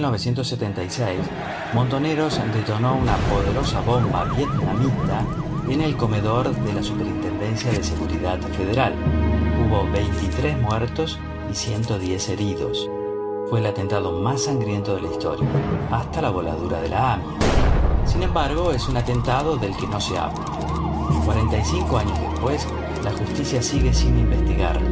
1976, 0.00 1.20
Montoneros 1.74 2.40
detonó 2.54 2.96
una 2.96 3.16
poderosa 3.16 3.82
bomba 3.82 4.24
vietnamita 4.24 5.26
en 5.68 5.82
el 5.82 5.94
comedor 5.94 6.54
de 6.54 6.72
la 6.72 6.82
Superintendencia 6.82 7.70
de 7.70 7.82
Seguridad 7.82 8.40
Federal. 8.56 8.94
Hubo 9.62 9.90
23 9.92 10.58
muertos 10.58 11.18
y 11.50 11.54
110 11.54 12.28
heridos. 12.30 12.88
Fue 13.50 13.60
el 13.60 13.66
atentado 13.66 14.12
más 14.12 14.44
sangriento 14.44 14.94
de 14.94 15.02
la 15.02 15.10
historia, 15.10 15.46
hasta 15.90 16.22
la 16.22 16.30
voladura 16.30 16.80
de 16.80 16.88
la 16.88 17.14
AMIA. 17.14 18.06
Sin 18.06 18.22
embargo, 18.22 18.72
es 18.72 18.88
un 18.88 18.96
atentado 18.96 19.58
del 19.58 19.76
que 19.76 19.86
no 19.86 20.00
se 20.00 20.16
habla. 20.16 20.40
45 21.26 21.98
años 21.98 22.18
después, 22.20 22.66
la 23.04 23.12
justicia 23.12 23.60
sigue 23.60 23.92
sin 23.92 24.18
investigarlo. 24.18 24.88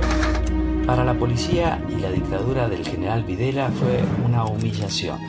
Para 0.89 1.05
la 1.05 1.12
policía 1.12 1.84
y 1.91 2.00
la 2.00 2.11
dictadura 2.11 2.67
del 2.67 2.83
general 2.83 3.22
Videla 3.22 3.69
fue 3.69 4.03
una 4.25 4.47
humillación. 4.47 5.20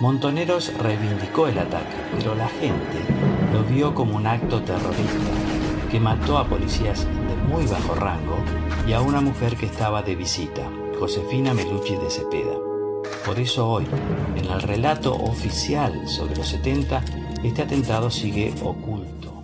Montoneros 0.00 0.72
reivindicó 0.78 1.48
el 1.48 1.58
ataque, 1.58 1.96
pero 2.16 2.36
la 2.36 2.46
gente 2.46 3.00
lo 3.52 3.64
vio 3.64 3.92
como 3.92 4.16
un 4.16 4.28
acto 4.28 4.62
terrorista 4.62 5.32
que 5.90 5.98
mató 5.98 6.38
a 6.38 6.46
policías 6.46 7.06
de 7.06 7.48
muy 7.48 7.66
bajo 7.66 7.96
rango 7.96 8.36
y 8.86 8.92
a 8.92 9.00
una 9.00 9.20
mujer 9.20 9.56
que 9.56 9.66
estaba 9.66 10.00
de 10.04 10.14
visita, 10.14 10.62
Josefina 11.00 11.54
Melucci 11.54 11.96
de 11.96 12.08
Cepeda. 12.08 12.54
Por 13.26 13.40
eso 13.40 13.68
hoy, 13.68 13.86
en 14.36 14.44
el 14.44 14.62
relato 14.62 15.12
oficial 15.12 16.06
sobre 16.06 16.36
los 16.36 16.46
70, 16.46 17.02
este 17.42 17.62
atentado 17.62 18.12
sigue 18.12 18.54
oculto. 18.62 19.43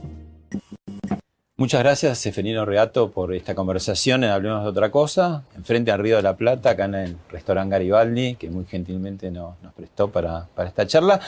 Muchas 1.60 1.82
gracias, 1.82 2.19
Seferino 2.19 2.65
Reato, 2.65 3.10
por 3.10 3.34
esta 3.34 3.54
conversación 3.54 4.25
en 4.25 4.31
Hablemos 4.31 4.62
de 4.62 4.71
otra 4.71 4.91
cosa, 4.91 5.44
enfrente 5.54 5.91
al 5.91 5.98
Río 5.98 6.16
de 6.16 6.22
la 6.22 6.34
Plata, 6.34 6.71
acá 6.71 6.87
en 6.87 6.94
el 6.94 7.16
restaurante 7.28 7.72
Garibaldi, 7.72 8.37
que 8.37 8.48
muy 8.48 8.65
gentilmente 8.65 9.31
nos, 9.31 9.56
prestó 9.76 10.10
para, 10.10 10.48
para, 10.54 10.71
esta 10.71 10.87
charla. 10.87 11.21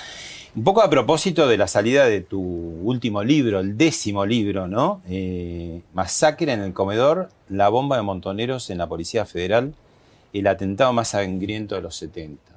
Un 0.56 0.64
poco 0.64 0.80
a 0.80 0.88
propósito 0.88 1.46
de 1.46 1.58
la 1.58 1.66
salida 1.66 2.06
de 2.06 2.22
tu 2.22 2.40
último 2.40 3.22
libro, 3.22 3.60
el 3.60 3.76
décimo 3.76 4.24
libro, 4.24 4.66
¿no? 4.66 5.02
Eh, 5.06 5.82
Masacre 5.92 6.50
en 6.50 6.62
el 6.62 6.72
comedor, 6.72 7.28
la 7.50 7.68
bomba 7.68 7.98
de 7.98 8.02
montoneros 8.02 8.70
en 8.70 8.78
la 8.78 8.86
Policía 8.86 9.26
Federal, 9.26 9.74
el 10.32 10.46
atentado 10.46 10.94
más 10.94 11.08
sangriento 11.08 11.74
de 11.74 11.82
los 11.82 11.94
70. 11.96 12.51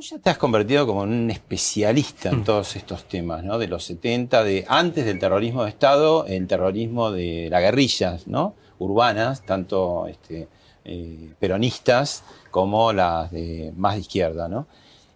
Vos 0.00 0.08
ya 0.08 0.18
te 0.18 0.30
has 0.30 0.38
convertido 0.38 0.86
como 0.86 1.04
en 1.04 1.10
un 1.10 1.30
especialista 1.30 2.30
en 2.30 2.42
todos 2.42 2.74
estos 2.74 3.04
temas, 3.04 3.44
¿no? 3.44 3.58
De 3.58 3.68
los 3.68 3.84
70, 3.84 4.44
de 4.44 4.64
antes 4.66 5.04
del 5.04 5.18
terrorismo 5.18 5.64
de 5.64 5.68
Estado, 5.68 6.24
el 6.24 6.46
terrorismo 6.46 7.10
de 7.10 7.48
las 7.50 7.60
guerrillas, 7.60 8.26
¿no? 8.26 8.54
Urbanas, 8.78 9.44
tanto 9.44 10.06
este, 10.06 10.48
eh, 10.86 11.28
peronistas 11.38 12.24
como 12.50 12.94
las 12.94 13.30
de 13.30 13.74
más 13.76 13.96
de 13.96 14.00
izquierda, 14.00 14.48
¿no? 14.48 14.66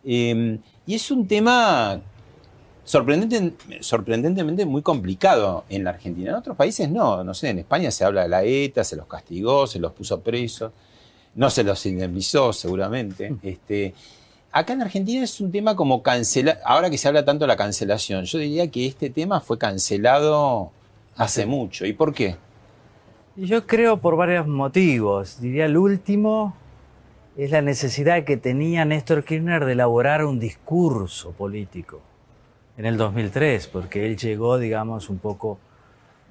Eh, 0.05 0.59
y 0.87 0.95
es 0.95 1.11
un 1.11 1.27
tema 1.27 2.03
sorprendente, 2.85 3.55
sorprendentemente 3.81 4.67
muy 4.67 4.83
complicado 4.83 5.65
en 5.71 5.85
la 5.85 5.91
Argentina. 5.93 6.29
En 6.29 6.37
otros 6.37 6.59
países 6.59 6.91
no, 6.91 7.25
no 7.25 7.33
sé, 7.33 7.49
en 7.49 7.61
España 7.61 7.91
se 7.91 8.05
habla 8.05 8.25
de 8.25 8.29
la 8.29 8.45
ETA, 8.45 8.85
se 8.85 8.97
los 8.97 9.07
castigó, 9.07 9.67
se 9.67 9.79
los 9.79 9.93
puso 9.93 10.21
presos, 10.21 10.73
no 11.37 11.49
se 11.49 11.65
los 11.65 11.87
indemnizó 11.87 12.53
seguramente. 12.53 13.35
Este, 13.43 13.95
acá 14.55 14.73
en 14.73 14.83
Argentina 14.83 15.25
es 15.25 15.41
un 15.41 15.51
tema 15.51 15.75
como 15.75 16.03
cancelar, 16.03 16.61
ahora 16.65 16.89
que 16.89 16.97
se 16.97 17.09
habla 17.09 17.25
tanto 17.25 17.45
de 17.45 17.49
la 17.49 17.57
cancelación, 17.57 18.25
yo 18.25 18.39
diría 18.39 18.71
que 18.71 18.87
este 18.87 19.11
tema 19.11 19.41
fue 19.41 19.59
cancelado 19.59 20.71
hace 21.17 21.45
mucho. 21.45 21.85
¿Y 21.87 21.93
por 21.93 22.15
qué? 22.15 22.37
Yo 23.35 23.67
creo 23.67 23.99
por 23.99 24.17
varios 24.17 24.47
motivos. 24.47 25.41
Diría 25.41 25.65
el 25.65 25.77
último 25.77 26.55
es 27.37 27.51
la 27.51 27.63
necesidad 27.63 28.23
que 28.23 28.37
tenía 28.37 28.85
Néstor 28.85 29.25
Kirchner 29.25 29.65
de 29.65 29.73
elaborar 29.73 30.25
un 30.25 30.39
discurso 30.39 31.33
político 31.33 32.01
en 32.77 32.87
el 32.87 32.97
2003, 32.97 33.67
porque 33.67 34.07
él 34.07 34.17
llegó, 34.17 34.59
digamos, 34.59 35.11
un 35.11 35.19
poco 35.19 35.59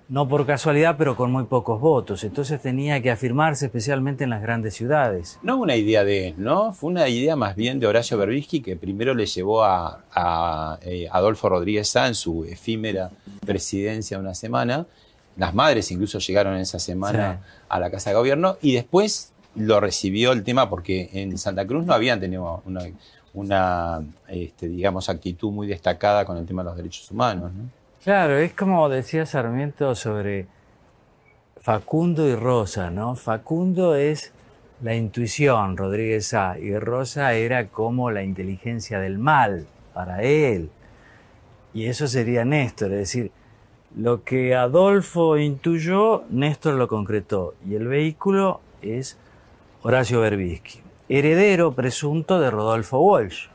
no 0.09 0.28
por 0.28 0.46
casualidad, 0.46 0.96
pero 0.97 1.16
con 1.16 1.31
muy 1.31 1.46
pocos 1.46 1.80
votos. 1.80 2.24
Entonces 2.24 2.62
tenía 2.62 3.02
que 3.02 3.12
afirmarse 3.12 3.66
especialmente 3.66 4.24
en 4.24 4.30
las 4.30 4.41
grandes 4.41 4.74
ciudades. 4.74 5.40
No 5.44 5.58
una 5.58 5.75
idea 5.75 6.03
de 6.03 6.30
él, 6.30 6.36
¿no? 6.38 6.74
Fue 6.74 6.90
una 6.90 7.08
idea 7.08 7.36
más 7.36 7.56
bien 7.56 7.80
de 7.80 7.88
Horacio 7.88 8.18
Berbisky 8.18 8.62
que 8.62 8.75
primero 8.75 9.14
le 9.14 9.25
llevó 9.25 9.64
a, 9.64 10.03
a 10.14 10.78
eh, 10.81 11.08
Adolfo 11.12 11.50
Rodríguez 11.50 11.96
en 11.96 12.16
su 12.16 12.44
efímera 12.44 13.12
presidencia 13.46 14.19
una 14.19 14.34
semana. 14.34 14.86
Las 15.38 15.53
madres 15.53 15.90
incluso 15.91 16.20
llegaron 16.20 16.58
esa 16.58 16.80
semana 16.80 17.41
sí. 17.41 17.66
a 17.70 17.80
la 17.80 17.90
Casa 17.90 18.12
de 18.12 18.16
Gobierno 18.16 18.58
y 18.62 18.74
después 18.74 19.31
lo 19.56 19.80
recibió 19.80 20.31
el 20.31 20.44
tema 20.44 20.70
porque 20.70 21.09
en 21.14 21.38
Santa 21.38 21.66
Cruz 21.66 21.85
no 21.85 21.94
habían 21.94 22.20
tenido 22.20 22.62
una, 22.66 22.81
una 23.34 24.02
este, 24.28 24.68
digamos, 24.68 25.09
actitud 25.09 25.52
muy 25.52 25.68
destacada 25.68 26.25
con 26.25 26.38
el 26.38 26.46
tema 26.46 26.64
de 26.64 26.70
los 26.70 26.78
derechos 26.78 27.09
humanos, 27.09 27.52
¿no? 27.53 27.82
Claro, 28.03 28.38
es 28.38 28.52
como 28.53 28.90
decía 28.90 29.25
Sarmiento 29.25 29.96
sobre 29.96 30.46
Facundo 31.62 32.28
y 32.28 32.36
Rosa, 32.36 32.90
¿no? 32.90 33.16
Facundo 33.16 33.96
es 33.96 34.34
la 34.81 34.94
intuición, 34.94 35.78
Rodríguez 35.78 36.34
A, 36.34 36.59
y 36.59 36.78
Rosa 36.78 37.31
era 37.31 37.69
como 37.69 38.12
la 38.12 38.22
inteligencia 38.22 39.00
del 39.00 39.19
mal 39.19 39.68
para 39.94 40.22
él. 40.22 40.69
Y 41.74 41.86
eso 41.86 42.09
sería 42.09 42.44
Néstor, 42.44 42.91
es 42.91 42.97
decir, 42.97 43.31
lo 43.96 44.25
que 44.25 44.53
Adolfo 44.53 45.38
intuyó, 45.38 46.25
Néstor 46.30 46.74
lo 46.74 46.90
concretó, 46.90 47.56
y 47.66 47.75
el 47.75 47.88
vehículo 47.88 48.59
es 48.81 49.18
Horacio 49.81 50.20
Berbisky, 50.20 50.82
heredero 51.08 51.72
presunto 51.72 52.41
de 52.41 52.52
Rodolfo 52.52 52.99
Walsh, 52.99 53.47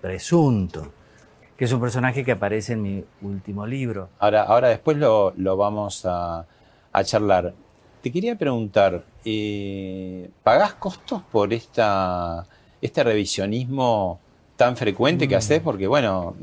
presunto 0.00 0.92
que 1.58 1.64
es 1.64 1.72
un 1.72 1.80
personaje 1.80 2.24
que 2.24 2.30
aparece 2.30 2.74
en 2.74 2.82
mi 2.82 3.04
último 3.20 3.66
libro. 3.66 4.10
Ahora, 4.20 4.44
ahora 4.44 4.68
después 4.68 4.96
lo, 4.96 5.34
lo 5.36 5.56
vamos 5.56 6.06
a, 6.06 6.46
a, 6.92 7.04
charlar. 7.04 7.52
Te 8.00 8.12
quería 8.12 8.36
preguntar, 8.36 9.02
eh, 9.24 10.30
¿pagás 10.44 10.74
costos 10.74 11.20
por 11.32 11.52
esta, 11.52 12.46
este 12.80 13.02
revisionismo 13.02 14.20
tan 14.56 14.76
frecuente 14.76 15.26
mm. 15.26 15.28
que 15.28 15.34
haces? 15.34 15.60
Porque, 15.60 15.88
bueno, 15.88 16.36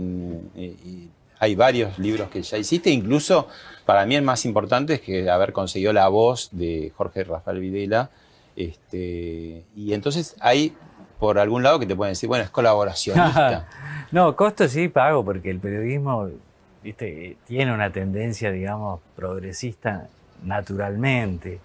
eh, 0.57 1.07
hay 1.39 1.55
varios 1.55 1.97
libros 1.97 2.29
que 2.29 2.41
ya 2.41 2.57
hiciste, 2.57 2.89
incluso 2.89 3.47
para 3.85 4.05
mí 4.05 4.15
el 4.15 4.21
más 4.21 4.43
importante 4.43 4.95
es 4.95 5.01
que 5.01 5.29
haber 5.29 5.53
conseguido 5.53 5.93
la 5.93 6.09
voz 6.09 6.49
de 6.51 6.91
Jorge 6.93 7.23
Rafael 7.23 7.61
Videla. 7.61 8.09
Este, 8.57 9.63
y 9.77 9.93
entonces 9.93 10.35
hay 10.41 10.73
por 11.19 11.39
algún 11.39 11.63
lado 11.63 11.79
que 11.79 11.85
te 11.85 11.95
pueden 11.95 12.11
decir, 12.11 12.27
bueno, 12.27 12.43
es 12.43 12.49
colaboracionista. 12.49 13.67
no, 14.11 14.35
costos 14.35 14.71
sí 14.71 14.87
pago, 14.87 15.23
porque 15.23 15.49
el 15.49 15.59
periodismo 15.59 16.29
¿viste? 16.83 17.37
tiene 17.45 17.73
una 17.73 17.91
tendencia, 17.91 18.51
digamos, 18.51 18.99
progresista 19.15 20.07
naturalmente. 20.43 21.59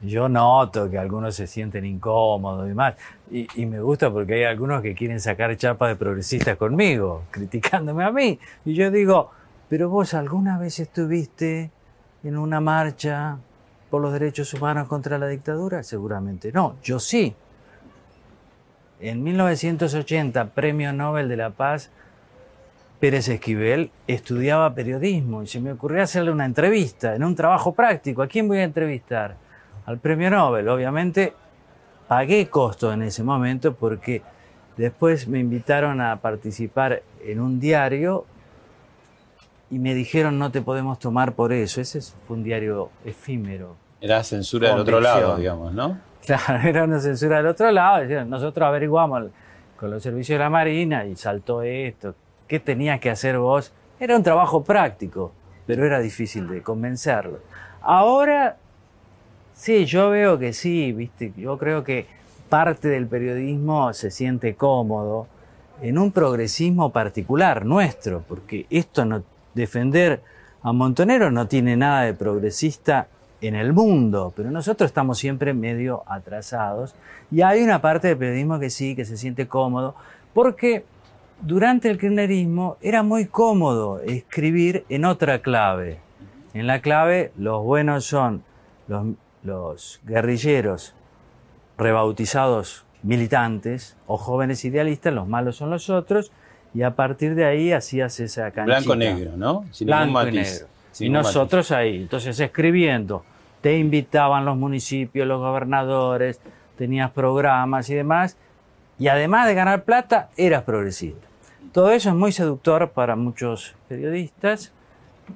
yo 0.00 0.28
noto 0.28 0.90
que 0.90 0.98
algunos 0.98 1.34
se 1.34 1.46
sienten 1.46 1.84
incómodos 1.84 2.66
y 2.66 2.68
demás. 2.70 2.94
Y, 3.30 3.62
y 3.62 3.66
me 3.66 3.80
gusta 3.80 4.10
porque 4.10 4.34
hay 4.34 4.44
algunos 4.44 4.82
que 4.82 4.94
quieren 4.94 5.20
sacar 5.20 5.56
chapa 5.56 5.88
de 5.88 5.96
progresistas 5.96 6.56
conmigo, 6.56 7.24
criticándome 7.30 8.04
a 8.04 8.10
mí. 8.10 8.38
Y 8.64 8.74
yo 8.74 8.90
digo, 8.90 9.30
pero 9.68 9.88
vos 9.88 10.14
alguna 10.14 10.58
vez 10.58 10.80
estuviste 10.80 11.70
en 12.24 12.36
una 12.36 12.60
marcha 12.60 13.38
por 13.90 14.00
los 14.00 14.12
derechos 14.12 14.54
humanos 14.54 14.88
contra 14.88 15.18
la 15.18 15.26
dictadura? 15.26 15.82
Seguramente 15.82 16.52
no, 16.52 16.76
yo 16.82 16.98
sí. 16.98 17.34
En 19.00 19.22
1980, 19.24 20.50
Premio 20.50 20.92
Nobel 20.92 21.28
de 21.28 21.36
la 21.36 21.50
Paz, 21.50 21.90
Pérez 23.00 23.28
Esquivel 23.28 23.90
estudiaba 24.06 24.74
periodismo 24.74 25.42
y 25.42 25.46
se 25.46 25.58
me 25.58 25.72
ocurrió 25.72 26.02
hacerle 26.02 26.30
una 26.30 26.44
entrevista 26.44 27.14
en 27.14 27.24
un 27.24 27.34
trabajo 27.34 27.72
práctico. 27.72 28.20
¿A 28.20 28.26
quién 28.26 28.46
voy 28.46 28.58
a 28.58 28.64
entrevistar? 28.64 29.36
Al 29.86 29.98
Premio 29.98 30.28
Nobel. 30.28 30.68
Obviamente 30.68 31.32
pagué 32.08 32.50
costo 32.50 32.92
en 32.92 33.02
ese 33.02 33.22
momento 33.22 33.74
porque 33.74 34.20
después 34.76 35.26
me 35.28 35.38
invitaron 35.38 36.02
a 36.02 36.20
participar 36.20 37.02
en 37.24 37.40
un 37.40 37.58
diario 37.58 38.26
y 39.70 39.78
me 39.78 39.94
dijeron 39.94 40.38
no 40.38 40.50
te 40.50 40.60
podemos 40.60 40.98
tomar 40.98 41.32
por 41.32 41.54
eso. 41.54 41.80
Ese 41.80 42.02
fue 42.26 42.36
un 42.36 42.44
diario 42.44 42.90
efímero. 43.06 43.76
Era 44.02 44.22
censura 44.24 44.70
del 44.70 44.80
otro 44.80 45.00
lado, 45.00 45.38
digamos, 45.38 45.72
¿no? 45.72 46.09
Claro, 46.26 46.68
era 46.68 46.84
una 46.84 47.00
censura 47.00 47.38
del 47.38 47.46
otro 47.46 47.70
lado. 47.70 48.04
Nosotros 48.26 48.66
averiguamos 48.66 49.30
con 49.76 49.90
los 49.90 50.02
servicios 50.02 50.38
de 50.38 50.44
la 50.44 50.50
Marina 50.50 51.04
y 51.06 51.16
saltó 51.16 51.62
esto. 51.62 52.14
¿Qué 52.46 52.60
tenías 52.60 53.00
que 53.00 53.10
hacer 53.10 53.38
vos? 53.38 53.72
Era 53.98 54.16
un 54.16 54.22
trabajo 54.22 54.62
práctico, 54.62 55.32
pero 55.66 55.84
era 55.84 55.98
difícil 56.00 56.46
de 56.48 56.62
convencerlo. 56.62 57.38
Ahora, 57.80 58.56
sí, 59.54 59.86
yo 59.86 60.10
veo 60.10 60.38
que 60.38 60.52
sí, 60.52 60.92
viste, 60.92 61.32
yo 61.36 61.56
creo 61.58 61.82
que 61.84 62.06
parte 62.48 62.88
del 62.88 63.06
periodismo 63.06 63.92
se 63.92 64.10
siente 64.10 64.54
cómodo 64.54 65.28
en 65.80 65.96
un 65.96 66.12
progresismo 66.12 66.90
particular 66.90 67.64
nuestro, 67.64 68.22
porque 68.28 68.66
esto 68.68 69.04
no 69.04 69.22
defender 69.54 70.20
a 70.62 70.72
Montonero 70.72 71.30
no 71.30 71.46
tiene 71.48 71.76
nada 71.76 72.02
de 72.02 72.12
progresista 72.12 73.08
en 73.40 73.54
el 73.54 73.72
mundo, 73.72 74.32
pero 74.36 74.50
nosotros 74.50 74.88
estamos 74.90 75.18
siempre 75.18 75.54
medio 75.54 76.02
atrasados 76.06 76.94
y 77.30 77.42
hay 77.42 77.62
una 77.62 77.80
parte 77.80 78.08
del 78.08 78.16
periodismo 78.16 78.58
que 78.58 78.70
sí, 78.70 78.94
que 78.94 79.04
se 79.04 79.16
siente 79.16 79.48
cómodo, 79.48 79.94
porque 80.34 80.84
durante 81.40 81.90
el 81.90 81.98
kirchnerismo 81.98 82.76
era 82.80 83.02
muy 83.02 83.26
cómodo 83.26 84.00
escribir 84.00 84.84
en 84.88 85.04
otra 85.04 85.40
clave. 85.40 85.98
En 86.52 86.66
la 86.66 86.80
clave 86.80 87.32
los 87.36 87.62
buenos 87.62 88.04
son 88.04 88.42
los, 88.88 89.06
los 89.42 90.00
guerrilleros 90.04 90.94
rebautizados 91.78 92.84
militantes 93.02 93.96
o 94.06 94.18
jóvenes 94.18 94.64
idealistas, 94.64 95.14
los 95.14 95.26
malos 95.26 95.56
son 95.56 95.70
los 95.70 95.88
otros, 95.88 96.30
y 96.74 96.82
a 96.82 96.94
partir 96.94 97.34
de 97.34 97.46
ahí 97.46 97.72
hacías 97.72 98.20
esa 98.20 98.50
canchita. 98.50 98.78
Blanco-negro, 98.80 99.36
¿no? 99.36 99.64
Sin 99.70 99.86
Blanco 99.86 100.26
y 100.28 100.32
negro. 100.32 100.66
Y 100.98 101.08
nosotros 101.08 101.70
ahí, 101.70 101.96
entonces 101.96 102.38
escribiendo, 102.40 103.24
te 103.60 103.78
invitaban 103.78 104.44
los 104.44 104.56
municipios, 104.56 105.26
los 105.26 105.40
gobernadores, 105.40 106.40
tenías 106.76 107.10
programas 107.10 107.88
y 107.90 107.94
demás, 107.94 108.36
y 108.98 109.08
además 109.08 109.46
de 109.46 109.54
ganar 109.54 109.84
plata, 109.84 110.30
eras 110.36 110.62
progresista. 110.62 111.26
Todo 111.72 111.92
eso 111.92 112.08
es 112.08 112.14
muy 112.14 112.32
seductor 112.32 112.90
para 112.90 113.16
muchos 113.16 113.74
periodistas, 113.88 114.72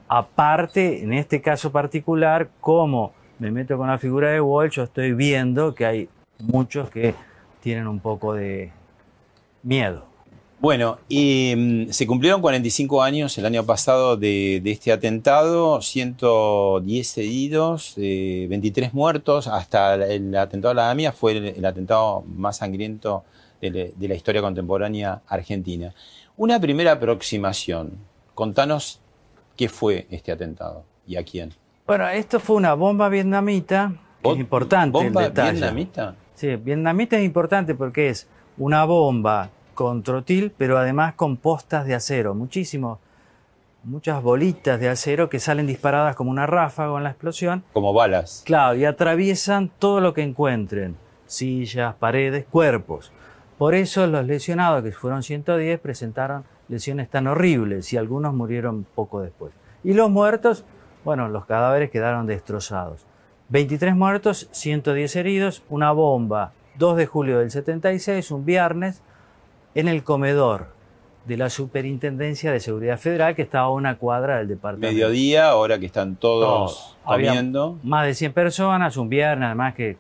aparte, 0.08 1.02
en 1.02 1.12
este 1.12 1.40
caso 1.40 1.70
particular, 1.70 2.48
como 2.60 3.12
me 3.38 3.50
meto 3.50 3.76
con 3.76 3.88
la 3.88 3.98
figura 3.98 4.30
de 4.30 4.40
Walsh, 4.40 4.72
yo 4.76 4.82
estoy 4.84 5.12
viendo 5.12 5.74
que 5.74 5.86
hay 5.86 6.08
muchos 6.38 6.90
que 6.90 7.14
tienen 7.60 7.86
un 7.86 8.00
poco 8.00 8.34
de 8.34 8.72
miedo 9.62 10.13
bueno, 10.64 10.96
mm, 11.10 11.90
se 11.90 12.06
cumplieron 12.06 12.40
45 12.40 13.02
años 13.02 13.36
el 13.36 13.44
año 13.44 13.66
pasado 13.66 14.16
de, 14.16 14.62
este 14.64 14.92
atentado, 14.92 15.82
110 15.82 17.18
heridos, 17.18 17.92
23 17.96 18.88
eh, 18.88 18.90
muertos, 18.94 19.46
hasta 19.46 19.94
el 19.94 20.34
atentado 20.34 20.72
a 20.72 20.74
la 20.74 20.90
AMIA 20.90 21.12
fue 21.12 21.32
el, 21.36 21.66
atentado 21.66 22.24
más 22.34 22.56
sangriento 22.56 23.24
de, 23.60 23.92
la 24.00 24.14
historia 24.14 24.40
contemporánea 24.40 25.20
argentina. 25.28 25.92
Una 26.38 26.58
primera 26.58 26.92
aproximación, 26.92 27.98
contanos 28.34 29.00
qué 29.58 29.68
fue 29.68 30.06
este 30.10 30.32
atentado 30.32 30.84
y 31.06 31.16
a 31.16 31.24
quién. 31.24 31.52
Bueno, 31.86 32.08
esto 32.08 32.40
fue 32.40 32.56
una 32.56 32.72
bomba 32.72 33.10
vietnamita, 33.10 33.92
es 34.22 34.38
importante. 34.38 34.98
¿Bomba 34.98 35.28
vietnamita? 35.28 36.14
Sí, 36.34 36.56
vietnamita 36.56 37.18
es 37.18 37.24
importante 37.26 37.74
porque 37.74 38.08
es 38.08 38.26
una 38.56 38.86
bomba 38.86 39.50
con 39.74 40.02
trotil, 40.02 40.52
pero 40.56 40.78
además 40.78 41.14
con 41.14 41.36
postas 41.36 41.86
de 41.86 41.94
acero, 41.94 42.34
muchísimo, 42.34 43.00
muchas 43.84 44.22
bolitas 44.22 44.80
de 44.80 44.88
acero 44.88 45.28
que 45.28 45.40
salen 45.40 45.66
disparadas 45.66 46.16
como 46.16 46.30
una 46.30 46.46
ráfaga 46.46 46.96
en 46.96 47.04
la 47.04 47.10
explosión. 47.10 47.64
Como 47.72 47.92
balas. 47.92 48.42
Claro, 48.46 48.76
y 48.76 48.84
atraviesan 48.84 49.70
todo 49.78 50.00
lo 50.00 50.14
que 50.14 50.22
encuentren, 50.22 50.96
sillas, 51.26 51.94
paredes, 51.96 52.46
cuerpos. 52.50 53.12
Por 53.58 53.74
eso 53.74 54.06
los 54.06 54.26
lesionados, 54.26 54.82
que 54.82 54.92
fueron 54.92 55.22
110, 55.22 55.78
presentaron 55.80 56.44
lesiones 56.68 57.08
tan 57.10 57.26
horribles 57.26 57.92
y 57.92 57.96
algunos 57.96 58.34
murieron 58.34 58.84
poco 58.94 59.20
después. 59.20 59.52
Y 59.84 59.92
los 59.92 60.10
muertos, 60.10 60.64
bueno, 61.04 61.28
los 61.28 61.44
cadáveres 61.46 61.90
quedaron 61.90 62.26
destrozados. 62.26 63.06
23 63.50 63.94
muertos, 63.94 64.48
110 64.52 65.16
heridos, 65.16 65.62
una 65.68 65.92
bomba, 65.92 66.52
2 66.78 66.96
de 66.96 67.06
julio 67.06 67.38
del 67.38 67.50
76, 67.50 68.30
un 68.30 68.44
viernes, 68.44 69.02
en 69.74 69.88
el 69.88 70.04
comedor 70.04 70.68
de 71.26 71.36
la 71.36 71.50
Superintendencia 71.50 72.52
de 72.52 72.60
Seguridad 72.60 72.98
Federal, 72.98 73.34
que 73.34 73.42
estaba 73.42 73.66
a 73.66 73.70
una 73.70 73.96
cuadra 73.96 74.38
del 74.38 74.48
departamento. 74.48 74.92
Mediodía, 74.92 75.48
ahora 75.48 75.78
que 75.78 75.86
están 75.86 76.16
todos 76.16 76.96
comiendo. 77.04 77.78
más 77.82 78.06
de 78.06 78.14
100 78.14 78.32
personas, 78.32 78.96
un 78.96 79.08
viernes, 79.08 79.46
además 79.46 79.74
que 79.74 79.90
eh, 79.90 79.96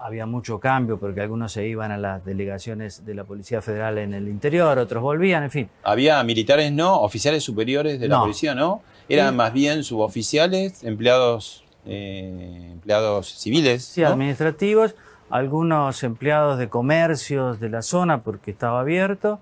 había 0.00 0.24
mucho 0.26 0.60
cambio 0.60 0.98
porque 0.98 1.20
algunos 1.20 1.50
se 1.52 1.66
iban 1.66 1.90
a 1.90 1.98
las 1.98 2.24
delegaciones 2.24 3.04
de 3.04 3.14
la 3.14 3.24
Policía 3.24 3.60
Federal 3.60 3.98
en 3.98 4.14
el 4.14 4.28
interior, 4.28 4.78
otros 4.78 5.02
volvían, 5.02 5.42
en 5.42 5.50
fin. 5.50 5.68
Había 5.82 6.22
militares 6.22 6.70
no, 6.70 7.00
oficiales 7.00 7.42
superiores 7.42 7.98
de 7.98 8.08
la 8.08 8.20
policía 8.20 8.54
no, 8.54 8.82
eran 9.08 9.34
más 9.34 9.52
bien 9.52 9.82
suboficiales, 9.82 10.84
empleados, 10.84 11.64
eh, 11.86 12.70
empleados 12.72 13.34
civiles. 13.34 13.84
Sí, 13.84 14.04
administrativos 14.04 14.94
algunos 15.30 16.02
empleados 16.02 16.58
de 16.58 16.68
comercios 16.68 17.60
de 17.60 17.68
la 17.68 17.82
zona 17.82 18.22
porque 18.22 18.50
estaba 18.50 18.80
abierto, 18.80 19.40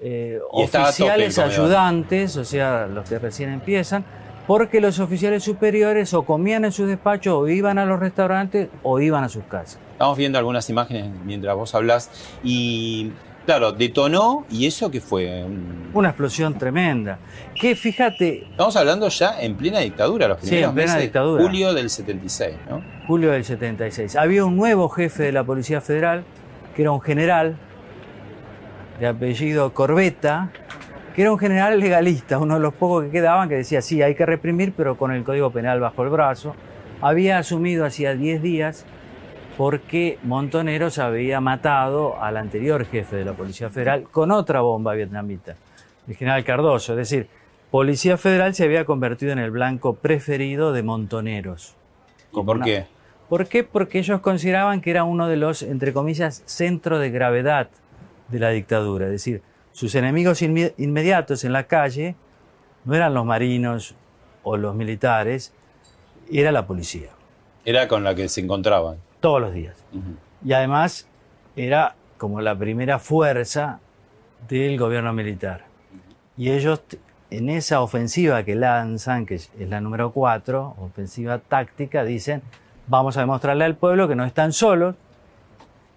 eh, 0.00 0.40
oficiales 0.50 1.38
ayudantes, 1.38 2.36
o 2.36 2.44
sea, 2.44 2.86
los 2.86 3.08
que 3.08 3.18
recién 3.18 3.50
empiezan, 3.50 4.04
porque 4.46 4.80
los 4.80 4.98
oficiales 5.00 5.42
superiores 5.42 6.14
o 6.14 6.22
comían 6.22 6.64
en 6.64 6.72
sus 6.72 6.88
despachos 6.88 7.34
o 7.34 7.48
iban 7.48 7.78
a 7.78 7.84
los 7.84 8.00
restaurantes 8.00 8.68
o 8.82 9.00
iban 9.00 9.24
a 9.24 9.28
sus 9.28 9.44
casas. 9.44 9.78
Estamos 9.92 10.16
viendo 10.16 10.38
algunas 10.38 10.70
imágenes 10.70 11.10
mientras 11.24 11.54
vos 11.56 11.74
hablas 11.74 12.10
y 12.42 13.12
Claro, 13.48 13.72
detonó 13.72 14.44
y 14.50 14.66
eso 14.66 14.90
que 14.90 15.00
fue 15.00 15.42
una 15.94 16.10
explosión 16.10 16.58
tremenda. 16.58 17.18
Que 17.58 17.74
fíjate, 17.74 18.42
estamos 18.50 18.76
hablando 18.76 19.08
ya 19.08 19.40
en 19.40 19.56
plena 19.56 19.78
dictadura, 19.78 20.28
los 20.28 20.36
primeros 20.36 20.58
sí, 20.58 20.64
en 20.68 20.74
plena 20.74 20.92
meses, 20.92 21.02
dictadura. 21.04 21.42
julio 21.42 21.72
del 21.72 21.88
76, 21.88 22.56
¿no? 22.68 22.82
Julio 23.06 23.30
del 23.30 23.46
76. 23.46 24.16
Había 24.16 24.44
un 24.44 24.54
nuevo 24.54 24.90
jefe 24.90 25.22
de 25.22 25.32
la 25.32 25.44
Policía 25.44 25.80
Federal, 25.80 26.24
que 26.76 26.82
era 26.82 26.92
un 26.92 27.00
general 27.00 27.56
de 29.00 29.06
apellido 29.06 29.72
Corbeta, 29.72 30.50
que 31.16 31.22
era 31.22 31.32
un 31.32 31.38
general 31.38 31.80
legalista, 31.80 32.38
uno 32.38 32.56
de 32.56 32.60
los 32.60 32.74
pocos 32.74 33.04
que 33.04 33.10
quedaban 33.10 33.48
que 33.48 33.54
decía, 33.54 33.80
sí, 33.80 34.02
hay 34.02 34.14
que 34.14 34.26
reprimir, 34.26 34.74
pero 34.76 34.98
con 34.98 35.10
el 35.10 35.24
Código 35.24 35.50
Penal 35.50 35.80
bajo 35.80 36.02
el 36.02 36.10
brazo. 36.10 36.54
Había 37.00 37.38
asumido 37.38 37.86
hacía 37.86 38.14
10 38.14 38.42
días 38.42 38.84
porque 39.58 40.20
Montoneros 40.22 41.00
había 41.00 41.40
matado 41.40 42.22
al 42.22 42.36
anterior 42.36 42.86
jefe 42.86 43.16
de 43.16 43.24
la 43.24 43.32
Policía 43.32 43.68
Federal 43.68 44.04
con 44.04 44.30
otra 44.30 44.60
bomba 44.60 44.94
vietnamita, 44.94 45.56
el 46.06 46.14
general 46.14 46.44
Cardoso. 46.44 46.92
Es 46.92 46.98
decir, 46.98 47.28
Policía 47.72 48.16
Federal 48.16 48.54
se 48.54 48.62
había 48.62 48.84
convertido 48.84 49.32
en 49.32 49.40
el 49.40 49.50
blanco 49.50 49.94
preferido 49.94 50.72
de 50.72 50.84
Montoneros. 50.84 51.74
¿Y 52.32 52.40
por 52.40 52.62
qué? 52.62 52.86
¿Por 53.28 53.48
qué? 53.48 53.64
Porque 53.64 53.98
ellos 53.98 54.20
consideraban 54.20 54.80
que 54.80 54.92
era 54.92 55.02
uno 55.02 55.26
de 55.26 55.36
los, 55.36 55.62
entre 55.62 55.92
comillas, 55.92 56.44
centros 56.46 57.00
de 57.00 57.10
gravedad 57.10 57.68
de 58.28 58.38
la 58.38 58.50
dictadura. 58.50 59.06
Es 59.06 59.12
decir, 59.12 59.42
sus 59.72 59.96
enemigos 59.96 60.40
inmediatos 60.40 61.42
en 61.42 61.52
la 61.52 61.64
calle 61.64 62.14
no 62.84 62.94
eran 62.94 63.12
los 63.12 63.24
marinos 63.24 63.96
o 64.44 64.56
los 64.56 64.76
militares, 64.76 65.52
era 66.30 66.52
la 66.52 66.64
policía. 66.64 67.08
Era 67.64 67.88
con 67.88 68.04
la 68.04 68.14
que 68.14 68.28
se 68.28 68.40
encontraban 68.40 69.07
todos 69.20 69.40
los 69.40 69.52
días. 69.52 69.76
Y 70.44 70.52
además 70.52 71.08
era 71.56 71.94
como 72.16 72.40
la 72.40 72.56
primera 72.56 72.98
fuerza 72.98 73.80
del 74.48 74.78
gobierno 74.78 75.12
militar. 75.12 75.64
Y 76.36 76.50
ellos 76.50 76.80
en 77.30 77.48
esa 77.50 77.80
ofensiva 77.82 78.42
que 78.44 78.54
lanzan, 78.54 79.26
que 79.26 79.34
es 79.34 79.50
la 79.58 79.80
número 79.80 80.12
4, 80.12 80.76
ofensiva 80.78 81.38
táctica, 81.38 82.04
dicen, 82.04 82.42
vamos 82.86 83.16
a 83.16 83.20
demostrarle 83.20 83.64
al 83.64 83.76
pueblo 83.76 84.08
que 84.08 84.14
no 84.14 84.24
están 84.24 84.52
solos, 84.52 84.94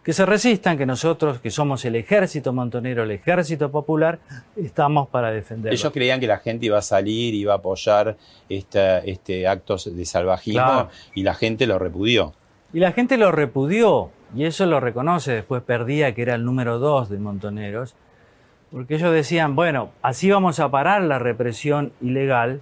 que 0.03 0.13
se 0.13 0.25
resistan, 0.25 0.79
que 0.79 0.85
nosotros, 0.87 1.39
que 1.39 1.51
somos 1.51 1.85
el 1.85 1.95
ejército 1.95 2.53
montonero, 2.53 3.03
el 3.03 3.11
ejército 3.11 3.69
popular, 3.71 4.17
estamos 4.55 5.07
para 5.09 5.31
defenderlo. 5.31 5.75
Ellos 5.77 5.93
creían 5.93 6.19
que 6.19 6.25
la 6.25 6.39
gente 6.39 6.65
iba 6.65 6.79
a 6.79 6.81
salir, 6.81 7.35
iba 7.35 7.53
a 7.53 7.57
apoyar 7.57 8.17
este, 8.49 9.09
este 9.09 9.47
actos 9.47 9.95
de 9.95 10.05
salvajismo 10.05 10.63
Claro. 10.63 10.89
y 11.13 11.21
la 11.21 11.35
gente 11.35 11.67
lo 11.67 11.77
repudió. 11.77 12.33
Y 12.73 12.79
la 12.79 12.93
gente 12.93 13.17
lo 13.17 13.31
repudió, 13.31 14.11
y 14.33 14.45
eso 14.45 14.65
lo 14.65 14.79
reconoce 14.79 15.33
después 15.33 15.61
Perdía, 15.61 16.15
que 16.15 16.21
era 16.21 16.35
el 16.35 16.45
número 16.45 16.79
dos 16.79 17.09
de 17.09 17.19
Montoneros, 17.19 17.95
porque 18.71 18.95
ellos 18.95 19.11
decían, 19.11 19.55
bueno, 19.55 19.89
así 20.01 20.31
vamos 20.31 20.59
a 20.61 20.71
parar 20.71 21.01
la 21.01 21.19
represión 21.19 21.91
ilegal, 21.99 22.61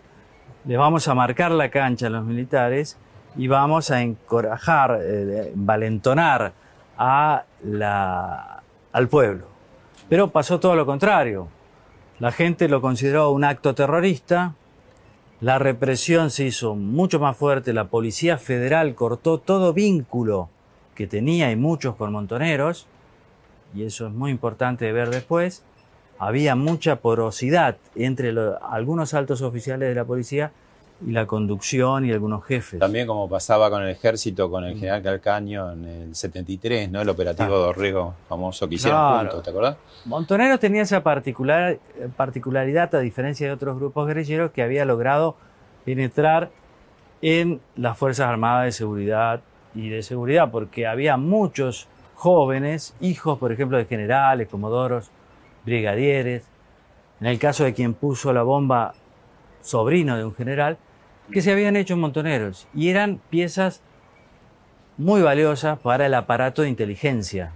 le 0.65 0.77
vamos 0.77 1.07
a 1.07 1.13
marcar 1.13 1.51
la 1.51 1.69
cancha 1.69 2.07
a 2.07 2.09
los 2.09 2.25
militares 2.25 2.97
y 3.35 3.47
vamos 3.47 3.91
a 3.91 4.01
encorajar, 4.01 4.99
eh, 5.01 5.51
valentonar 5.53 6.53
al 6.97 7.45
pueblo. 9.09 9.45
Pero 10.09 10.31
pasó 10.31 10.59
todo 10.59 10.75
lo 10.75 10.87
contrario. 10.87 11.47
La 12.17 12.31
gente 12.31 12.67
lo 12.67 12.81
consideró 12.81 13.29
un 13.29 13.43
acto 13.43 13.75
terrorista, 13.75 14.55
la 15.41 15.57
represión 15.57 16.31
se 16.31 16.45
hizo 16.45 16.75
mucho 16.75 17.19
más 17.19 17.37
fuerte, 17.37 17.71
la 17.71 17.85
Policía 17.87 18.37
Federal 18.37 18.93
cortó 18.95 19.37
todo 19.37 19.73
vínculo 19.73 20.49
que 20.95 21.07
tenía 21.07 21.49
y 21.51 21.55
muchos 21.55 21.95
con 21.95 22.11
montoneros, 22.11 22.87
y 23.73 23.83
eso 23.83 24.07
es 24.07 24.13
muy 24.13 24.31
importante 24.31 24.85
de 24.85 24.91
ver 24.91 25.09
después. 25.09 25.63
Había 26.17 26.55
mucha 26.55 26.97
porosidad 26.97 27.77
entre 27.95 28.33
algunos 28.69 29.13
altos 29.13 29.41
oficiales 29.41 29.87
de 29.87 29.95
la 29.95 30.03
policía 30.03 30.51
y 31.05 31.11
la 31.11 31.25
conducción 31.25 32.05
y 32.05 32.11
algunos 32.11 32.43
jefes. 32.45 32.79
También 32.79 33.07
como 33.07 33.29
pasaba 33.29 33.69
con 33.69 33.81
el 33.83 33.89
ejército, 33.89 34.49
con 34.51 34.63
el 34.65 34.73
general 34.77 35.01
Calcaño 35.01 35.71
en 35.71 35.85
el 35.85 36.15
73, 36.15 36.91
¿no? 36.91 37.01
El 37.01 37.09
operativo 37.09 37.47
Claro. 37.47 37.61
Dorrego 37.63 38.13
famoso 38.27 38.67
que 38.67 38.75
hicieron 38.75 39.19
juntos, 39.19 39.43
¿te 39.43 39.49
acordás? 39.49 39.77
Montoneros 40.05 40.59
tenía 40.59 40.81
esa 40.81 41.01
particular- 41.01 41.77
particularidad, 42.17 42.93
a 42.95 42.99
diferencia 42.99 43.47
de 43.47 43.53
otros 43.53 43.77
grupos 43.77 44.07
guerrilleros, 44.07 44.51
que 44.51 44.61
había 44.61 44.83
logrado 44.85 45.35
penetrar 45.85 46.49
en 47.21 47.61
las 47.75 47.97
Fuerzas 47.97 48.27
Armadas 48.27 48.65
de 48.65 48.71
Seguridad 48.73 49.41
y 49.75 49.89
de 49.89 50.03
Seguridad, 50.03 50.51
porque 50.51 50.85
había 50.87 51.15
muchos 51.17 51.87
jóvenes, 52.15 52.93
hijos, 52.99 53.37
por 53.39 53.51
ejemplo, 53.53 53.77
de 53.77 53.85
generales, 53.85 54.49
comodoros, 54.49 55.11
brigadieres, 55.65 56.43
en 57.21 57.27
el 57.27 57.39
caso 57.39 57.63
de 57.63 57.73
quien 57.73 57.93
puso 57.93 58.33
la 58.33 58.43
bomba, 58.43 58.93
sobrino 59.61 60.17
de 60.17 60.23
un 60.25 60.33
general, 60.35 60.77
que 61.31 61.41
se 61.41 61.51
habían 61.51 61.75
hecho 61.75 61.95
montoneros 61.97 62.67
y 62.73 62.89
eran 62.89 63.21
piezas 63.29 63.81
muy 64.97 65.21
valiosas 65.21 65.79
para 65.79 66.05
el 66.05 66.13
aparato 66.13 66.61
de 66.61 66.69
inteligencia 66.69 67.51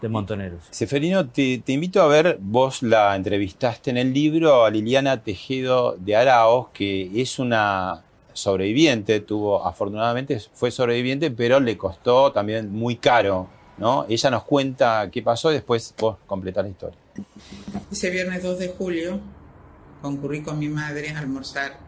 de 0.00 0.08
montoneros. 0.08 0.64
Seferino, 0.70 1.28
te, 1.28 1.58
te 1.58 1.72
invito 1.72 2.02
a 2.02 2.06
ver, 2.06 2.38
vos 2.40 2.82
la 2.82 3.16
entrevistaste 3.16 3.90
en 3.90 3.96
el 3.96 4.12
libro 4.12 4.64
a 4.64 4.70
Liliana 4.70 5.22
Tejedo 5.22 5.96
de 5.96 6.14
Araos, 6.14 6.68
que 6.72 7.10
es 7.20 7.38
una 7.38 8.04
sobreviviente, 8.34 9.20
tuvo, 9.20 9.66
afortunadamente 9.66 10.38
fue 10.52 10.70
sobreviviente, 10.70 11.30
pero 11.30 11.60
le 11.60 11.78
costó 11.78 12.32
también 12.32 12.70
muy 12.70 12.96
caro, 12.96 13.48
¿no? 13.78 14.04
Ella 14.08 14.30
nos 14.30 14.44
cuenta 14.44 15.08
qué 15.10 15.22
pasó 15.22 15.50
y 15.50 15.54
después 15.54 15.94
vos 15.98 16.18
completás 16.26 16.64
la 16.64 16.70
historia. 16.70 16.98
Ese 17.90 18.10
viernes 18.10 18.42
2 18.42 18.58
de 18.58 18.68
julio 18.68 19.20
concurrí 20.02 20.42
con 20.42 20.58
mi 20.58 20.68
madre 20.68 21.10
a 21.10 21.18
almorzar 21.18 21.78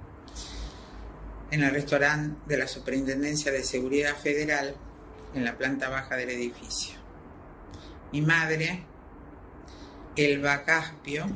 en 1.51 1.63
el 1.63 1.71
restaurante 1.71 2.37
de 2.47 2.57
la 2.59 2.69
Superintendencia 2.69 3.53
de 3.53 3.63
Seguridad 3.63 4.17
Federal 4.17 4.77
en 5.35 5.45
la 5.45 5.57
planta 5.57 5.89
baja 5.89 6.17
del 6.17 6.31
edificio. 6.31 6.97
Mi 8.13 8.21
madre, 8.21 8.85
Elba 10.17 10.65
Caspio, 10.65 11.27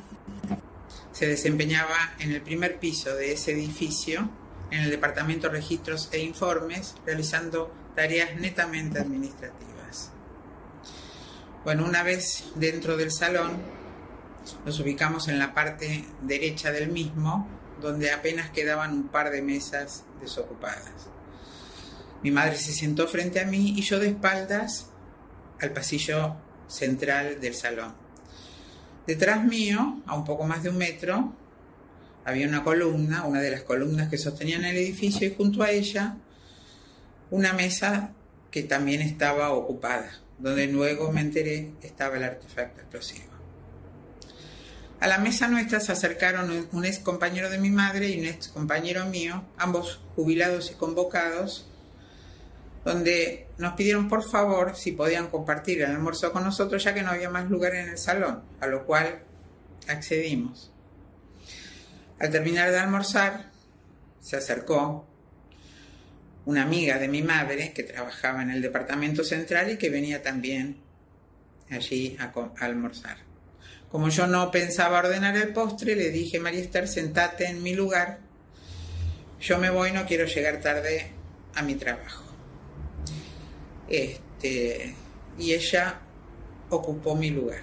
se 1.12 1.26
desempeñaba 1.26 2.14
en 2.18 2.32
el 2.32 2.40
primer 2.40 2.78
piso 2.78 3.14
de 3.14 3.32
ese 3.32 3.52
edificio, 3.52 4.30
en 4.70 4.80
el 4.80 4.90
Departamento 4.90 5.48
de 5.48 5.54
Registros 5.54 6.08
e 6.12 6.20
Informes, 6.20 6.94
realizando 7.04 7.72
tareas 7.94 8.36
netamente 8.36 9.00
administrativas. 9.00 10.12
Bueno, 11.64 11.84
una 11.84 12.02
vez 12.02 12.44
dentro 12.54 12.96
del 12.96 13.10
salón, 13.10 13.58
nos 14.64 14.80
ubicamos 14.80 15.28
en 15.28 15.38
la 15.38 15.52
parte 15.52 16.06
derecha 16.22 16.72
del 16.72 16.88
mismo, 16.90 17.59
donde 17.80 18.12
apenas 18.12 18.50
quedaban 18.50 18.92
un 18.92 19.08
par 19.08 19.30
de 19.30 19.42
mesas 19.42 20.04
desocupadas. 20.20 21.08
Mi 22.22 22.30
madre 22.30 22.56
se 22.56 22.72
sentó 22.72 23.08
frente 23.08 23.40
a 23.40 23.46
mí 23.46 23.74
y 23.76 23.82
yo 23.82 23.98
de 23.98 24.08
espaldas 24.08 24.90
al 25.60 25.72
pasillo 25.72 26.36
central 26.68 27.40
del 27.40 27.54
salón. 27.54 27.94
Detrás 29.06 29.42
mío, 29.44 30.02
a 30.06 30.14
un 30.14 30.24
poco 30.24 30.44
más 30.44 30.62
de 30.62 30.68
un 30.68 30.76
metro, 30.76 31.34
había 32.24 32.46
una 32.46 32.62
columna, 32.62 33.24
una 33.24 33.40
de 33.40 33.50
las 33.50 33.62
columnas 33.62 34.08
que 34.08 34.18
sostenían 34.18 34.64
el 34.64 34.76
edificio, 34.76 35.26
y 35.26 35.34
junto 35.34 35.62
a 35.62 35.70
ella 35.70 36.16
una 37.30 37.52
mesa 37.52 38.12
que 38.50 38.62
también 38.64 39.00
estaba 39.00 39.50
ocupada, 39.50 40.10
donde 40.38 40.66
luego 40.66 41.10
me 41.12 41.22
enteré 41.22 41.72
estaba 41.82 42.16
el 42.18 42.24
artefacto 42.24 42.80
explosivo. 42.80 43.39
A 45.00 45.06
la 45.08 45.18
mesa 45.18 45.48
nuestra 45.48 45.80
se 45.80 45.92
acercaron 45.92 46.68
un- 46.72 46.84
ex 46.84 46.98
compañero 46.98 47.48
de 47.48 47.58
mi 47.58 47.70
madre 47.70 48.08
y 48.10 48.20
un 48.20 48.26
ex 48.26 48.48
compañero 48.48 49.06
mío, 49.06 49.44
ambos 49.56 50.00
jubilados 50.14 50.70
y 50.70 50.74
convocados, 50.74 51.66
donde 52.84 53.46
nos 53.58 53.74
pidieron 53.74 54.08
por 54.08 54.22
favor 54.28 54.76
si 54.76 54.92
podían 54.92 55.28
compartir 55.28 55.80
el 55.82 55.90
almuerzo 55.90 56.32
con 56.32 56.44
nosotros 56.44 56.84
ya 56.84 56.92
que 56.94 57.02
no 57.02 57.10
había 57.10 57.30
más 57.30 57.48
lugar 57.50 57.74
en 57.74 57.88
el 57.90 57.98
salón, 57.98 58.42
a 58.60 58.66
lo 58.66 58.84
cual 58.84 59.22
accedimos. 59.88 60.70
Al 62.18 62.30
terminar 62.30 62.70
de 62.70 62.78
almorzar, 62.78 63.50
se 64.20 64.36
acercó 64.36 65.06
una 66.44 66.62
amiga 66.62 66.98
de 66.98 67.08
mi 67.08 67.22
madre 67.22 67.72
que 67.72 67.84
trabajaba 67.84 68.42
en 68.42 68.50
el 68.50 68.60
departamento 68.60 69.24
central 69.24 69.70
y 69.70 69.78
que 69.78 69.88
venía 69.88 70.22
también 70.22 70.76
allí 71.70 72.16
a, 72.20 72.24
a 72.34 72.64
almorzar. 72.66 73.29
Como 73.90 74.08
yo 74.08 74.26
no 74.26 74.50
pensaba 74.50 74.98
ordenar 74.98 75.36
el 75.36 75.52
postre, 75.52 75.96
le 75.96 76.10
dije, 76.10 76.38
María 76.38 76.60
Esther, 76.60 76.86
sentate 76.86 77.46
en 77.46 77.62
mi 77.62 77.74
lugar. 77.74 78.18
Yo 79.40 79.58
me 79.58 79.70
voy, 79.70 79.90
no 79.90 80.06
quiero 80.06 80.26
llegar 80.26 80.60
tarde 80.60 81.10
a 81.56 81.62
mi 81.62 81.74
trabajo. 81.74 82.24
Este, 83.88 84.94
y 85.38 85.52
ella 85.52 86.00
ocupó 86.68 87.16
mi 87.16 87.30
lugar. 87.30 87.62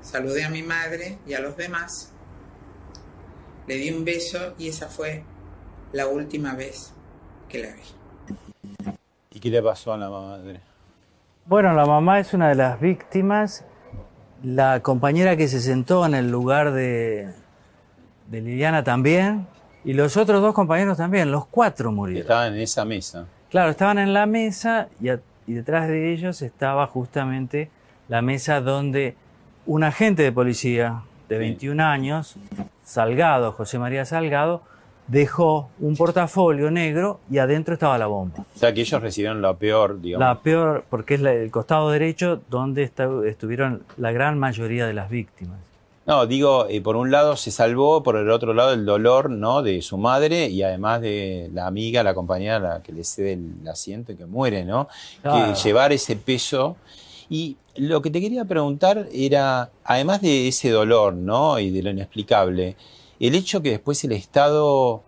Saludé 0.00 0.44
a 0.44 0.50
mi 0.50 0.62
madre 0.62 1.18
y 1.26 1.34
a 1.34 1.40
los 1.40 1.56
demás. 1.56 2.12
Le 3.66 3.74
di 3.74 3.90
un 3.90 4.04
beso 4.04 4.54
y 4.58 4.68
esa 4.68 4.86
fue 4.86 5.24
la 5.92 6.06
última 6.06 6.54
vez 6.54 6.92
que 7.48 7.58
la 7.58 7.70
vi. 7.74 8.94
¿Y 9.32 9.40
qué 9.40 9.50
le 9.50 9.60
pasó 9.60 9.92
a 9.92 9.96
la 9.96 10.08
madre? 10.08 10.60
Bueno, 11.46 11.72
la 11.74 11.84
mamá 11.84 12.20
es 12.20 12.32
una 12.32 12.48
de 12.48 12.54
las 12.54 12.80
víctimas. 12.80 13.64
La 14.42 14.80
compañera 14.80 15.36
que 15.36 15.48
se 15.48 15.60
sentó 15.60 16.04
en 16.06 16.14
el 16.14 16.30
lugar 16.30 16.72
de, 16.72 17.30
de 18.28 18.40
Liliana 18.40 18.84
también. 18.84 19.46
Y 19.84 19.92
los 19.94 20.16
otros 20.16 20.40
dos 20.42 20.54
compañeros 20.54 20.96
también. 20.98 21.30
Los 21.30 21.46
cuatro 21.46 21.92
murieron. 21.92 22.22
Estaban 22.22 22.54
en 22.54 22.60
esa 22.60 22.84
mesa. 22.84 23.26
Claro, 23.50 23.70
estaban 23.70 23.98
en 23.98 24.12
la 24.12 24.26
mesa 24.26 24.88
y, 25.00 25.08
a- 25.08 25.20
y 25.46 25.54
detrás 25.54 25.88
de 25.88 26.12
ellos 26.12 26.42
estaba 26.42 26.86
justamente 26.88 27.70
la 28.08 28.20
mesa 28.22 28.60
donde 28.60 29.14
un 29.64 29.84
agente 29.84 30.22
de 30.22 30.32
policía 30.32 31.02
de 31.28 31.36
Sí. 31.36 31.40
21 31.40 31.80
años, 31.80 32.36
Salgado, 32.84 33.52
José 33.52 33.78
María 33.78 34.04
Salgado, 34.04 34.62
dejó 35.08 35.68
un 35.78 35.96
portafolio 35.96 36.70
negro 36.70 37.20
y 37.30 37.38
adentro 37.38 37.74
estaba 37.74 37.96
la 37.98 38.06
bomba. 38.06 38.44
O 38.54 38.58
sea 38.58 38.72
que 38.74 38.80
ellos 38.80 39.00
recibieron 39.00 39.40
lo 39.40 39.56
peor, 39.56 40.00
digamos. 40.00 40.26
La 40.26 40.40
peor, 40.40 40.84
porque 40.90 41.14
es 41.14 41.20
la- 41.20 41.32
el 41.32 41.50
costado 41.50 41.90
derecho 41.90 42.40
donde 42.50 42.82
estuvieron 42.82 43.82
la 43.96 44.10
gran 44.12 44.38
mayoría 44.38 44.86
de 44.86 44.94
las 44.94 45.08
víctimas. 45.10 45.58
No, 46.06 46.24
digo, 46.26 46.66
eh, 46.68 46.80
por 46.80 46.94
un 46.94 47.10
lado 47.10 47.34
se 47.36 47.50
salvó, 47.50 48.02
por 48.04 48.16
el 48.16 48.30
otro 48.30 48.54
lado 48.54 48.72
el 48.72 48.84
dolor, 48.86 49.28
¿no? 49.28 49.62
De 49.62 49.82
su 49.82 49.98
madre 49.98 50.46
y 50.48 50.62
además 50.62 51.00
de 51.00 51.50
la 51.52 51.66
amiga, 51.66 52.04
la 52.04 52.14
compañera 52.14 52.60
la 52.60 52.80
que 52.80 52.92
le 52.92 53.02
cede 53.02 53.32
el 53.32 53.68
asiento 53.68 54.12
y 54.12 54.16
que 54.16 54.24
muere, 54.26 54.64
¿no? 54.64 54.86
Claro. 55.22 55.52
Que 55.52 55.58
llevar 55.60 55.92
ese 55.92 56.14
peso. 56.14 56.76
Y 57.28 57.56
lo 57.74 58.02
que 58.02 58.10
te 58.10 58.20
quería 58.20 58.44
preguntar 58.44 59.08
era, 59.12 59.70
además 59.82 60.20
de 60.20 60.46
ese 60.46 60.70
dolor, 60.70 61.12
¿no? 61.12 61.58
Y 61.58 61.70
de 61.72 61.82
lo 61.82 61.90
inexplicable, 61.90 62.76
el 63.20 63.34
hecho 63.34 63.62
que 63.62 63.70
después 63.70 64.02
el 64.04 64.12
Estado 64.12 65.02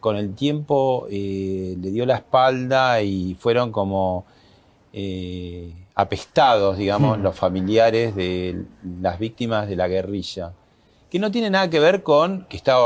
con 0.00 0.16
el 0.16 0.34
tiempo 0.34 1.06
eh, 1.10 1.76
le 1.80 1.90
dio 1.90 2.06
la 2.06 2.16
espalda 2.16 3.02
y 3.02 3.34
fueron 3.34 3.72
como 3.72 4.24
eh, 4.92 5.72
apestados, 5.94 6.78
digamos, 6.78 7.18
Hmm. 7.18 7.22
los 7.22 7.34
familiares 7.36 8.14
de 8.14 8.62
las 9.00 9.18
víctimas 9.18 9.68
de 9.68 9.76
la 9.76 9.88
guerrilla. 9.88 10.52
Que 11.10 11.18
no 11.18 11.30
tiene 11.30 11.50
nada 11.50 11.68
que 11.70 11.80
ver 11.80 12.02
con, 12.02 12.46
que 12.48 12.56
está 12.56 12.76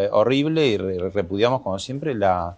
eh, 0.00 0.08
horrible 0.12 0.66
y 0.66 0.76
re- 0.76 1.10
repudiamos 1.10 1.62
como 1.62 1.78
siempre 1.78 2.14
la, 2.14 2.56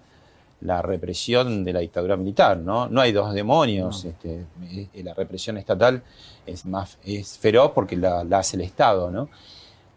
la 0.60 0.82
represión 0.82 1.64
de 1.64 1.72
la 1.72 1.80
dictadura 1.80 2.16
militar, 2.16 2.58
¿no? 2.58 2.88
No 2.88 3.00
hay 3.00 3.12
dos 3.12 3.32
demonios, 3.34 4.04
este, 4.04 4.44
eh, 4.70 4.88
la 5.02 5.14
represión 5.14 5.56
estatal 5.56 6.02
es 6.46 6.64
más 6.66 6.98
es 7.04 7.38
feroz 7.38 7.72
porque 7.74 7.96
la, 7.96 8.20
hace 8.32 8.56
el 8.56 8.62
Estado, 8.62 9.10
¿no? 9.10 9.28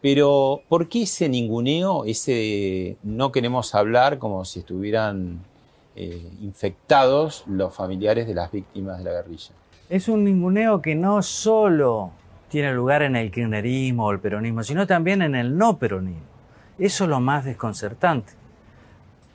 Pero, 0.01 0.62
¿por 0.70 0.88
qué 0.88 1.04
ese 1.04 1.27
ninguneo, 1.27 2.06
ese 2.06 2.98
no 3.04 3.32
queremos 3.32 3.74
hablar 3.74 4.20
como 4.20 4.46
si 4.46 4.60
estuvieran 4.60 5.39
eh, 5.96 6.30
infectados 6.42 7.44
los 7.48 7.75
familiares 7.75 8.27
de 8.27 8.36
las 8.36 8.51
víctimas 8.51 9.00
de 9.00 9.04
la 9.06 9.12
guerrilla? 9.13 9.51
Es 9.89 10.08
un 10.08 10.24
ninguneo 10.24 10.82
que 10.82 10.94
no 10.96 11.22
solo 11.24 12.12
tiene 12.50 12.74
lugar 12.74 13.01
en 13.01 13.16
el 13.16 13.32
kirchnerismo 13.32 14.06
o 14.06 14.12
el 14.12 14.20
peronismo, 14.20 14.63
sino 14.63 14.86
también 14.86 15.22
en 15.22 15.36
el 15.36 15.58
no 15.58 15.77
peronismo. 15.77 16.22
Eso 16.77 17.06
es 17.06 17.10
lo 17.10 17.20
más 17.20 17.46
desconcertante. 17.46 18.34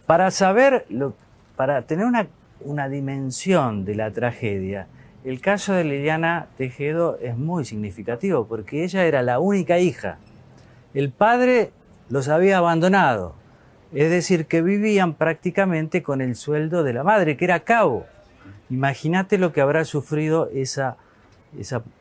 Para 0.06 0.30
saber, 0.30 0.86
para 1.56 1.82
tener 1.82 2.06
una 2.60 2.88
dimensión 2.88 3.84
de 3.84 3.96
la 3.96 4.10
tragedia, 4.12 4.86
el 5.24 5.40
caso 5.40 5.72
de 5.72 5.84
Liliana 5.84 6.48
Tejedo 6.56 7.16
es 7.18 7.36
muy 7.36 7.64
significativo 7.64 8.46
porque 8.46 8.84
ella 8.84 9.04
era 9.04 9.22
la 9.22 9.38
única 9.38 9.78
hija. 9.78 10.18
El 10.94 11.10
padre 11.10 11.72
los 12.08 12.28
había 12.28 12.58
abandonado, 12.58 13.34
es 13.92 14.10
decir, 14.10 14.46
que 14.46 14.62
vivían 14.62 15.14
prácticamente 15.14 16.02
con 16.02 16.20
el 16.20 16.36
sueldo 16.36 16.82
de 16.82 16.92
la 16.92 17.02
madre, 17.02 17.36
que 17.36 17.44
era 17.44 17.60
cabo. 17.60 18.06
Imagínate 18.70 19.38
lo 19.38 19.52
que 19.52 19.60
habrá 19.60 19.84
sufrido 19.84 20.48
esa, 20.52 20.96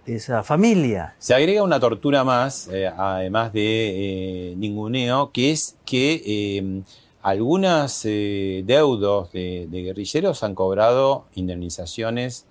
esa, 0.05 0.43
familia. 0.43 1.15
Se 1.19 1.33
agrega 1.33 1.63
una 1.63 1.79
tortura 1.79 2.23
más, 2.23 2.69
eh, 2.71 2.87
además 2.87 3.53
de 3.53 4.51
eh, 4.51 4.55
ninguneo, 4.57 5.31
que 5.31 5.51
es 5.51 5.77
que 5.85 6.21
eh, 6.25 6.81
algunos 7.21 8.03
deudos 8.03 9.31
de, 9.31 9.67
guerrilleros 9.69 10.43
han 10.43 10.55
cobrado 10.55 11.25
indemnizaciones 11.35 12.45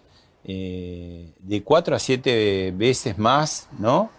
eh, 0.44 1.32
de 1.40 1.62
cuatro 1.62 1.94
a 1.94 1.98
siete 1.98 2.72
veces 2.74 3.18
más, 3.18 3.68
¿no? 3.78 4.10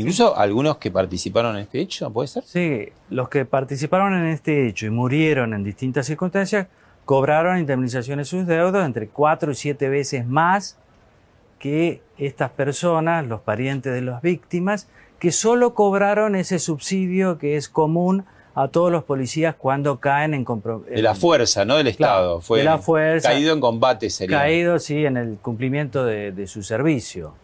Incluso 0.00 0.36
algunos 0.36 0.78
que 0.78 0.90
participaron 0.90 1.56
en 1.56 1.62
este 1.62 1.80
hecho, 1.80 2.10
¿puede 2.10 2.28
ser? 2.28 2.44
Sí, 2.44 2.88
los 3.10 3.28
que 3.28 3.44
participaron 3.44 4.14
en 4.14 4.26
este 4.26 4.66
hecho 4.66 4.86
y 4.86 4.90
murieron 4.90 5.54
en 5.54 5.64
distintas 5.64 6.06
circunstancias 6.06 6.66
cobraron 7.04 7.58
indemnizaciones 7.58 8.28
sus 8.28 8.46
deudos 8.46 8.84
entre 8.84 9.08
cuatro 9.08 9.50
y 9.50 9.54
siete 9.54 9.88
veces 9.88 10.26
más 10.26 10.76
que 11.58 12.02
estas 12.18 12.50
personas, 12.50 13.26
los 13.26 13.40
parientes 13.40 13.92
de 13.92 14.00
las 14.00 14.22
víctimas, 14.22 14.88
que 15.18 15.32
solo 15.32 15.74
cobraron 15.74 16.34
ese 16.34 16.58
subsidio 16.58 17.38
que 17.38 17.56
es 17.56 17.68
común 17.68 18.24
a 18.54 18.68
todos 18.68 18.90
los 18.90 19.04
policías 19.04 19.54
cuando 19.54 20.00
caen 20.00 20.34
en 20.34 20.44
compromiso. 20.44 20.90
De 20.90 21.02
la 21.02 21.14
fuerza, 21.14 21.64
¿no? 21.64 21.76
Del 21.76 21.86
Estado. 21.86 22.40
Fue 22.40 22.58
de 22.58 22.64
la 22.64 22.78
fuerza. 22.78 23.28
Caído 23.28 23.52
en 23.52 23.60
combate 23.60 24.10
sería. 24.10 24.38
Caído, 24.38 24.78
sí, 24.78 25.04
en 25.04 25.16
el 25.16 25.36
cumplimiento 25.36 26.04
de, 26.04 26.46
su 26.46 26.62
servicio, 26.62 27.34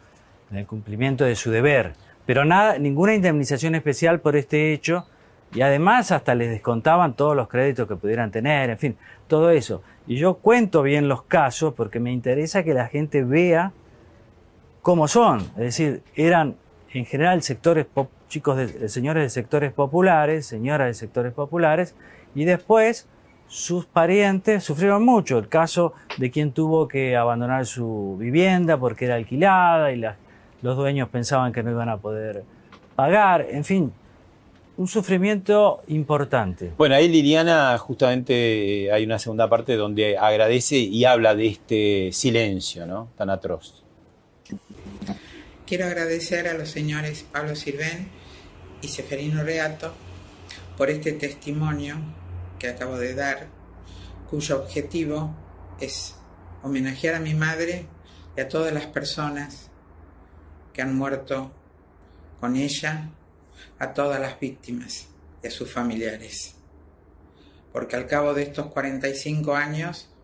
en 0.50 0.58
el 0.58 0.66
cumplimiento 0.66 1.24
de 1.24 1.36
su 1.36 1.50
deber. 1.50 1.94
Pero 2.26 2.44
nada, 2.44 2.78
ninguna 2.78 3.14
indemnización 3.14 3.74
especial 3.74 4.20
por 4.20 4.36
este 4.36 4.72
hecho. 4.72 5.06
Y 5.54 5.62
además 5.62 6.10
hasta 6.10 6.34
les 6.34 6.50
descontaban 6.50 7.14
todos 7.14 7.36
los 7.36 7.48
créditos 7.48 7.86
que 7.86 7.96
pudieran 7.96 8.30
tener, 8.30 8.68
en 8.68 8.78
fin, 8.78 8.96
todo 9.28 9.50
eso. 9.50 9.82
Y 10.06 10.16
yo 10.16 10.34
cuento 10.34 10.82
bien 10.82 11.08
los 11.08 11.22
casos 11.22 11.72
porque 11.74 12.00
me 12.00 12.12
interesa 12.12 12.64
que 12.64 12.74
la 12.74 12.88
gente 12.88 13.22
vea 13.22 13.72
cómo 14.82 15.08
son. 15.08 15.40
Es 15.56 15.56
decir, 15.56 16.02
eran 16.14 16.56
en 16.92 17.06
general 17.06 17.42
sectores 17.42 17.86
chicos 18.28 18.56
de, 18.56 18.88
señores 18.88 19.22
de 19.22 19.30
sectores 19.30 19.72
populares, 19.72 20.46
señoras 20.46 20.88
de 20.88 20.94
sectores 20.94 21.32
populares, 21.32 21.94
y 22.34 22.44
después 22.44 23.08
sus 23.46 23.86
parientes 23.86 24.64
sufrieron 24.64 25.04
mucho. 25.04 25.38
El 25.38 25.48
caso 25.48 25.92
de 26.18 26.30
quien 26.30 26.52
tuvo 26.52 26.88
que 26.88 27.16
abandonar 27.16 27.66
su 27.66 28.16
vivienda 28.18 28.78
porque 28.78 29.06
era 29.06 29.14
alquilada 29.14 29.92
y 29.92 30.00
los 30.62 30.76
dueños 30.76 31.08
pensaban 31.08 31.52
que 31.52 31.62
no 31.62 31.70
iban 31.70 31.88
a 31.88 31.98
poder 31.98 32.44
pagar, 32.94 33.46
en 33.50 33.64
fin, 33.64 33.92
un 34.76 34.88
sufrimiento 34.88 35.82
importante. 35.88 36.72
Bueno, 36.76 36.94
ahí 36.94 37.08
Liliana 37.08 37.76
justamente 37.78 38.84
eh, 38.84 38.92
hay 38.92 39.04
una 39.04 39.18
segunda 39.18 39.48
parte 39.48 39.76
donde 39.76 40.18
agradece 40.18 40.76
y 40.76 41.04
habla 41.04 41.34
de 41.34 41.46
este 41.46 42.10
silencio, 42.12 42.86
¿no? 42.86 43.08
Tan 43.16 43.30
atroz. 43.30 43.82
Quiero 45.66 45.86
agradecer 45.86 46.46
a 46.46 46.54
los 46.54 46.70
señores 46.70 47.24
Pablo 47.32 47.56
Sirven 47.56 48.08
y 48.82 48.88
Seferino 48.88 49.42
Reato 49.42 49.92
por 50.76 50.90
este 50.90 51.12
testimonio 51.12 51.96
que 52.58 52.68
acabo 52.68 52.98
de 52.98 53.14
dar, 53.14 53.48
cuyo 54.28 54.60
objetivo 54.60 55.34
es 55.80 56.16
homenajear 56.62 57.14
a 57.14 57.20
mi 57.20 57.34
madre 57.34 57.86
y 58.36 58.40
a 58.40 58.48
todas 58.48 58.72
las 58.72 58.86
personas 58.86 59.70
que 60.76 60.82
han 60.82 60.94
muerto 60.94 61.50
con 62.38 62.54
ella, 62.54 63.08
a 63.78 63.94
todas 63.94 64.20
las 64.20 64.38
víctimas 64.38 65.08
y 65.42 65.46
a 65.46 65.50
sus 65.50 65.72
familiares. 65.72 66.54
Porque 67.72 67.96
al 67.96 68.06
cabo 68.06 68.34
de 68.34 68.42
estos 68.42 68.66
45 68.66 69.54
años, 69.54 70.14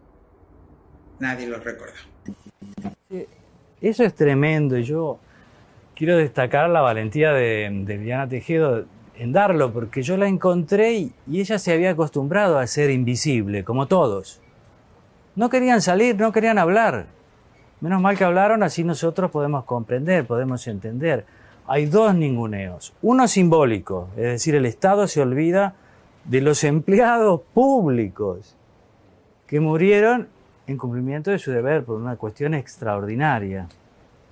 nadie 1.18 1.46
los 1.46 1.64
recuerda. 1.64 1.96
Eso 3.80 4.04
es 4.04 4.14
tremendo. 4.14 4.76
Yo 4.78 5.18
quiero 5.96 6.18
destacar 6.18 6.68
la 6.68 6.82
valentía 6.82 7.32
de, 7.32 7.70
Diana 8.02 8.28
Tejedo 8.28 8.84
en 9.16 9.32
darlo, 9.32 9.72
porque 9.72 10.02
yo 10.02 10.18
la 10.18 10.28
encontré 10.28 10.92
y, 10.92 11.14
ella 11.32 11.58
se 11.58 11.72
había 11.72 11.92
acostumbrado 11.92 12.58
a 12.58 12.66
ser 12.66 12.90
invisible, 12.90 13.64
como 13.64 13.88
todos. 13.88 14.42
No 15.34 15.48
querían 15.48 15.80
salir, 15.80 16.16
no 16.16 16.30
querían 16.30 16.58
hablar. 16.58 17.06
Menos 17.82 18.00
mal 18.00 18.16
que 18.16 18.22
hablaron, 18.22 18.62
así 18.62 18.84
nosotros 18.84 19.32
podemos 19.32 19.64
comprender, 19.64 20.24
podemos 20.24 20.68
entender. 20.68 21.26
Hay 21.66 21.86
dos 21.86 22.14
ninguneos. 22.14 22.94
Uno 23.02 23.26
simbólico, 23.26 24.08
es 24.16 24.22
decir, 24.22 24.54
el 24.54 24.66
Estado 24.66 25.08
se 25.08 25.20
olvida 25.20 25.74
de 26.24 26.42
los 26.42 26.62
empleados 26.62 27.40
públicos 27.52 28.56
que 29.48 29.58
murieron 29.58 30.28
en 30.68 30.78
cumplimiento 30.78 31.32
de 31.32 31.40
su 31.40 31.50
deber 31.50 31.84
por 31.84 32.00
una 32.00 32.14
cuestión 32.14 32.54
extraordinaria. 32.54 33.66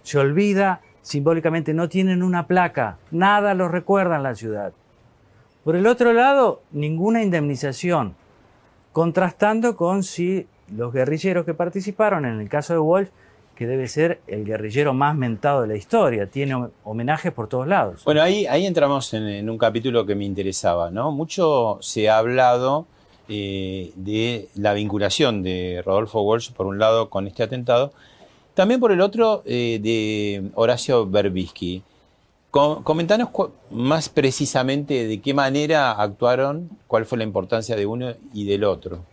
Se 0.04 0.18
olvida 0.18 0.80
simbólicamente 1.02 1.74
no 1.74 1.88
tienen 1.88 2.22
una 2.22 2.46
placa, 2.46 2.98
nada 3.10 3.54
los 3.54 3.72
recuerda 3.72 4.14
en 4.14 4.22
la 4.22 4.36
ciudad. 4.36 4.72
Por 5.64 5.74
el 5.74 5.88
otro 5.88 6.12
lado, 6.12 6.62
ninguna 6.70 7.20
indemnización, 7.20 8.14
contrastando 8.92 9.74
con 9.74 10.04
si 10.04 10.46
los 10.72 10.92
guerrilleros 10.92 11.44
que 11.44 11.54
participaron, 11.54 12.24
en 12.26 12.40
el 12.40 12.48
caso 12.48 12.74
de 12.74 12.78
Walsh, 12.78 13.08
que 13.60 13.66
debe 13.66 13.88
ser 13.88 14.22
el 14.26 14.46
guerrillero 14.46 14.94
más 14.94 15.14
mentado 15.14 15.60
de 15.60 15.68
la 15.68 15.76
historia, 15.76 16.24
tiene 16.30 16.70
homenajes 16.82 17.30
por 17.30 17.46
todos 17.46 17.68
lados. 17.68 18.02
Bueno, 18.06 18.22
ahí, 18.22 18.46
ahí 18.46 18.64
entramos 18.64 19.12
en, 19.12 19.50
un 19.50 19.58
capítulo 19.58 20.06
que 20.06 20.14
me 20.14 20.24
interesaba, 20.24 20.90
¿no? 20.90 21.12
Mucho 21.12 21.76
se 21.82 22.08
ha 22.08 22.16
hablado 22.16 22.86
eh, 23.28 23.92
de 23.96 24.48
la 24.54 24.72
vinculación 24.72 25.42
de 25.42 25.82
Rodolfo 25.84 26.22
Walsh, 26.22 26.52
por 26.52 26.64
un 26.64 26.78
lado, 26.78 27.10
con 27.10 27.26
este 27.26 27.42
atentado, 27.42 27.92
también 28.54 28.80
por 28.80 28.92
el 28.92 29.02
otro 29.02 29.42
eh, 29.44 29.78
de 29.82 30.52
Horacio 30.54 31.06
Berbisky. 31.06 31.82
comentanos 32.50 33.28
más 33.70 34.08
precisamente 34.08 35.06
de 35.06 35.20
qué 35.20 35.34
manera 35.34 35.92
actuaron, 35.92 36.70
cuál 36.86 37.04
fue 37.04 37.18
la 37.18 37.24
importancia 37.24 37.76
de 37.76 37.84
uno 37.84 38.14
y 38.32 38.46
del 38.46 38.64
otro. 38.64 39.04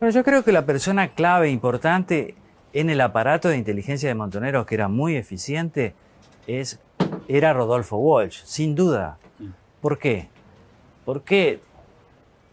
Bueno, 0.00 0.12
yo 0.12 0.24
creo 0.24 0.42
que 0.42 0.50
la 0.50 0.66
persona 0.66 1.14
clave 1.14 1.48
importante 1.50 2.34
en 2.80 2.90
el 2.90 3.00
aparato 3.00 3.48
de 3.48 3.56
inteligencia 3.56 4.08
de 4.08 4.14
Montoneros, 4.14 4.66
que 4.66 4.74
era 4.74 4.88
muy 4.88 5.16
eficiente, 5.16 5.94
es, 6.46 6.78
era 7.26 7.52
Rodolfo 7.52 7.96
Walsh, 7.96 8.42
sin 8.44 8.74
duda. 8.74 9.18
¿Por 9.80 9.98
qué? 9.98 10.28
Porque 11.04 11.60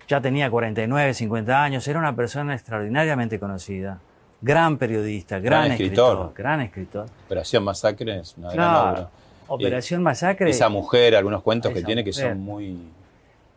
ya 0.07 0.21
tenía 0.21 0.49
49, 0.49 1.13
50 1.13 1.63
años, 1.63 1.88
era 1.88 1.99
una 1.99 2.15
persona 2.15 2.53
extraordinariamente 2.53 3.39
conocida 3.39 3.99
gran 4.45 4.77
periodista, 4.77 5.39
gran, 5.39 5.71
escritor, 5.71 6.33
Gran 6.35 6.61
escritor. 6.61 7.07
Operación 7.25 7.63
Masacre 7.63 8.19
es 8.19 8.35
una 8.38 8.51
gran 8.51 8.75
obra. 8.75 9.09
Operación 9.47 10.03
Masacre. 10.03 10.49
Esa 10.49 10.69
mujer, 10.69 11.15
algunos 11.15 11.41
cuentos 11.41 11.73
que 11.73 11.83
tiene 11.83 12.03
que 12.03 12.13
son 12.13 12.39
muy. 12.39 12.77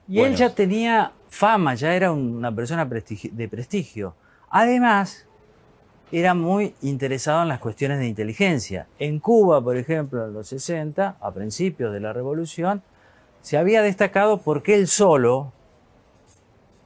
Y 0.09 0.20
él 0.20 0.35
ya 0.35 0.50
tenía 0.50 1.12
fama, 1.28 1.74
ya 1.74 1.94
era 1.94 2.11
una 2.12 2.54
persona 2.54 2.87
de 2.87 3.48
prestigio. 3.48 4.14
Además, 4.48 5.26
era 6.11 6.35
muy 6.35 6.75
interesado 6.81 7.42
en 7.42 7.49
las 7.49 7.59
cuestiones 7.59 7.99
de 7.99 8.07
inteligencia. 8.07 8.87
En 8.99 9.18
Cuba, 9.18 9.62
por 9.62 9.77
ejemplo, 9.77 10.25
en 10.25 10.33
los 10.33 10.49
60, 10.49 11.16
a 11.21 11.31
principios 11.33 11.92
de 11.92 12.01
la 12.01 12.12
revolución, 12.12 12.83
se 13.42 13.59
había 13.59 13.83
destacado 13.83 14.38
porque 14.38 14.75
él 14.75 14.87
solo, 14.87 15.53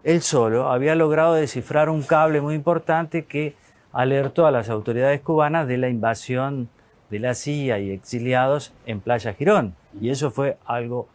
él 0.05 0.23
solo, 0.23 0.71
había 0.71 0.95
logrado 0.95 1.35
descifrar 1.35 1.89
un 1.89 2.03
cable 2.03 2.41
muy 2.41 2.55
importante 2.55 3.25
que 3.25 3.55
alertó 3.93 4.47
a 4.47 4.51
las 4.51 4.69
autoridades 4.69 5.21
cubanas 5.21 5.69
de 5.69 5.79
la 5.79 5.89
invasión 5.89 6.69
de 7.11 7.19
la 7.19 7.35
CIA 7.35 7.79
y 7.79 7.91
exiliados 7.91 8.73
en 8.87 9.01
Playa 9.01 9.35
Girón. 9.35 9.75
Y 10.01 10.11
eso 10.11 10.31
fue 10.31 10.57
algo 10.65 11.09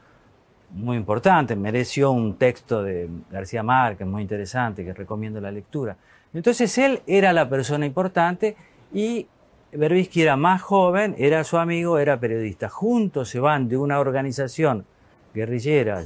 muy 0.69 0.97
importante, 0.97 1.55
mereció 1.55 2.11
un 2.11 2.35
texto 2.35 2.83
de 2.83 3.09
García 3.31 3.63
Márquez 3.63 4.05
muy 4.05 4.21
interesante 4.21 4.83
que 4.83 4.93
recomiendo 4.93 5.41
la 5.41 5.51
lectura. 5.51 5.95
Entonces 6.37 6.77
él 6.77 7.01
era 7.07 7.33
la 7.33 7.49
persona 7.49 7.87
importante 7.87 8.55
y 8.93 9.25
Berbisky 9.71 10.21
era 10.21 10.37
más 10.37 10.61
joven, 10.61 11.15
era 11.17 11.43
su 11.43 11.57
amigo, 11.57 11.97
era 11.97 12.19
periodista. 12.19 12.69
Juntos 12.69 13.29
se 13.29 13.39
van 13.39 13.67
de 13.67 13.75
una 13.75 13.99
organización 13.99 14.85
guerrillera, 15.33 16.05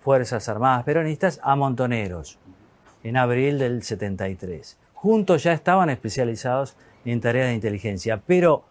Fuerzas 0.00 0.50
Armadas 0.50 0.84
Peronistas, 0.84 1.40
a 1.42 1.56
Montoneros, 1.56 2.38
en 3.02 3.16
abril 3.16 3.58
del 3.58 3.82
73. 3.82 4.76
Juntos 4.92 5.42
ya 5.44 5.54
estaban 5.54 5.88
especializados 5.88 6.76
en 7.06 7.22
tareas 7.22 7.48
de 7.48 7.54
inteligencia, 7.54 8.20
pero 8.26 8.64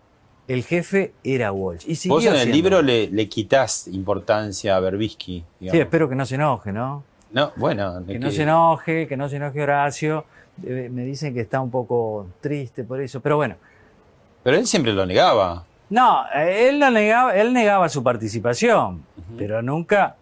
el 0.48 0.64
jefe 0.64 1.14
era 1.24 1.52
Walsh. 1.52 1.86
Y 1.88 2.08
Vos 2.08 2.24
en 2.24 2.34
el 2.34 2.38
siendo. 2.38 2.56
libro 2.56 2.82
le, 2.84 3.08
le 3.08 3.28
quitas 3.28 3.88
importancia 3.88 4.76
a 4.76 4.80
Berbisky. 4.80 5.44
Sí, 5.60 5.80
espero 5.80 6.08
que 6.08 6.16
no 6.16 6.26
se 6.28 6.36
enoje, 6.36 6.72
¿no? 6.72 7.04
No, 7.32 7.52
bueno, 7.56 8.04
Que 8.06 8.20
no 8.20 8.30
se 8.30 8.44
enoje, 8.44 9.08
que 9.08 9.18
no 9.18 9.28
se 9.28 9.38
enoje 9.38 9.64
Horacio. 9.64 10.26
Eh, 10.66 10.90
Me 10.92 11.04
dicen 11.04 11.34
que 11.34 11.42
está 11.42 11.62
un 11.62 11.72
poco 11.72 12.28
triste 12.42 12.84
por 12.84 13.02
eso, 13.02 13.20
pero 13.22 13.38
bueno. 13.38 13.56
Pero 14.44 14.58
él 14.58 14.68
siempre 14.68 14.94
lo 14.94 15.06
negaba. 15.06 15.66
No, 15.90 16.24
él, 16.34 16.80
lo 16.80 16.90
negaba, 16.92 17.36
él 17.36 17.54
negaba 17.54 17.88
su 17.90 18.04
participación, 18.04 19.04
pero 19.38 19.62
nunca 19.62 20.16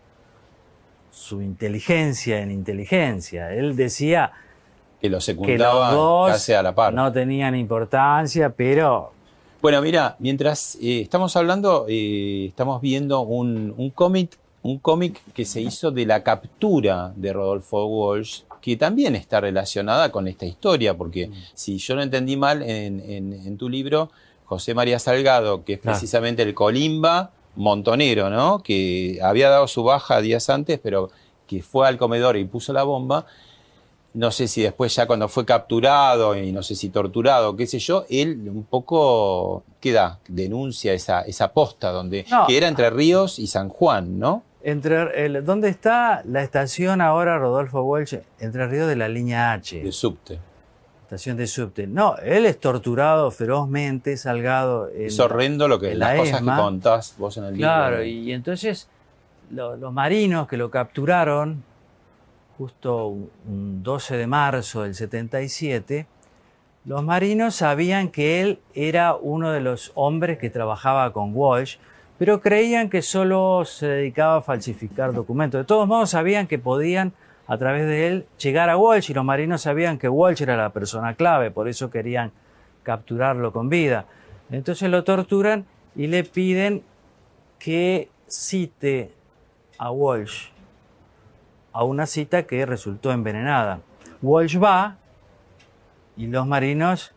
su 1.09 1.41
inteligencia 1.41 2.39
en 2.41 2.51
inteligencia. 2.51 3.53
Él 3.53 3.75
decía 3.75 4.31
Que 4.99 5.07
lo 5.09 5.17
que 5.17 5.17
los 5.17 5.23
secundaba 5.25 5.91
dos 5.91 6.31
casi 6.31 6.53
a 6.53 6.61
la 6.63 6.73
par. 6.75 6.93
no 6.93 7.11
tenían 7.11 7.55
importancia, 7.55 8.49
pero 8.49 9.11
Bueno, 9.61 9.81
mira, 9.81 10.15
mientras 10.19 10.75
eh, 10.81 11.01
estamos 11.01 11.35
hablando, 11.35 11.85
eh, 11.87 12.47
estamos 12.47 12.81
viendo 12.81 13.21
un, 13.21 13.73
un 13.77 13.89
cómic 13.91 14.37
un 14.63 14.77
cómic 14.77 15.19
que 15.33 15.43
se 15.45 15.59
hizo 15.59 15.89
de 15.89 16.05
la 16.05 16.21
captura 16.21 17.11
de 17.15 17.33
Rodolfo 17.33 17.83
Walsh, 17.85 18.43
que 18.61 18.77
también 18.77 19.15
está 19.15 19.41
relacionada 19.41 20.11
con 20.11 20.27
esta 20.27 20.45
historia, 20.45 20.95
porque 20.95 21.27
Mm. 21.27 21.33
si 21.53 21.77
yo 21.79 21.95
no 21.95 22.01
entendí 22.03 22.37
mal 22.37 22.61
en, 22.61 22.99
en- 22.99 23.33
en 23.33 23.57
tu 23.57 23.67
libro, 23.67 24.09
José 24.45 24.73
María 24.73 24.99
Salgado, 24.99 25.63
que 25.63 25.73
es 25.73 25.79
precisamente 25.79 26.43
el 26.43 26.53
colimba 26.53 27.31
montonero, 27.55 28.29
¿no? 28.29 28.59
Que 28.63 29.19
había 29.23 29.49
dado 29.49 29.67
su 29.67 29.83
baja 29.83 30.21
días 30.21 30.49
antes, 30.49 30.79
pero 30.81 31.09
que 31.47 31.61
fue 31.63 31.87
al 31.87 31.97
comedor 31.97 32.37
y 32.37 32.45
puso 32.45 32.71
la 32.71 32.83
bomba. 32.83 33.25
No 34.13 34.29
sé 34.31 34.47
si 34.49 34.61
después 34.61 34.93
ya 34.93 35.07
cuando 35.07 35.29
fue 35.29 35.45
capturado 35.45 36.35
y 36.35 36.51
no 36.51 36.63
sé 36.63 36.75
si 36.75 36.89
torturado, 36.89 37.55
qué 37.55 37.65
sé 37.65 37.79
yo, 37.79 38.05
él 38.09 38.49
un 38.49 38.63
poco, 38.63 39.63
¿qué 39.79 39.93
da? 39.93 40.19
Denuncia 40.27 40.93
esa, 40.93 41.21
esa 41.21 41.53
posta 41.53 41.91
donde, 41.91 42.25
No. 42.29 42.45
que 42.45 42.57
era 42.57 42.67
entre 42.67 42.89
Ríos 42.89 43.39
y 43.39 43.47
San 43.47 43.69
Juan, 43.69 44.19
¿no? 44.19 44.43
Entre 44.63 45.25
el, 45.25 45.43
¿dónde 45.45 45.69
está 45.69 46.21
la 46.25 46.41
estación 46.43 47.01
ahora 47.01 47.37
Rodolfo 47.37 47.81
Walsh? 47.83 48.15
Entre 48.39 48.67
Ríos 48.67 48.87
de 48.87 48.95
la 48.95 49.07
línea 49.09 49.51
H. 49.53 49.81
De 49.83 49.91
subte. 49.91 50.39
estación 51.03 51.35
de 51.35 51.45
subte. 51.47 51.87
No, 51.87 52.15
él 52.17 52.45
es 52.45 52.57
torturado 52.59 53.31
ferozmente, 53.31 54.15
Salgado. 54.15 54.87
en- 54.89 55.07
Es 55.07 55.19
horrendo 55.19 55.67
lo 55.67 55.77
que 55.79 55.93
las 55.93 56.11
la 56.11 56.15
cosas 56.17 56.35
ESMA. 56.39 56.55
que 56.55 56.61
contás 56.61 57.15
vos 57.17 57.35
en 57.37 57.43
el 57.43 57.53
libro. 57.55 57.67
Claro, 57.67 58.03
y 58.03 58.31
entonces 58.31 58.87
lo- 59.49 59.75
los 59.75 59.91
marinos 59.91 60.47
que 60.47 60.55
lo 60.55 60.71
capturaron 60.71 61.63
justo 62.57 63.07
un- 63.07 63.29
un 63.47 63.83
12 63.83 64.15
de 64.15 64.27
marzo 64.27 64.83
del 64.83 64.95
77, 64.95 66.07
los 66.85 67.03
marinos 67.03 67.55
sabían 67.55 68.09
que 68.09 68.39
él 68.41 68.59
era 68.73 69.15
uno 69.15 69.51
de 69.51 69.59
los 69.61 69.91
hombres 69.95 70.37
que 70.37 70.49
trabajaba 70.49 71.11
con 71.11 71.35
Walsh, 71.35 71.75
pero 72.21 72.39
creían 72.39 72.91
que 72.91 73.01
solo 73.01 73.65
se 73.65 73.87
dedicaba 73.87 74.35
a 74.35 74.41
falsificar 74.43 75.11
documentos. 75.11 75.59
De 75.59 75.65
todos 75.65 75.87
modos, 75.87 76.11
sabían 76.11 76.45
que 76.45 76.59
podían, 76.59 77.13
a 77.47 77.57
través 77.57 77.87
de 77.87 78.05
él, 78.05 78.27
llegar 78.37 78.69
a 78.69 78.77
Walsh 78.77 79.09
y 79.09 79.15
los 79.15 79.25
marinos 79.25 79.63
sabían 79.63 79.97
que 79.97 80.07
Walsh 80.07 80.43
era 80.43 80.55
la 80.55 80.69
persona 80.69 81.15
clave, 81.15 81.49
por 81.49 81.67
eso 81.67 81.89
querían 81.89 82.31
capturarlo 82.83 83.51
con 83.51 83.69
vida. 83.69 84.05
Entonces 84.51 84.91
lo 84.91 85.03
torturan 85.03 85.65
y 85.95 86.05
le 86.05 86.23
piden 86.23 86.83
que 87.57 88.11
cite 88.27 89.11
a 89.79 89.89
Walsh 89.89 90.49
a 91.73 91.83
una 91.83 92.05
cita 92.05 92.43
que 92.43 92.67
resultó 92.67 93.11
envenenada. 93.11 93.79
Walsh 94.21 94.61
va 94.61 94.97
y 96.15 96.27
los 96.27 96.45
marinos 96.45 97.15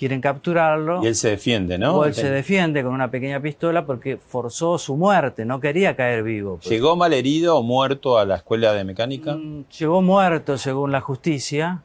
quieren 0.00 0.20
capturarlo. 0.22 1.04
Y 1.04 1.06
él 1.08 1.14
se 1.14 1.28
defiende, 1.28 1.76
¿no? 1.78 1.98
Walsh 1.98 2.14
se 2.14 2.30
defiende 2.30 2.82
con 2.82 2.92
una 2.94 3.10
pequeña 3.10 3.38
pistola 3.38 3.84
porque 3.84 4.16
forzó 4.16 4.78
su 4.78 4.96
muerte, 4.96 5.44
no 5.44 5.60
quería 5.60 5.94
caer 5.94 6.22
vivo. 6.24 6.56
pues. 6.56 6.68
¿Llegó 6.70 6.96
mal 6.96 7.12
herido 7.12 7.58
o 7.58 7.62
muerto 7.62 8.18
a 8.18 8.24
la 8.24 8.36
escuela 8.36 8.72
de 8.72 8.82
mecánica? 8.84 9.36
Mm, 9.36 9.66
Llegó 9.78 10.00
muerto 10.02 10.56
según 10.58 10.90
la 10.90 11.02
justicia. 11.02 11.82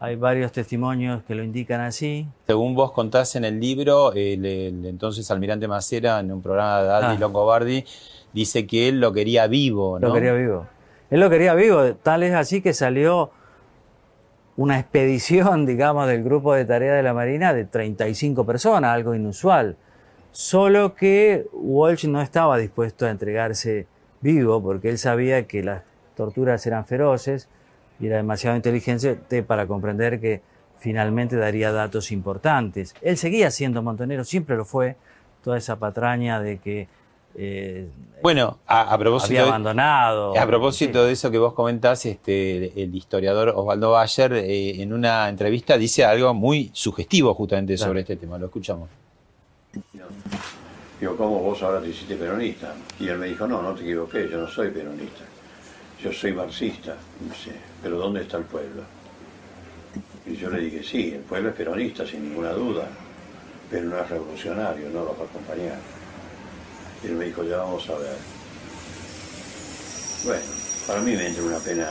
Hay 0.00 0.16
varios 0.16 0.50
testimonios 0.52 1.22
que 1.28 1.34
lo 1.36 1.42
indican 1.44 1.80
así. 1.80 2.26
Según 2.46 2.74
vos 2.74 2.90
contás 2.92 3.34
en 3.36 3.44
el 3.44 3.58
libro, 3.60 4.12
el, 4.12 4.44
el 4.44 4.84
entonces 4.86 5.30
almirante 5.30 5.66
Macera, 5.68 6.20
en 6.20 6.30
un 6.32 6.42
programa 6.42 6.82
de 6.82 6.90
Aldi 6.92 7.16
Ah. 7.16 7.18
Longobardi, 7.20 7.84
dice 8.32 8.66
que 8.66 8.88
él 8.88 9.00
lo 9.00 9.12
quería 9.12 9.46
vivo, 9.46 9.98
¿no? 10.00 10.08
Lo 10.08 10.14
quería 10.14 10.32
vivo. 10.34 10.66
Él 11.10 11.20
lo 11.20 11.30
quería 11.30 11.54
vivo, 11.54 11.94
tal 12.02 12.22
es 12.24 12.34
así 12.34 12.60
que 12.60 12.74
salió 12.74 13.30
una 14.58 14.80
expedición, 14.80 15.64
digamos, 15.72 16.06
del 16.08 16.22
grupo 16.22 16.52
de 16.52 16.66
tarea 16.66 16.94
de 16.94 17.02
la 17.02 17.14
Marina 17.14 17.54
de 17.54 17.64
35 17.64 18.44
personas, 18.44 18.92
algo 18.92 19.14
inusual. 19.14 19.76
Solo 20.32 20.94
que 20.94 21.46
Walsh 21.52 22.06
no 22.06 22.20
estaba 22.20 22.58
dispuesto 22.58 23.06
a 23.06 23.10
entregarse 23.10 23.86
vivo 24.20 24.62
porque 24.62 24.90
él 24.90 24.98
sabía 24.98 25.46
que 25.46 25.62
las 25.62 25.82
torturas 26.14 26.66
eran 26.66 26.84
feroces 26.84 27.48
y 27.98 28.08
era 28.08 28.16
demasiado 28.16 28.56
inteligente 28.56 29.42
para 29.42 29.66
comprender 29.66 30.20
que 30.20 30.42
finalmente 30.78 31.36
daría 31.36 31.72
datos 31.72 32.12
importantes. 32.12 32.94
Él 33.00 33.16
seguía 33.16 33.50
siendo 33.50 33.82
montonero, 33.82 34.24
siempre 34.24 34.56
lo 34.56 34.64
fue, 34.64 34.96
toda 35.42 35.56
esa 35.56 35.76
patraña 35.76 36.40
de 36.40 36.58
que 36.58 36.88
eh, 37.40 37.88
Bueno, 38.22 38.58
a, 38.66 38.92
a 38.92 38.98
propósito, 38.98 39.38
había 39.40 39.48
abandonado. 39.48 40.36
a 40.38 40.46
propósito 40.46 41.00
Sí. 41.02 41.06
de 41.06 41.12
eso 41.12 41.30
que 41.30 41.38
vos 41.38 41.54
comentás, 41.54 42.04
este, 42.04 42.82
el 42.82 42.92
historiador 42.94 43.52
Osvaldo 43.54 43.92
Bayer 43.92 44.32
eh, 44.34 44.82
en 44.82 44.92
una 44.92 45.28
entrevista 45.28 45.78
dice 45.78 46.04
algo 46.04 46.34
muy 46.34 46.70
sugestivo 46.72 47.32
justamente 47.34 47.76
Claro. 47.76 47.90
sobre 47.90 48.00
este 48.00 48.16
tema. 48.16 48.36
Lo 48.38 48.46
escuchamos. 48.46 48.88
Digo, 51.00 51.16
¿cómo 51.16 51.38
vos 51.40 51.62
ahora 51.62 51.80
te 51.80 51.88
hiciste 51.90 52.16
peronista? 52.16 52.74
Y 52.98 53.06
él 53.08 53.18
me 53.18 53.26
dijo, 53.28 53.46
no, 53.46 53.62
no 53.62 53.72
te 53.72 53.82
equivoqué, 53.82 54.28
yo 54.28 54.38
no 54.40 54.48
soy 54.48 54.70
peronista. 54.70 55.22
Yo 56.02 56.12
soy 56.12 56.32
marxista. 56.32 56.96
Y 57.24 57.28
dice, 57.28 57.52
pero 57.82 57.98
¿dónde 57.98 58.22
está 58.22 58.38
el 58.38 58.44
pueblo? 58.44 58.82
Y 60.26 60.34
yo 60.36 60.50
le 60.50 60.60
dije, 60.60 60.82
sí, 60.82 61.12
el 61.14 61.20
pueblo 61.20 61.50
es 61.50 61.54
peronista, 61.54 62.04
sin 62.04 62.28
ninguna 62.28 62.50
duda, 62.50 62.88
pero 63.70 63.84
no 63.84 63.98
es 63.98 64.10
revolucionario, 64.10 64.88
no 64.90 65.00
lo 65.04 65.16
va 65.16 65.22
a 65.22 65.26
acompañar. 65.28 65.78
Y 67.02 67.06
él 67.06 67.14
me 67.14 67.26
dijo, 67.26 67.44
ya 67.44 67.58
vamos 67.58 67.88
a 67.90 67.98
ver. 67.98 68.16
Bueno, 70.24 70.42
para 70.86 71.00
mí 71.00 71.12
me 71.12 71.26
entra 71.28 71.42
una 71.44 71.58
pena 71.58 71.88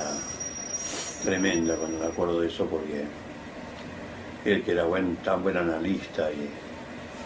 tremenda 1.23 1.75
cuando 1.75 1.99
me 1.99 2.05
acuerdo 2.05 2.41
de 2.41 2.47
eso, 2.47 2.65
porque 2.67 3.05
él 4.45 4.63
que 4.63 4.71
era 4.71 4.83
buen, 4.85 5.15
tan 5.17 5.43
buen 5.43 5.57
analista 5.57 6.29
y 6.31 6.49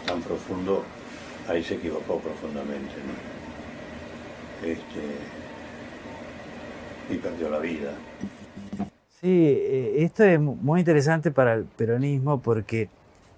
tan 0.08 0.22
profundo, 0.22 0.84
ahí 1.48 1.64
se 1.64 1.76
equivocó 1.76 2.20
profundamente, 2.20 2.94
¿no? 3.06 4.68
Este, 4.68 5.02
y 7.10 7.18
perdió 7.18 7.50
la 7.50 7.60
vida. 7.60 7.92
Sí, 9.22 9.28
eh, 9.28 9.96
esto 10.04 10.24
es 10.24 10.40
mu- 10.40 10.56
muy 10.56 10.80
interesante 10.82 11.32
para 11.32 11.54
el 11.54 11.66
peronismo 11.66 12.40
porque 12.42 12.90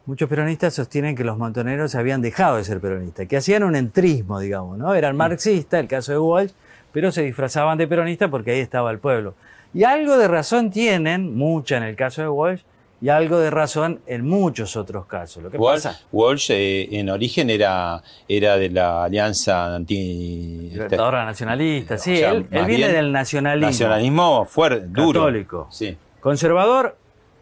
muchos 0.05 0.27
peronistas 0.29 0.73
sostienen 0.73 1.15
que 1.15 1.23
los 1.23 1.37
montoneros 1.37 1.95
habían 1.95 2.21
dejado 2.21 2.57
de 2.57 2.63
ser 2.63 2.79
peronistas, 2.79 3.27
que 3.27 3.37
hacían 3.37 3.63
un 3.63 3.75
entrismo, 3.75 4.39
digamos, 4.39 4.77
¿no? 4.77 4.93
Eran 4.93 5.15
marxistas, 5.15 5.79
el 5.79 5.87
caso 5.87 6.11
de 6.11 6.19
Walsh, 6.19 6.51
pero 6.91 7.11
se 7.11 7.23
disfrazaban 7.23 7.77
de 7.77 7.87
peronistas 7.87 8.29
porque 8.29 8.51
ahí 8.51 8.59
estaba 8.59 8.91
el 8.91 8.99
pueblo. 8.99 9.35
Y 9.73 9.83
algo 9.85 10.17
de 10.17 10.27
razón 10.27 10.69
tienen, 10.69 11.35
mucha 11.35 11.77
en 11.77 11.83
el 11.83 11.95
caso 11.95 12.21
de 12.21 12.29
Walsh, 12.29 12.61
y 13.01 13.09
algo 13.09 13.37
de 13.39 13.49
razón 13.49 13.99
en 14.07 14.25
muchos 14.25 14.77
otros 14.77 15.05
casos. 15.07 15.43
Lo 15.43 15.51
que 15.51 15.57
Walsh, 15.57 15.83
pasa, 15.83 15.99
Walsh, 16.11 16.51
eh, 16.51 16.87
en 16.91 17.09
origen 17.09 17.49
era, 17.49 18.01
era 18.29 18.55
de 18.55 18.69
la 18.69 19.03
alianza 19.03 19.75
anti... 19.75 20.69
Libertadora 20.71 21.25
nacionalista, 21.25 21.97
sí, 21.97 22.13
o 22.13 22.17
sea, 22.17 22.31
él, 22.31 22.65
viene 22.65 22.87
del 22.89 23.11
nacionalismo. 23.11 23.67
Nacionalismo 23.67 24.45
fuerte, 24.45 24.87
duro. 24.87 25.21
Católico. 25.21 25.67
Sí. 25.69 25.97
Conservador 26.21 26.95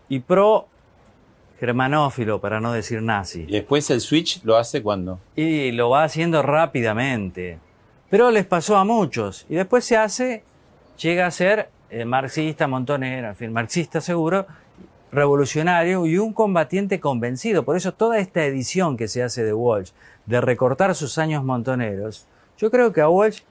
y 0.10 0.22
pro 0.22 0.68
germanófilo, 1.62 2.42
para 2.42 2.60
no 2.60 2.74
decir 2.74 3.04
nazi. 3.04 3.46
Y 3.48 3.52
después 3.52 3.88
el 3.92 4.02
switch 4.02 4.44
lo 4.44 4.58
hace 4.58 4.82
cuando. 4.82 5.20
Y 5.36 5.72
lo 5.72 5.92
va 5.92 6.04
haciendo 6.04 6.42
rápidamente. 6.42 7.60
Pero 8.10 8.32
les 8.32 8.48
pasó 8.48 8.78
a 8.78 8.84
muchos. 8.84 9.46
Y 9.48 9.54
después 9.54 9.86
se 9.86 9.96
hace, 9.96 10.44
llega 10.98 11.28
a 11.28 11.32
ser 11.32 11.70
eh, 11.92 12.04
marxista, 12.04 12.68
montonero, 12.68 13.28
en 13.28 13.36
fin, 13.36 13.54
marxista 13.54 14.02
seguro, 14.02 14.48
revolucionario 15.12 16.08
y 16.08 16.18
un 16.18 16.34
combatiente 16.34 17.00
convencido. 17.00 17.64
Por 17.64 17.78
eso 17.78 17.94
toda 17.94 18.18
esta 18.18 18.44
edición 18.44 18.98
que 18.98 19.08
se 19.08 19.22
hace 19.22 19.44
de 19.44 19.54
Walsh, 19.54 19.92
de 20.26 20.42
recortar 20.42 20.96
sus 20.96 21.20
años 21.20 21.44
montoneros, 21.44 22.26
yo 22.58 22.72
creo 22.72 22.92
que 22.92 23.02
a 23.02 23.10
Walsh 23.10 23.42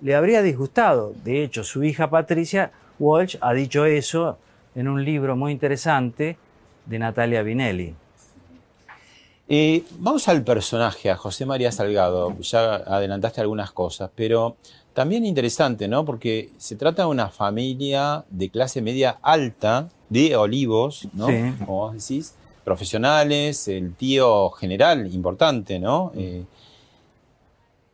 le 0.00 0.16
habría 0.16 0.42
disgustado. 0.42 1.12
De 1.22 1.44
hecho, 1.44 1.62
su 1.62 1.84
hija 1.84 2.10
Patricia 2.10 2.72
Walsh 2.98 3.36
ha 3.40 3.52
dicho 3.52 3.84
eso 3.84 4.38
en 4.74 4.88
un 4.88 5.04
libro 5.04 5.36
muy 5.36 5.52
interesante 5.52 6.36
de 6.88 6.98
Natalia 6.98 7.42
Vinelli. 7.42 7.94
Eh, 9.50 9.84
vamos 9.98 10.28
al 10.28 10.42
personaje, 10.42 11.10
a 11.10 11.16
José 11.16 11.46
María 11.46 11.72
Salgado. 11.72 12.38
Ya 12.40 12.74
adelantaste 12.74 13.40
algunas 13.40 13.70
cosas, 13.72 14.10
pero 14.14 14.56
también 14.92 15.24
interesante, 15.24 15.88
¿no? 15.88 16.04
Porque 16.04 16.50
se 16.58 16.76
trata 16.76 17.02
de 17.02 17.08
una 17.08 17.28
familia 17.28 18.24
de 18.30 18.50
clase 18.50 18.82
media 18.82 19.18
alta, 19.22 19.88
de 20.08 20.36
olivos, 20.36 21.08
¿no? 21.12 21.28
Sí. 21.28 21.54
Como 21.58 21.78
vos 21.78 21.92
decís, 21.94 22.34
profesionales, 22.64 23.68
el 23.68 23.94
tío 23.94 24.50
general, 24.50 25.06
importante, 25.14 25.78
¿no? 25.78 26.12
Eh, 26.14 26.44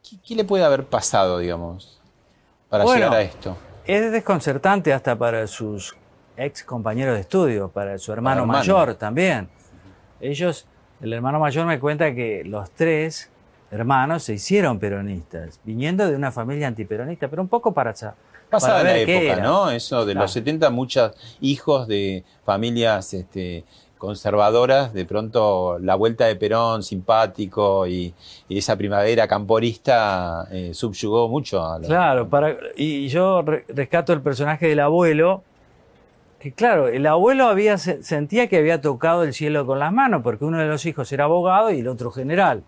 ¿qué, 0.09 0.17
qué 0.27 0.35
le 0.35 0.45
puede 0.45 0.65
haber 0.65 0.87
pasado, 0.87 1.39
digamos, 1.39 2.01
para 2.69 2.85
Bueno, 2.85 3.07
llegar 3.07 3.15
a 3.15 3.23
esto? 3.23 3.57
Es 3.87 4.11
desconcertante 4.11 4.93
hasta 4.93 5.17
para 5.17 5.47
sus 5.47 5.95
ex 6.37 6.65
compañeros 6.65 7.15
de 7.15 7.21
estudio, 7.21 7.69
para 7.69 7.97
su 7.99 8.13
hermano, 8.13 8.43
hermano. 8.43 8.59
mayor 8.59 8.95
también. 8.95 9.49
Ellos, 10.21 10.67
el 11.01 11.13
hermano 11.13 11.39
mayor 11.39 11.67
me 11.67 11.79
cuenta 11.79 12.15
que 12.15 12.43
los 12.45 12.71
tres 12.71 13.31
hermanos 13.71 14.23
se 14.23 14.35
hicieron 14.35 14.79
peronistas, 14.79 15.61
viniendo 15.65 16.09
de 16.09 16.17
una 16.17 16.31
familia 16.31 16.69
antiperonista, 16.69 17.29
pero 17.29 17.43
un 17.43 17.49
poco 17.49 17.73
para, 17.73 17.95
sa- 17.95 18.15
Pasada 18.51 18.79
para 18.83 18.91
la 18.93 18.99
época. 18.99 19.43
¿no? 19.43 19.71
Eso 19.71 20.05
de 20.07 20.13
Claro. 20.13 20.25
los 20.25 20.33
70, 20.33 20.71
muchos 20.71 21.13
hijos 21.41 21.89
de 21.89 22.23
familias 22.45 23.13
este, 23.15 23.65
conservadoras, 23.99 24.93
de 24.93 25.05
pronto 25.07 25.79
la 25.81 25.97
vuelta 25.97 26.27
de 26.27 26.37
Perón, 26.37 26.83
simpático, 26.85 27.87
y, 27.87 28.15
y 28.49 28.59
esa 28.59 28.77
primavera 28.77 29.27
camporista 29.27 30.47
eh, 30.53 30.71
subyugó 30.73 31.29
mucho 31.29 31.65
a 31.65 31.79
la... 31.81 31.87
Claro, 31.89 32.29
para, 32.29 32.55
y 32.77 33.09
yo 33.09 33.43
re- 33.43 33.65
rescato 33.69 34.13
el 34.13 34.21
personaje 34.21 34.69
del 34.69 34.81
abuelo, 34.81 35.43
que 36.45 36.53
claro, 36.53 36.89
el 36.89 37.07
abuelo 37.07 37.47
había, 37.47 37.79
sentía 37.79 38.49
que 38.49 38.59
había 38.59 38.83
tocado 38.83 39.23
el 39.23 39.33
cielo 39.33 39.65
con 39.65 39.79
las 39.79 39.95
manos, 39.95 40.21
porque 40.23 40.45
uno 40.45 40.59
de 40.59 40.67
los 40.67 40.85
hijos 40.85 41.11
era 41.11 41.25
abogado 41.25 41.71
y 41.71 41.81
el 41.81 41.89
otro 41.89 42.11
general. 42.11 42.63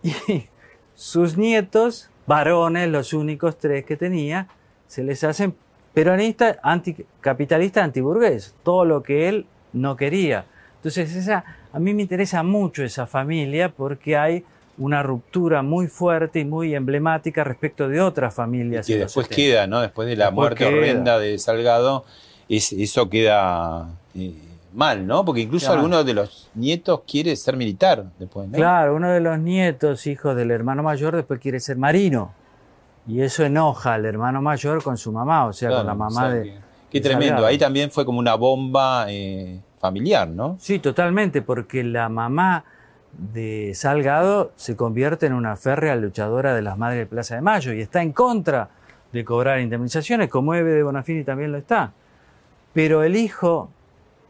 Y 0.00 0.44
sus 0.94 1.36
nietos, 1.36 2.08
varones, 2.28 2.88
los 2.88 3.12
únicos 3.12 3.58
tres 3.58 3.84
que 3.84 3.96
tenía, 3.96 4.46
se 4.86 5.02
les 5.02 5.24
hacen 5.24 5.56
peronistas, 5.92 6.58
anticapitalistas, 6.62 7.82
antiburgués, 7.82 8.54
todo 8.62 8.84
lo 8.84 9.02
que 9.02 9.28
él 9.28 9.46
no 9.72 9.96
quería. 9.96 10.44
Entonces, 10.76 11.16
esa, 11.16 11.44
a 11.72 11.80
mí 11.80 11.92
me 11.94 12.02
interesa 12.02 12.44
mucho 12.44 12.84
esa 12.84 13.08
familia 13.08 13.70
porque 13.70 14.16
hay 14.16 14.44
una 14.76 15.02
ruptura 15.02 15.62
muy 15.62 15.88
fuerte 15.88 16.38
y 16.38 16.44
muy 16.44 16.76
emblemática 16.76 17.42
respecto 17.42 17.88
de 17.88 18.00
otras 18.00 18.32
y 18.32 18.36
familias. 18.36 18.86
que 18.86 18.92
en 18.92 19.00
los 19.00 19.08
después 19.08 19.26
70. 19.26 19.34
queda, 19.36 19.66
¿no? 19.66 19.80
Después 19.80 20.06
de 20.06 20.14
la 20.14 20.26
Después 20.26 20.34
muerte 20.36 20.64
queda. 20.64 20.76
horrenda 20.76 21.18
de 21.18 21.36
Salgado, 21.40 22.04
es- 22.48 22.72
eso 22.72 23.08
queda 23.08 23.88
eh, 24.14 24.34
mal, 24.74 25.06
¿no? 25.06 25.24
Porque 25.24 25.40
incluso 25.42 25.66
Claro. 25.66 25.80
alguno 25.80 26.04
de 26.04 26.14
los 26.14 26.50
nietos 26.54 27.00
quiere 27.06 27.34
ser 27.36 27.56
militar 27.56 28.04
después, 28.18 28.48
¿no? 28.48 28.54
Claro, 28.56 28.94
uno 28.96 29.10
de 29.10 29.20
los 29.20 29.38
nietos, 29.38 30.06
hijos 30.06 30.34
del 30.36 30.50
hermano 30.50 30.82
mayor, 30.82 31.14
después 31.16 31.40
quiere 31.40 31.60
ser 31.60 31.76
marino. 31.76 32.32
Y 33.06 33.22
eso 33.22 33.42
enoja 33.44 33.94
al 33.94 34.04
hermano 34.04 34.42
mayor 34.42 34.82
con 34.82 34.98
su 34.98 35.10
mamá, 35.12 35.46
o 35.46 35.52
sea, 35.52 35.68
Claro, 35.68 35.80
con 35.80 35.86
la 35.86 35.92
o 35.92 35.96
mamá 35.96 36.20
sea, 36.20 36.28
de. 36.30 36.42
Qué 36.90 36.98
de 36.98 37.00
tremendo. 37.00 37.26
Salgado. 37.28 37.46
Ahí 37.46 37.58
también 37.58 37.90
fue 37.90 38.04
como 38.04 38.18
una 38.18 38.34
bomba 38.34 39.06
eh, 39.08 39.60
familiar, 39.80 40.28
¿no? 40.28 40.56
Sí, 40.60 40.78
totalmente, 40.78 41.40
porque 41.42 41.82
la 41.84 42.08
mamá 42.08 42.64
de 43.16 43.72
Salgado 43.74 44.52
se 44.56 44.76
convierte 44.76 45.26
en 45.26 45.32
una 45.32 45.56
férrea 45.56 45.96
luchadora 45.96 46.54
de 46.54 46.62
las 46.62 46.76
madres 46.76 46.98
de 47.00 47.06
Plaza 47.06 47.34
de 47.34 47.40
Mayo 47.40 47.72
y 47.72 47.80
está 47.80 48.02
en 48.02 48.12
contra 48.12 48.68
de 49.12 49.24
cobrar 49.24 49.60
indemnizaciones, 49.60 50.28
como 50.28 50.54
Eve 50.54 50.70
de 50.72 50.82
Bonafini 50.82 51.24
también 51.24 51.50
lo 51.52 51.58
está. 51.58 51.92
Pero 52.72 53.02
el 53.02 53.16
hijo, 53.16 53.70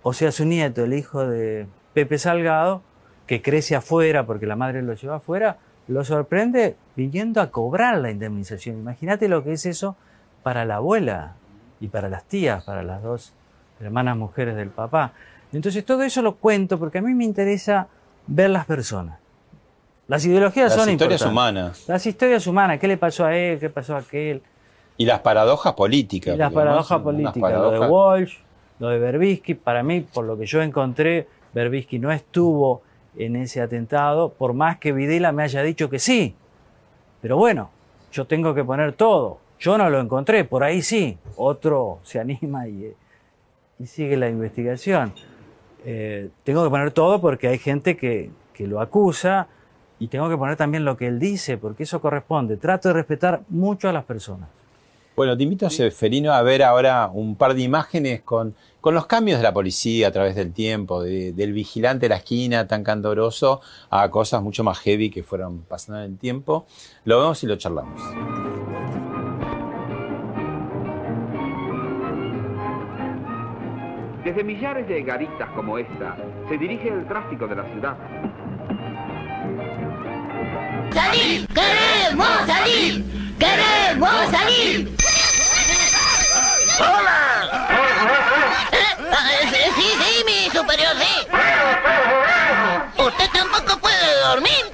o 0.03 0.12
sea, 0.12 0.33
su 0.33 0.44
nieto, 0.44 0.85
el 0.85 0.94
hijo 0.94 1.27
de 1.27 1.66
Pepe 1.92 2.18
Salgado, 2.18 2.83
que 3.27 3.42
crece 3.42 3.77
afuera 3.77 4.24
porque 4.27 4.46
la 4.46 4.57
madre 4.57 4.83
lo 4.83 4.94
lleva 4.94 5.16
afuera, 5.16 5.59
lo 5.87 6.05
sorprende 6.05 6.77
viniendo 6.96 7.40
a 7.40 7.51
cobrar 7.51 7.98
la 7.98 8.11
indemnización. 8.11 8.79
Imagínate 8.79 9.29
lo 9.29 9.44
que 9.44 9.53
es 9.53 9.66
eso 9.66 9.96
para 10.42 10.64
la 10.64 10.77
abuela 10.77 11.35
y 11.81 11.88
para 11.88 12.09
las 12.09 12.24
tías, 12.24 12.64
para 12.64 12.83
las 12.83 13.03
dos 13.03 13.33
hermanas 13.81 14.16
mujeres 14.16 14.57
del 14.57 14.68
papá. 14.70 15.12
Entonces 15.53 15.85
todo 15.85 16.03
eso 16.03 16.22
lo 16.22 16.37
cuento 16.37 16.79
porque 16.79 16.98
a 16.98 17.03
mí 17.03 17.14
me 17.14 17.24
interesa 17.24 17.88
ver 18.27 18.51
las 18.51 18.66
personas. 18.66 19.18
Las 20.07 20.24
ideologías 20.24 20.70
Las 20.70 20.81
son 20.81 20.90
historias 20.90 21.20
importantes. 21.20 21.33
humanas. 21.33 21.85
Las 21.88 22.07
historias 22.07 22.46
humanas, 22.46 22.79
¿qué 22.79 22.88
le 22.88 22.96
pasó 22.96 23.27
a 23.27 23.37
él? 23.37 23.59
¿Qué 23.59 23.68
pasó 23.68 23.94
a 23.94 23.98
aquel? 23.98 24.42
Y 24.99 25.07
las 25.07 25.21
paradojas 25.21 25.73
políticas. 25.75 26.35
Y 26.35 26.39
las 26.39 26.53
paradojas 26.53 27.01
políticas, 27.01 27.53
lo 27.53 27.71
de 27.71 27.79
Walsh, 27.79 28.37
lo 28.81 28.89
de 28.89 28.99
Berbisky, 28.99 29.55
para 29.55 29.83
mí, 29.83 30.01
por 30.01 30.25
lo 30.25 30.37
que 30.37 30.45
yo 30.45 30.61
encontré, 30.61 31.29
Berbisky 31.55 31.99
no 31.99 32.13
estuvo 32.13 32.83
en 33.17 33.37
ese 33.37 33.63
atentado, 33.63 34.31
por 34.31 34.53
más 34.53 34.79
que 34.79 34.93
Videla 34.93 35.33
me 35.33 35.45
haya 35.45 35.63
dicho 35.63 35.89
que 35.89 35.99
sí. 35.99 36.35
Pero 37.23 37.37
bueno, 37.37 37.71
yo 38.13 38.27
tengo 38.27 38.55
que 38.55 38.65
poner 38.65 38.93
todo. 38.93 39.39
Yo 39.61 39.79
no 39.79 39.89
lo 39.89 40.01
encontré, 40.01 40.45
por 40.45 40.63
ahí 40.65 40.83
sí. 40.83 41.17
Otro 41.37 42.01
se 42.03 42.21
anima 42.21 42.69
y, 42.69 42.93
y 43.79 43.87
sigue 43.87 44.17
la 44.17 44.29
investigación. 44.29 45.13
Eh, 45.85 46.29
tengo 46.43 46.65
que 46.65 46.71
poner 46.71 46.91
todo 46.91 47.21
porque 47.21 47.49
hay 47.49 47.59
gente 47.59 47.97
que, 47.97 48.31
que 48.53 48.67
lo 48.67 48.81
acusa 48.81 49.47
y 50.01 50.09
tengo 50.09 50.29
que 50.29 50.37
poner 50.37 50.57
también 50.57 50.85
lo 50.85 50.97
que 50.97 51.07
él 51.07 51.19
dice, 51.19 51.57
porque 51.57 51.85
eso 51.85 52.01
corresponde. 52.01 52.57
Trato 52.57 52.89
de 52.89 52.95
respetar 52.95 53.43
mucho 53.49 53.89
a 53.89 53.93
las 53.93 54.05
personas. 54.05 54.49
Bueno, 55.18 55.37
te 55.37 55.42
invito, 55.42 55.68
Seferino, 55.68 56.33
a 56.33 56.42
ver 56.42 56.62
ahora 56.62 57.11
un 57.12 57.35
par 57.35 57.54
de 57.54 57.62
imágenes 57.62 58.20
con, 58.22 58.54
con 58.81 58.94
los 58.94 59.07
cambios 59.07 59.38
de 59.40 59.42
la 59.42 59.52
policía 59.52 60.07
a 60.07 60.11
través 60.12 60.37
del 60.37 60.52
tiempo, 60.52 61.02
de- 61.02 61.33
del 61.33 61.52
vigilante 61.52 62.04
de 62.04 62.11
la 62.11 62.18
esquina 62.18 62.68
tan 62.68 62.85
candoroso 62.85 63.61
a 63.90 64.09
cosas 64.12 64.40
mucho 64.44 64.62
más 64.62 64.78
heavy 64.78 65.11
que 65.11 65.24
fueron 65.24 65.62
pasando 65.62 66.04
en 66.04 66.12
el 66.12 66.18
tiempo. 66.18 66.66
Lo 67.04 67.18
vemos 67.18 67.42
y 67.42 67.48
lo 67.48 67.57
charlamos. 67.57 68.00
Desde 74.24 74.44
millares 74.44 74.87
de 74.88 75.02
garitas 75.02 75.48
como 75.54 75.78
esta, 75.78 76.16
se 76.48 76.59
dirige 76.59 76.88
el 76.88 77.07
tráfico 77.07 77.46
de 77.46 77.57
la 77.57 77.64
ciudad. 77.72 77.96
¡Salir! 80.92 81.46
¡Queremos 81.48 82.28
salir! 82.46 83.04
¡Queremos 83.38 84.11
salir! 84.31 84.98
¡Hola! 86.81 87.69
Sí, 89.51 89.93
sí, 90.01 90.25
mi 90.25 90.51
superior, 90.51 90.93
sí. 90.99 91.27
¿Usted 92.97 93.31
tampoco 93.33 93.79
puede 93.79 94.21
dormir? 94.21 94.73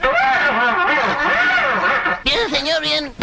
Bien, 2.24 2.50
señor, 2.50 2.80
bien. 2.82 3.14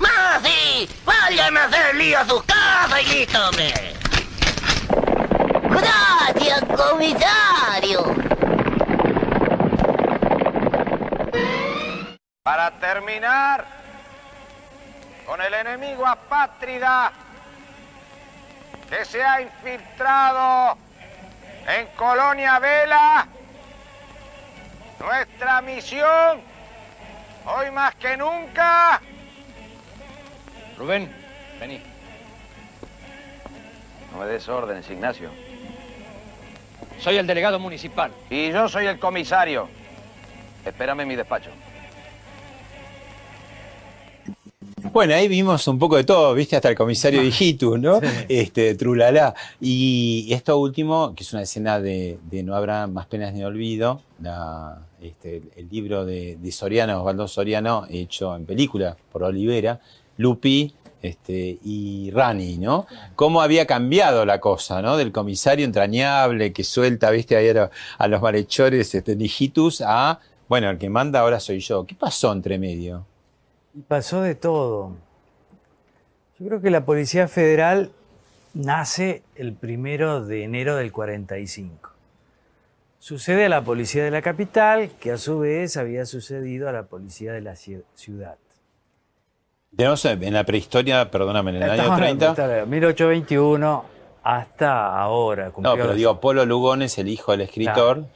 ¡Más, 0.00 0.42
sí! 0.42 0.88
¡Vayan 1.04 1.56
a 1.56 1.64
hacer 1.64 1.94
lío 1.96 2.18
a 2.18 2.26
sus 2.26 2.42
casas 2.44 3.02
y 3.02 3.06
listo, 3.06 3.48
hombre! 3.48 3.94
Gracias, 5.70 6.64
comisario. 6.76 8.14
Para 12.48 12.70
terminar 12.70 13.62
con 15.26 15.38
el 15.38 15.52
enemigo 15.52 16.06
apátrida 16.06 17.12
que 18.88 19.04
se 19.04 19.22
ha 19.22 19.42
infiltrado 19.42 20.78
en 21.66 21.86
Colonia 21.88 22.58
Vela, 22.58 23.28
nuestra 24.98 25.60
misión, 25.60 26.40
hoy 27.44 27.70
más 27.70 27.94
que 27.96 28.16
nunca, 28.16 29.02
Rubén, 30.78 31.14
vení. 31.60 31.82
No 34.10 34.20
me 34.20 34.24
des 34.24 34.48
órdenes, 34.48 34.88
Ignacio. 34.88 35.30
Soy 36.98 37.18
el 37.18 37.26
delegado 37.26 37.58
municipal. 37.58 38.10
y 38.30 38.50
yo 38.50 38.70
soy 38.70 38.86
el 38.86 38.98
comisario. 38.98 39.68
Espérame 40.64 41.00
en 41.00 41.08
mi 41.08 41.14
despacho. 41.14 41.50
Bueno, 44.92 45.14
ahí 45.14 45.28
vimos 45.28 45.66
un 45.68 45.78
poco 45.78 45.96
de 45.96 46.04
todo, 46.04 46.34
viste, 46.34 46.56
hasta 46.56 46.68
el 46.70 46.74
comisario 46.76 47.20
Digitu, 47.22 47.76
¿no? 47.78 48.00
Este, 48.28 48.74
Trulala. 48.74 49.34
Y 49.60 50.28
esto 50.32 50.58
último, 50.58 51.14
que 51.14 51.22
es 51.22 51.32
una 51.32 51.42
escena 51.42 51.80
de, 51.80 52.18
de 52.30 52.42
No 52.42 52.54
habrá 52.54 52.86
más 52.86 53.06
penas 53.06 53.32
ni 53.34 53.44
olvido, 53.44 54.00
la- 54.22 54.78
este, 55.00 55.42
el 55.56 55.68
libro 55.68 56.04
de, 56.04 56.36
de 56.40 56.52
Soriano, 56.52 56.98
Osvaldo 57.00 57.28
Soriano, 57.28 57.86
hecho 57.88 58.34
en 58.34 58.46
película 58.46 58.96
por 59.12 59.22
Olivera. 59.22 59.80
Lupi 60.16 60.74
este, 61.00 61.58
y 61.64 62.10
Rani, 62.10 62.58
¿no? 62.58 62.86
Cómo 63.14 63.40
había 63.40 63.66
cambiado 63.66 64.24
la 64.26 64.40
cosa, 64.40 64.82
¿no? 64.82 64.96
Del 64.96 65.12
comisario 65.12 65.64
entrañable 65.64 66.52
que 66.52 66.64
suelta, 66.64 67.10
viste, 67.10 67.36
ahí 67.36 67.48
a, 67.50 67.54
lo- 67.54 67.70
a 67.98 68.08
los 68.08 68.20
malhechores, 68.20 68.92
este, 68.94 69.14
Nijitus, 69.14 69.80
a, 69.86 70.18
bueno, 70.48 70.68
el 70.70 70.78
que 70.78 70.88
manda 70.90 71.20
ahora 71.20 71.38
soy 71.38 71.60
yo. 71.60 71.84
¿Qué 71.86 71.94
pasó 71.94 72.32
entre 72.32 72.58
medio? 72.58 73.06
Y 73.78 73.82
pasó 73.82 74.22
de 74.22 74.34
todo. 74.34 74.96
Yo 76.40 76.46
creo 76.48 76.60
que 76.60 76.70
la 76.70 76.84
Policía 76.84 77.28
Federal 77.28 77.92
nace 78.52 79.22
el 79.36 79.52
primero 79.52 80.24
de 80.24 80.42
enero 80.42 80.74
del 80.74 80.90
45. 80.90 81.90
Sucede 82.98 83.44
a 83.44 83.48
la 83.48 83.62
Policía 83.62 84.02
de 84.02 84.10
la 84.10 84.20
Capital, 84.20 84.90
que 84.98 85.12
a 85.12 85.16
su 85.16 85.38
vez 85.38 85.76
había 85.76 86.04
sucedido 86.06 86.68
a 86.68 86.72
la 86.72 86.82
Policía 86.84 87.32
de 87.32 87.40
la 87.40 87.52
ci- 87.52 87.84
ciudad. 87.94 88.36
Tenemos 89.76 90.04
en 90.04 90.32
la 90.34 90.42
prehistoria, 90.42 91.08
perdóname, 91.08 91.50
en 91.52 91.56
el 91.58 91.62
año 91.62 91.72
Estamos 91.74 91.98
30. 92.00 92.30
hablando 92.30 92.52
de 92.54 92.66
1821 92.66 93.84
hasta 94.24 94.98
ahora. 95.00 95.52
No, 95.56 95.74
pero 95.74 95.86
los- 95.88 95.96
digo, 95.96 96.20
Polo 96.20 96.44
Lugones, 96.44 96.98
el 96.98 97.06
hijo 97.08 97.30
del 97.30 97.42
escritor, 97.42 98.06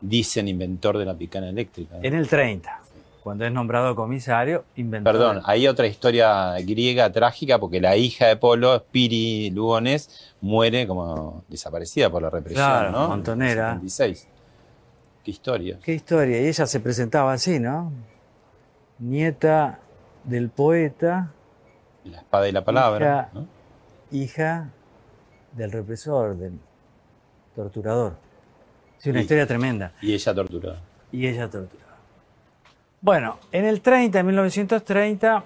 dicen 0.00 0.48
inventor 0.48 0.96
de 0.96 1.04
la 1.04 1.14
picana 1.14 1.50
eléctrica. 1.50 1.96
En 2.02 2.14
el 2.14 2.26
30, 2.26 2.80
cuando 3.24 3.44
es 3.46 3.50
nombrado 3.52 3.96
comisario, 3.96 4.64
inventó. 4.76 5.10
Perdón, 5.10 5.40
hay 5.44 5.66
otra 5.66 5.86
historia 5.88 6.54
griega 6.60 7.10
trágica 7.10 7.58
porque 7.58 7.80
la 7.80 7.96
hija 7.96 8.26
de 8.26 8.36
Polo, 8.36 8.84
Piri 8.92 9.50
Lugones, 9.50 10.34
muere 10.42 10.86
como 10.86 11.42
desaparecida 11.48 12.10
por 12.10 12.20
la 12.22 12.28
represión, 12.30 12.64
Claro, 12.64 12.90
¿no? 12.92 13.08
montonera. 13.08 13.72
En 13.72 13.80
el 13.80 13.90
76. 13.90 14.28
Qué 15.24 15.30
historia. 15.30 15.78
Qué 15.82 15.94
historia. 15.94 16.40
Y 16.42 16.46
ella 16.48 16.66
se 16.66 16.78
presentaba 16.80 17.32
así, 17.32 17.58
¿no? 17.58 17.90
Nieta 18.98 19.80
del 20.24 20.50
poeta, 20.50 21.32
La 22.04 22.18
espada 22.18 22.48
y 22.48 22.52
la 22.52 22.64
palabra. 22.64 23.30
Hija- 23.32 23.40
¿no? 23.40 23.46
hija 24.12 24.68
del 25.52 25.72
represor, 25.72 26.36
del 26.36 26.58
torturador. 27.56 28.16
Sí, 28.98 29.10
una 29.10 29.22
historia 29.22 29.46
tremenda. 29.46 29.92
Y 30.02 30.12
ella 30.14 30.34
torturada. 30.34 30.80
Y 31.10 31.26
ella 31.26 31.48
torturada. 31.50 31.83
Bueno, 33.04 33.38
en 33.52 33.66
el 33.66 33.82
30, 33.82 34.20
en 34.20 34.24
1930, 34.24 35.44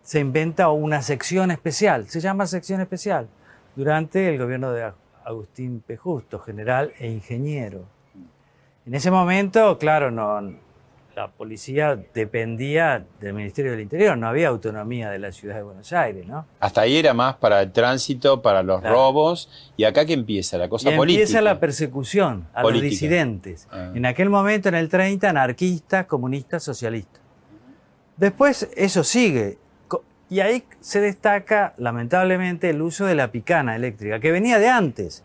se 0.00 0.18
inventa 0.18 0.70
una 0.70 1.02
sección 1.02 1.50
especial. 1.50 2.08
Se 2.08 2.20
llama 2.20 2.46
sección 2.46 2.80
especial. 2.80 3.28
Durante 3.74 4.26
el 4.30 4.38
gobierno 4.38 4.72
de 4.72 4.92
Agustín 5.26 5.82
P. 5.86 5.98
Justo, 5.98 6.38
general 6.38 6.94
e 6.98 7.10
ingeniero. 7.10 7.84
En 8.86 8.94
ese 8.94 9.10
momento, 9.10 9.76
claro, 9.76 10.10
no, 10.10 10.40
la 11.16 11.28
policía 11.28 11.98
dependía 12.12 13.02
del 13.20 13.32
Ministerio 13.32 13.70
del 13.70 13.80
Interior, 13.80 14.18
no 14.18 14.28
había 14.28 14.48
autonomía 14.48 15.08
de 15.10 15.18
la 15.18 15.32
ciudad 15.32 15.56
de 15.56 15.62
Buenos 15.62 15.90
Aires, 15.94 16.26
¿no? 16.26 16.44
Hasta 16.60 16.82
ahí 16.82 16.98
era 16.98 17.14
más 17.14 17.36
para 17.36 17.62
el 17.62 17.72
tránsito, 17.72 18.42
para 18.42 18.62
los 18.62 18.82
Claro. 18.82 18.94
robos. 18.96 19.48
Y 19.78 19.84
acá 19.84 20.04
que 20.04 20.12
empieza 20.12 20.58
la 20.58 20.68
cosa 20.68 20.92
y 20.92 20.96
política. 20.96 21.22
empieza 21.22 21.40
la 21.40 21.58
persecución 21.58 22.46
a 22.52 22.60
Política. 22.60 22.84
los 22.84 22.90
disidentes. 22.90 23.66
Ah. 23.72 23.92
En 23.94 24.04
aquel 24.04 24.28
momento, 24.28 24.68
en 24.68 24.74
el 24.74 24.90
30, 24.90 25.30
anarquistas, 25.30 26.04
comunistas, 26.04 26.62
socialistas. 26.62 27.22
Después 28.18 28.68
eso 28.76 29.02
sigue. 29.02 29.56
Y 30.28 30.40
ahí 30.40 30.64
se 30.80 31.00
destaca, 31.00 31.72
lamentablemente, 31.78 32.68
el 32.68 32.82
uso 32.82 33.06
de 33.06 33.14
la 33.14 33.30
picana 33.32 33.74
eléctrica, 33.74 34.20
que 34.20 34.32
venía 34.32 34.58
de 34.58 34.68
antes. 34.68 35.24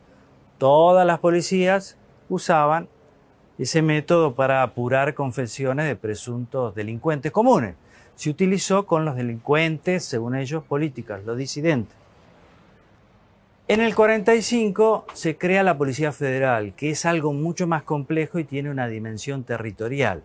Todas 0.57 1.05
las 1.05 1.19
policías 1.19 1.97
usaban 2.29 2.87
ese 3.61 3.83
método 3.83 4.33
para 4.33 4.63
apurar 4.63 5.13
confesiones 5.13 5.85
de 5.85 5.95
presuntos 5.95 6.73
delincuentes 6.73 7.31
comunes. 7.31 7.75
Se 8.15 8.31
utilizó 8.31 8.87
con 8.87 9.05
los 9.05 9.15
delincuentes, 9.15 10.03
según 10.03 10.35
ellos, 10.35 10.63
políticos, 10.63 11.19
los 11.25 11.37
disidentes. 11.37 11.95
En 13.67 13.79
el 13.79 13.93
45 13.93 15.05
se 15.13 15.37
crea 15.37 15.61
la 15.61 15.77
Policía 15.77 16.11
Federal, 16.11 16.73
que 16.73 16.89
es 16.89 17.05
algo 17.05 17.33
mucho 17.33 17.67
más 17.67 17.83
complejo 17.83 18.39
y 18.39 18.45
tiene 18.45 18.71
una 18.71 18.87
dimensión 18.87 19.43
territorial. 19.43 20.23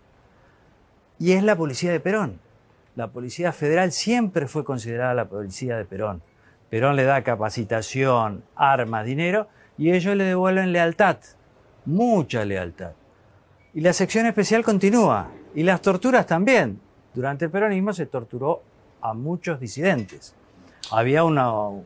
Y 1.19 1.33
es 1.33 1.45
la 1.45 1.57
Policía 1.57 1.93
de 1.93 2.01
Perón. 2.01 2.41
La 2.95 3.09
Policía 3.09 3.53
Federal 3.53 3.93
siempre 3.93 4.49
fue 4.49 4.65
considerada 4.65 5.13
la 5.13 5.29
Policía 5.29 5.77
de 5.77 5.85
Perón. 5.85 6.23
Perón 6.71 6.97
le 6.97 7.05
da 7.05 7.23
capacitación, 7.23 8.45
armas, 8.57 9.05
dinero, 9.05 9.47
y 9.77 9.93
ellos 9.93 10.17
le 10.17 10.25
devuelven 10.25 10.73
lealtad, 10.73 11.19
mucha 11.85 12.43
lealtad. 12.47 12.93
Y 13.77 13.83
la 13.83 13.93
sección 13.93 14.25
especial 14.25 14.65
continúa, 14.65 15.29
y 15.55 15.63
las 15.63 15.83
torturas 15.83 16.25
también. 16.25 16.81
Durante 17.13 17.45
el 17.45 17.51
peronismo 17.51 17.93
se 17.93 18.07
torturó 18.07 18.63
a 19.03 19.13
muchos 19.13 19.61
disidentes. 19.61 20.35
Había 20.91 21.25
unos 21.25 21.83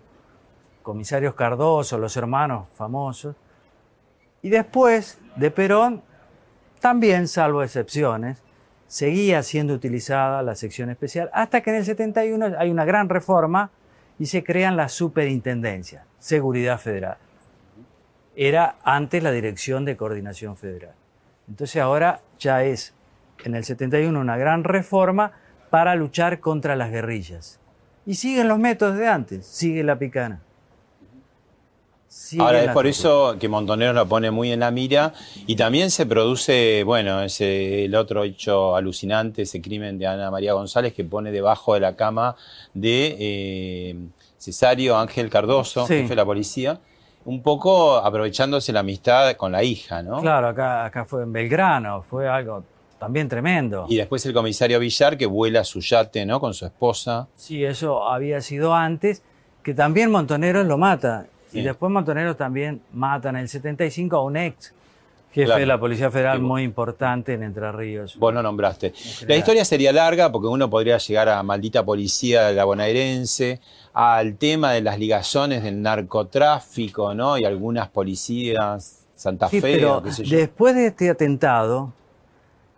comisarios 0.84 1.34
Cardoso, 1.34 1.98
los 1.98 2.16
hermanos 2.16 2.68
famosos. 2.76 3.34
Y 4.40 4.50
después 4.50 5.18
de 5.34 5.50
Perón, 5.50 6.00
también, 6.78 7.26
salvo 7.26 7.60
excepciones, 7.64 8.40
seguía 8.86 9.42
siendo 9.42 9.74
utilizada 9.74 10.44
la 10.44 10.54
sección 10.54 10.90
especial, 10.90 11.28
hasta 11.32 11.60
que 11.60 11.70
en 11.70 11.76
el 11.76 11.84
71 11.84 12.54
hay 12.56 12.70
una 12.70 12.84
gran 12.84 13.08
reforma 13.08 13.72
y 14.16 14.26
se 14.26 14.44
crean 14.44 14.76
las 14.76 14.92
superintendencias, 14.92 16.04
Seguridad 16.20 16.78
Federal. 16.78 17.18
Era 18.36 18.76
antes 18.84 19.24
la 19.24 19.32
Dirección 19.32 19.84
de 19.84 19.96
Coordinación 19.96 20.56
Federal. 20.56 20.99
Entonces 21.50 21.82
ahora 21.82 22.20
ya 22.38 22.64
es 22.64 22.94
en 23.44 23.54
el 23.54 23.64
71 23.64 24.18
una 24.18 24.38
gran 24.38 24.64
reforma 24.64 25.32
para 25.68 25.94
luchar 25.96 26.40
contra 26.40 26.74
las 26.76 26.90
guerrillas. 26.90 27.58
Y 28.06 28.14
siguen 28.14 28.48
los 28.48 28.58
métodos 28.58 28.96
de 28.96 29.06
antes, 29.08 29.46
sigue 29.46 29.82
la 29.84 29.98
picana. 29.98 30.40
Sigue 32.08 32.42
Ahora 32.42 32.60
es 32.60 32.66
la 32.66 32.72
por 32.72 32.82
tortura. 32.84 32.90
eso 32.90 33.36
que 33.38 33.48
Montoneros 33.48 33.94
lo 33.94 34.08
pone 34.08 34.32
muy 34.32 34.50
en 34.50 34.60
la 34.60 34.72
mira 34.72 35.12
y 35.46 35.54
también 35.54 35.92
se 35.92 36.06
produce, 36.06 36.82
bueno, 36.84 37.22
ese, 37.22 37.84
el 37.84 37.94
otro 37.94 38.24
hecho 38.24 38.74
alucinante, 38.74 39.42
ese 39.42 39.60
crimen 39.60 39.96
de 39.96 40.08
Ana 40.08 40.28
María 40.30 40.54
González 40.54 40.92
que 40.92 41.04
pone 41.04 41.30
debajo 41.30 41.74
de 41.74 41.80
la 41.80 41.94
cama 41.94 42.34
de 42.74 43.16
eh, 43.20 43.96
Cesario 44.38 44.96
Ángel 44.98 45.30
Cardoso, 45.30 45.86
Sí. 45.86 45.94
jefe 45.98 46.08
de 46.08 46.16
la 46.16 46.24
policía, 46.24 46.80
un 47.24 47.42
poco 47.42 47.96
aprovechándose 47.96 48.72
la 48.72 48.80
amistad 48.80 49.34
con 49.36 49.52
la 49.52 49.62
hija, 49.62 50.02
¿no? 50.02 50.20
Claro, 50.20 50.48
acá, 50.48 50.84
acá 50.84 51.04
fue 51.04 51.22
en 51.22 51.32
Belgrano, 51.32 52.02
fue 52.02 52.28
algo 52.28 52.64
también 52.98 53.28
tremendo. 53.28 53.86
Y 53.88 53.96
después 53.96 54.24
el 54.26 54.34
comisario 54.34 54.78
Villar 54.78 55.16
que 55.16 55.26
vuela 55.26 55.64
su 55.64 55.80
yate, 55.80 56.26
¿no? 56.26 56.40
Con 56.40 56.54
su 56.54 56.66
esposa. 56.66 57.28
Sí, 57.34 57.64
eso 57.64 58.06
había 58.08 58.40
sido 58.40 58.74
antes, 58.74 59.22
que 59.62 59.74
también 59.74 60.10
Montoneros 60.10 60.66
lo 60.66 60.78
mata. 60.78 61.26
Sí. 61.50 61.60
Y 61.60 61.62
después 61.62 61.90
Montoneros 61.90 62.36
también 62.36 62.82
mata 62.92 63.30
en 63.30 63.36
el 63.36 63.48
75 63.48 64.16
a 64.16 64.22
un 64.22 64.36
ex 64.36 64.74
jefe 65.32 65.44
Claro. 65.46 65.60
de 65.60 65.66
la 65.66 65.78
Policía 65.78 66.10
Federal 66.10 66.40
muy 66.40 66.62
importante 66.62 67.34
en 67.34 67.42
Entre 67.42 67.70
Ríos. 67.72 68.16
Vos 68.18 68.34
lo 68.34 68.42
nombraste. 68.42 68.92
La 69.26 69.36
historia 69.36 69.64
sería 69.64 69.92
larga 69.92 70.30
porque 70.32 70.48
uno 70.48 70.68
podría 70.68 70.98
llegar 70.98 71.28
a 71.28 71.42
maldita 71.42 71.84
policía 71.84 72.46
de 72.48 72.54
la 72.54 72.64
bonaerense, 72.64 73.60
al 73.92 74.36
tema 74.36 74.72
de 74.72 74.80
las 74.82 74.98
ligazones 74.98 75.62
del 75.62 75.80
narcotráfico, 75.82 77.14
¿no? 77.14 77.38
Y 77.38 77.44
algunas 77.44 77.88
policías, 77.88 79.06
Santa 79.14 79.48
Sí, 79.48 79.60
Fe, 79.60 79.74
pero 79.74 79.98
o 79.98 80.02
qué 80.02 80.12
sé 80.12 80.24
yo. 80.24 80.36
después 80.36 80.74
de 80.74 80.86
este 80.86 81.10
atentado, 81.10 81.92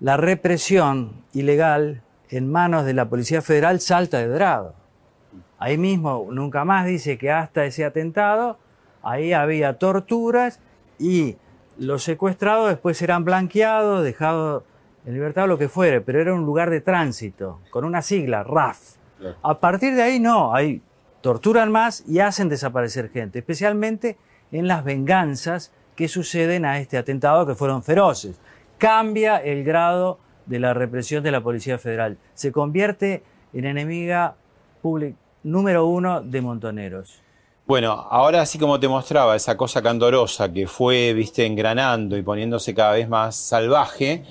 la 0.00 0.16
represión 0.16 1.12
ilegal 1.32 2.02
en 2.30 2.50
manos 2.50 2.84
de 2.84 2.94
la 2.94 3.08
Policía 3.08 3.42
Federal 3.42 3.80
salta 3.80 4.18
de 4.18 4.28
grado. 4.28 4.74
Ahí 5.58 5.78
mismo, 5.78 6.26
nunca 6.32 6.64
más 6.64 6.86
dice 6.86 7.18
que 7.18 7.30
hasta 7.30 7.64
ese 7.64 7.84
atentado, 7.84 8.58
ahí 9.02 9.32
había 9.32 9.74
torturas 9.78 10.58
y 10.98 11.36
los 11.78 12.02
secuestrados 12.02 12.68
después 12.68 13.00
eran 13.02 13.24
blanqueados, 13.24 14.04
dejados 14.04 14.64
en 15.06 15.14
libertad 15.14 15.44
o 15.44 15.46
lo 15.48 15.58
que 15.58 15.68
fuere, 15.68 16.00
pero 16.00 16.20
era 16.20 16.34
un 16.34 16.44
lugar 16.44 16.70
de 16.70 16.80
tránsito, 16.80 17.60
con 17.70 17.84
una 17.84 18.02
sigla, 18.02 18.44
RAF. 18.44 18.96
Claro. 19.18 19.36
A 19.42 19.58
partir 19.58 19.94
de 19.94 20.02
ahí 20.02 20.20
no, 20.20 20.54
ahí 20.54 20.82
torturan 21.20 21.70
más 21.72 22.04
y 22.06 22.20
hacen 22.20 22.48
desaparecer 22.48 23.10
gente, 23.10 23.40
especialmente 23.40 24.16
en 24.50 24.68
las 24.68 24.84
venganzas 24.84 25.72
que 25.96 26.08
suceden 26.08 26.64
a 26.64 26.78
este 26.78 26.98
atentado 26.98 27.46
que 27.46 27.54
fueron 27.54 27.82
feroces. 27.82 28.40
Cambia 28.78 29.36
el 29.38 29.64
grado 29.64 30.18
de 30.46 30.58
la 30.58 30.74
represión 30.74 31.22
de 31.22 31.30
la 31.30 31.40
Policía 31.40 31.78
Federal. 31.78 32.18
Se 32.34 32.52
convierte 32.52 33.22
en 33.52 33.64
enemiga 33.66 34.34
pública 34.80 35.16
número 35.42 35.86
uno 35.86 36.22
de 36.22 36.40
Montoneros. 36.40 37.21
Bueno, 37.72 38.06
ahora 38.10 38.42
así 38.42 38.58
como 38.58 38.78
te 38.78 38.86
mostraba 38.86 39.34
esa 39.34 39.56
cosa 39.56 39.80
candorosa 39.80 40.52
que 40.52 40.66
fue, 40.66 41.14
viste, 41.14 41.46
engranando 41.46 42.18
y 42.18 42.22
poniéndose 42.22 42.74
cada 42.74 42.92
vez 42.92 43.08
más 43.08 43.34
salvaje, 43.34 44.24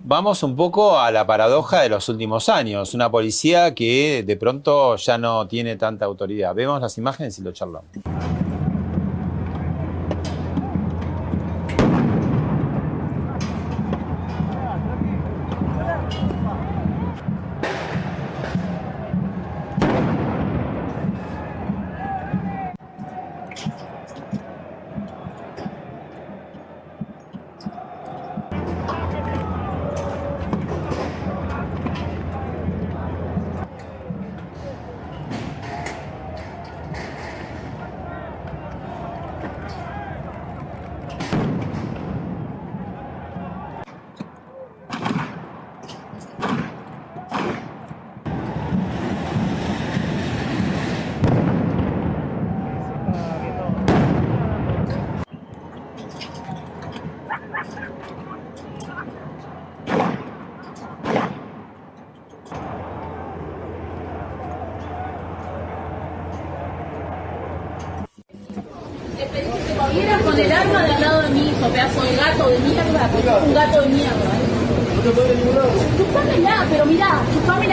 vamos 0.00 0.42
un 0.42 0.54
poco 0.54 0.98
a 0.98 1.10
la 1.10 1.26
paradoja 1.26 1.80
de 1.80 1.88
los 1.88 2.06
últimos 2.10 2.50
años. 2.50 2.92
Una 2.92 3.10
policía 3.10 3.74
que 3.74 4.22
de 4.26 4.36
pronto 4.36 4.96
ya 4.96 5.16
no 5.16 5.48
tiene 5.48 5.76
tanta 5.76 6.04
autoridad. 6.04 6.54
Vemos 6.54 6.82
las 6.82 6.98
imágenes 6.98 7.38
y 7.38 7.42
lo 7.44 7.52
charlamos. 7.52 7.88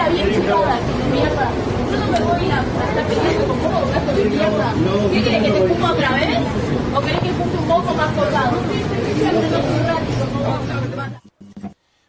De 0.10 0.26
mierda. 1.12 1.52
Yo 1.92 1.98
no 1.98 2.08
me 2.12 2.20
voy 2.20 2.50
a 2.52 2.64
con 3.48 4.16
de 4.16 4.26
mierda. 4.26 4.74
¿Qué 5.12 5.22
que 5.22 5.30
te 5.30 5.84
otra 5.84 6.12
vez? 6.14 6.40
¿O 6.96 7.02
querés 7.02 7.20
que 7.20 7.30
un 7.30 7.68
poco 7.68 7.94
más 7.94 8.12
colgado? 8.14 8.58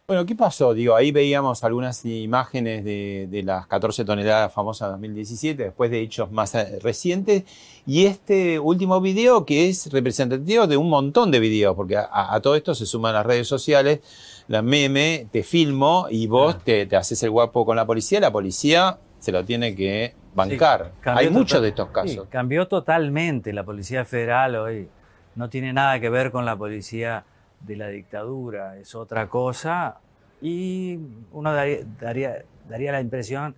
Bueno, 0.07 0.26
¿qué 0.26 0.34
pasó? 0.34 0.74
Digo, 0.74 0.95
ahí 0.95 1.12
veíamos 1.12 1.64
algunas 1.64 2.05
imágenes 2.05 2.84
de, 2.84 3.26
de 3.30 3.42
las 3.42 3.66
14 3.66 4.05
toneladas 4.05 4.53
famosas 4.53 4.90
2017, 4.90 5.62
después 5.62 5.90
de 5.90 6.03
hechos 6.03 6.30
más 6.30 6.55
eh, 6.55 6.78
recientes, 6.82 7.45
y 7.86 8.05
este 8.05 8.59
último 8.59 9.01
video 9.01 9.47
que 9.47 9.70
es 9.70 9.90
representativo 9.90 10.66
de 10.66 10.76
un 10.76 10.90
montón 10.90 11.30
de 11.30 11.40
videos, 11.40 11.74
porque 11.74 11.97
a, 11.97 12.34
a 12.34 12.40
todo 12.40 12.55
esto 12.55 12.74
se 12.74 12.84
suman 12.84 13.14
las 13.14 13.24
redes 13.24 13.49
sociales, 13.49 14.01
la 14.49 14.62
meme, 14.62 15.26
te 15.32 15.42
filmo 15.42 16.07
y 16.11 16.26
vos 16.26 16.62
te, 16.62 16.86
te 16.86 16.97
haces 16.97 17.22
el 17.22 17.30
guapo 17.30 17.64
con 17.64 17.76
la 17.76 17.86
policía, 17.86 18.20
la 18.20 18.30
policía 18.30 18.99
se 19.18 19.32
lo 19.32 19.45
tiene 19.45 19.74
que 19.74 20.14
bancar. 20.34 20.92
Sí, 21.03 21.11
Hay 21.14 21.30
muchos 21.30 21.62
de 21.62 21.68
estos 21.68 21.88
casos. 21.88 22.11
sí, 22.11 22.20
cambió 22.28 22.68
totalmente 22.68 23.53
la 23.53 23.62
Policía 23.64 24.05
Federal 24.05 24.57
hoy. 24.57 24.88
No 25.34 25.49
tiene 25.49 25.72
nada 25.72 25.99
que 25.99 26.11
ver 26.11 26.30
con 26.30 26.45
la 26.45 26.57
policía 26.57 27.24
de 27.61 27.76
la 27.76 27.88
dictadura, 27.88 28.76
es 28.76 28.95
otra 28.95 29.28
cosa. 29.28 29.97
Y 30.42 30.99
uno 31.32 31.53
daría, 31.55 31.78
daría, 31.99 32.42
daría 32.68 32.92
la 32.92 33.01
impresión 33.01 33.55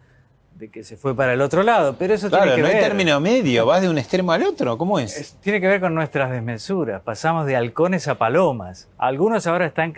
de 0.55 0.71
que 0.71 0.85
se 0.85 0.97
fue 0.97 1.15
para 1.17 1.33
el 1.35 1.41
otro 1.43 1.63
lado, 1.63 1.97
pero 1.99 2.15
eso 2.15 2.29
Claro, 2.29 2.45
tiene 2.45 2.57
que 2.57 2.63
no 2.63 2.69
hay 2.69 2.83
término 2.83 3.21
medio, 3.21 3.67
vas 3.67 3.83
de 3.83 3.91
un 3.91 3.99
extremo 3.99 4.33
al 4.33 4.43
otro, 4.45 4.79
¿cómo 4.79 4.99
es? 4.99 5.37
Tiene 5.43 5.61
que 5.61 5.67
ver 5.67 5.81
con 5.81 5.95
nuestras 5.95 6.31
desmesuras. 6.31 7.03
Pasamos 7.03 7.45
de 7.45 7.57
halcones 7.57 8.09
a 8.09 8.15
palomas. 8.15 8.89
Algunos 8.97 9.47
ahora 9.47 9.67
están 9.67 9.93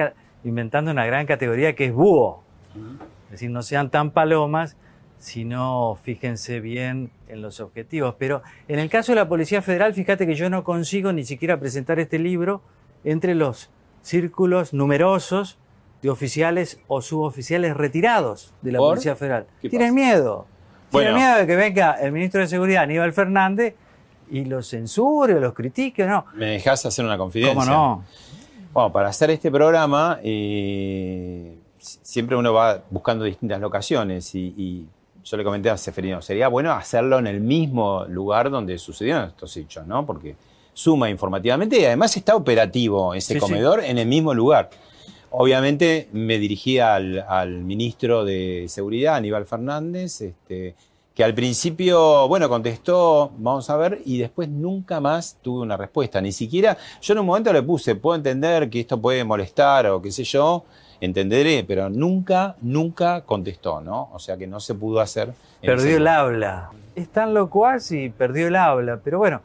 inventando 0.45 0.91
una 0.91 1.07
gran 1.07 1.27
categoría 1.27 1.75
que 1.75 1.87
es 1.87 1.93
búho. 1.93 2.43
Es 3.27 3.33
decir, 3.33 3.51
no 3.51 3.63
sean 3.63 3.91
tan 3.91 4.11
palomas, 4.11 4.77
sino 5.19 5.99
fíjense 6.03 6.61
bien 6.61 7.11
en 7.29 7.43
los 7.43 7.61
objetivos. 7.61 8.15
Pero 8.19 8.43
en 8.69 8.79
el 8.79 8.89
caso 8.89 9.13
de 9.13 9.17
la 9.17 9.29
Policía 9.29 9.63
Federal, 9.63 9.95
fíjate 9.95 10.27
que 10.27 10.35
yo 10.35 10.49
no 10.51 10.65
consigo 10.65 11.13
ni 11.13 11.25
siquiera 11.25 11.59
presentar 11.59 11.99
este 11.99 12.19
libro 12.19 12.63
entre 13.05 13.35
los 13.35 13.71
círculos 14.03 14.73
numerosos 14.73 15.59
de 16.03 16.11
oficiales 16.11 16.81
o 16.87 17.03
suboficiales 17.03 17.77
retirados 17.77 18.55
de 18.63 18.73
la 18.73 18.79
¿Por? 18.79 18.91
Policía 18.93 19.17
Federal. 19.17 19.47
¿Qué 19.61 19.69
Tienen 19.69 19.95
miedo. 19.95 20.47
Bueno. 20.91 21.11
Tienen 21.11 21.23
miedo 21.23 21.39
de 21.41 21.47
que 21.47 21.57
venga 21.57 21.93
el 22.01 22.13
ministro 22.13 22.41
de 22.41 22.47
Seguridad, 22.47 22.85
Aníbal 22.85 23.13
Fernández, 23.13 23.75
y 24.31 24.45
los 24.45 24.69
censure 24.69 25.35
o 25.35 25.41
los 25.41 25.55
critique, 25.55 26.07
¿no? 26.07 26.27
¿Me 26.35 26.47
dejás 26.47 26.85
hacer 26.87 27.05
una 27.05 27.19
confidencia? 27.19 27.55
¿Cómo 27.55 27.67
no? 27.67 28.05
Bueno, 28.73 28.93
para 28.93 29.09
hacer 29.09 29.31
este 29.31 29.51
programa, 29.51 30.21
eh, 30.23 31.57
si- 31.79 31.99
siempre 32.03 32.37
uno 32.37 32.53
va 32.53 32.83
buscando 32.91 33.25
distintas 33.25 33.61
locaciones 33.61 34.35
y, 34.35 34.55
y 34.57 34.87
yo 35.25 35.37
le 35.37 35.45
comenté 35.45 35.71
a 35.71 35.77
Seferino, 35.77 36.23
sería 36.23 36.49
bueno 36.49 36.73
hacerlo 36.73 37.19
en 37.19 37.27
el 37.27 37.41
mismo 37.41 38.05
lugar 38.07 38.51
donde 38.51 38.79
sucedieron 38.79 39.25
estos 39.29 39.57
hechos, 39.57 39.87
¿no? 39.87 40.05
Porque 40.07 40.37
suma 40.75 41.11
informativamente 41.11 41.81
y 41.81 41.85
además 41.85 42.17
está 42.17 42.37
operativo 42.37 43.15
ese 43.15 43.35
Sí, 43.35 43.35
sí. 43.35 43.41
comedor 43.41 43.83
en 43.83 43.99
el 43.99 44.07
mismo 44.07 44.33
lugar. 44.33 44.71
Obviamente 45.31 46.09
me 46.13 46.39
dirigí 46.39 46.79
al, 46.79 47.25
al 47.29 47.51
ministro 47.65 48.25
de 48.25 48.67
Seguridad, 48.69 49.17
Aníbal 49.17 49.45
Fernández, 49.45 50.21
este, 50.23 50.75
que 51.19 51.25
al 51.25 51.35
principio, 51.35 52.29
bueno, 52.29 52.49
contestó, 52.49 53.33
vamos 53.39 53.69
a 53.71 53.77
ver, 53.77 54.01
y 54.05 54.19
después 54.19 54.49
nunca 54.49 55.01
más 55.01 55.37
tuve 55.43 55.63
una 55.63 55.77
respuesta. 55.77 56.21
Ni 56.21 56.31
siquiera, 56.31 56.79
yo 57.03 57.13
en 57.13 57.19
un 57.19 57.27
momento 57.27 57.53
le 57.53 57.61
puse, 57.61 57.97
puedo 57.97 58.15
entender 58.15 58.71
que 58.71 58.79
esto 58.79 59.01
puede 59.01 59.25
molestar 59.25 59.89
o 59.89 60.01
qué 60.01 60.13
sé 60.13 60.23
yo, 60.23 60.65
entenderé, 61.01 61.65
pero 61.67 61.91
nunca, 61.91 62.55
nunca 62.61 63.23
contestó, 63.23 63.81
¿no? 63.81 64.11
O 64.13 64.21
sea 64.21 64.37
que 64.37 64.47
no 64.47 64.61
se 64.61 64.77
pudo 64.77 65.01
hacer. 65.01 65.33
Perdió 65.61 65.97
el 65.97 66.07
habla. 66.07 66.71
Es 66.95 67.09
tan 67.09 67.35
locuaz 67.35 67.91
y 67.91 68.11
perdió 68.11 68.47
el 68.47 68.55
habla. 68.55 69.01
Pero 69.03 69.19
bueno, 69.19 69.41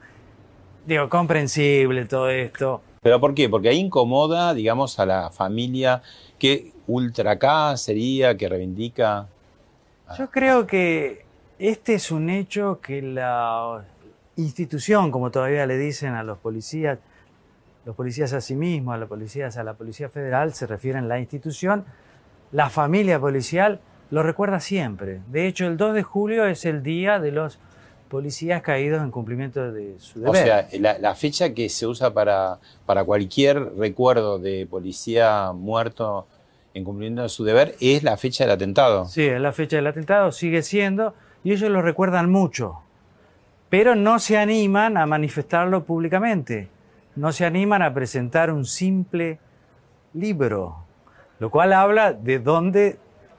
digo, 0.86 1.10
comprensible 1.10 2.06
todo 2.06 2.30
esto. 2.30 2.82
¿Pero 3.02 3.20
por 3.20 3.34
qué? 3.34 3.50
Porque 3.50 3.70
ahí 3.70 3.80
incomoda, 3.80 4.54
digamos, 4.54 5.00
a 5.00 5.08
la 5.08 5.32
familia 5.32 6.04
que 6.38 6.72
ultra 6.86 7.32
acá 7.32 7.76
sería, 7.78 8.38
que 8.38 8.48
reivindica. 8.48 9.26
Yo 10.16 10.30
creo 10.30 10.68
que 10.68 11.24
este 11.64 11.94
es 11.94 12.12
un 12.12 12.30
hecho 12.30 12.82
que 12.82 13.02
la 13.02 13.86
institución, 14.36 15.12
como 15.12 15.32
todavía 15.32 15.66
le 15.66 15.78
dicen 15.78 16.14
a 16.14 16.22
los 16.22 16.38
policías, 16.38 17.00
los 17.86 17.96
policías 17.96 18.34
a 18.34 18.42
sí 18.42 18.58
mismos, 18.58 18.96
a 18.96 18.98
los 18.98 19.08
policías, 19.08 19.56
a 19.56 19.64
la 19.64 19.74
Policía 19.74 20.10
Federal, 20.10 20.54
se 20.54 20.68
refieren 20.68 21.06
a 21.06 21.08
la 21.08 21.20
institución, 21.20 21.86
la 22.52 22.70
familia 22.70 23.18
policial 23.18 23.80
lo 24.12 24.24
recuerda 24.24 24.60
siempre. 24.60 25.22
De 25.28 25.48
hecho, 25.48 25.66
el 25.66 25.78
2 25.78 25.94
de 25.94 26.04
julio 26.04 26.46
es 26.46 26.66
el 26.66 26.84
día 26.84 27.20
de 27.20 27.32
los 27.32 27.60
policías 28.10 28.62
caídos 28.62 29.02
en 29.02 29.10
cumplimiento 29.10 29.72
de 29.72 29.96
su 30.00 30.20
deber. 30.20 30.32
O 30.32 30.36
sea, 30.36 30.68
la, 30.82 31.00
la 31.00 31.16
fecha 31.16 31.54
que 31.54 31.70
se 31.70 31.88
usa 31.88 32.14
para, 32.14 32.60
para 32.86 33.06
cualquier 33.06 33.74
recuerdo 33.78 34.38
de 34.38 34.68
policía 34.70 35.54
muerto 35.54 36.28
en 36.74 36.84
cumplimiento 36.84 37.22
de 37.22 37.30
su 37.30 37.46
deber 37.46 37.76
es 37.80 38.04
la 38.04 38.18
fecha 38.18 38.44
del 38.44 38.52
atentado. 38.52 39.06
Sí, 39.06 39.24
es 39.24 39.40
la 39.40 39.54
fecha 39.54 39.78
del 39.78 39.88
atentado, 39.88 40.34
sigue 40.34 40.62
siendo, 40.62 41.14
y 41.44 41.52
ellos 41.52 41.70
lo 41.70 41.82
recuerdan 41.82 42.32
mucho, 42.32 42.80
pero 43.70 43.96
no 43.96 44.20
se 44.20 44.38
animan 44.38 44.98
a 44.98 45.06
manifestarlo 45.06 45.84
públicamente, 45.84 46.70
no 47.16 47.32
se 47.32 47.46
animan 47.46 47.82
a 47.82 47.94
presentar 47.94 48.52
un 48.52 48.66
simple 48.66 49.40
libro, 50.14 50.78
lo 51.40 51.50
cual 51.50 51.74
habla 51.74 52.14
de 52.14 52.40
dónde 52.40 52.98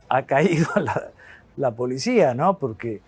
ha 0.09 0.23
caído 0.23 0.67
la, 1.57 1.71
policía, 1.73 2.35
¿no? 2.35 2.59
Porque 2.59 3.01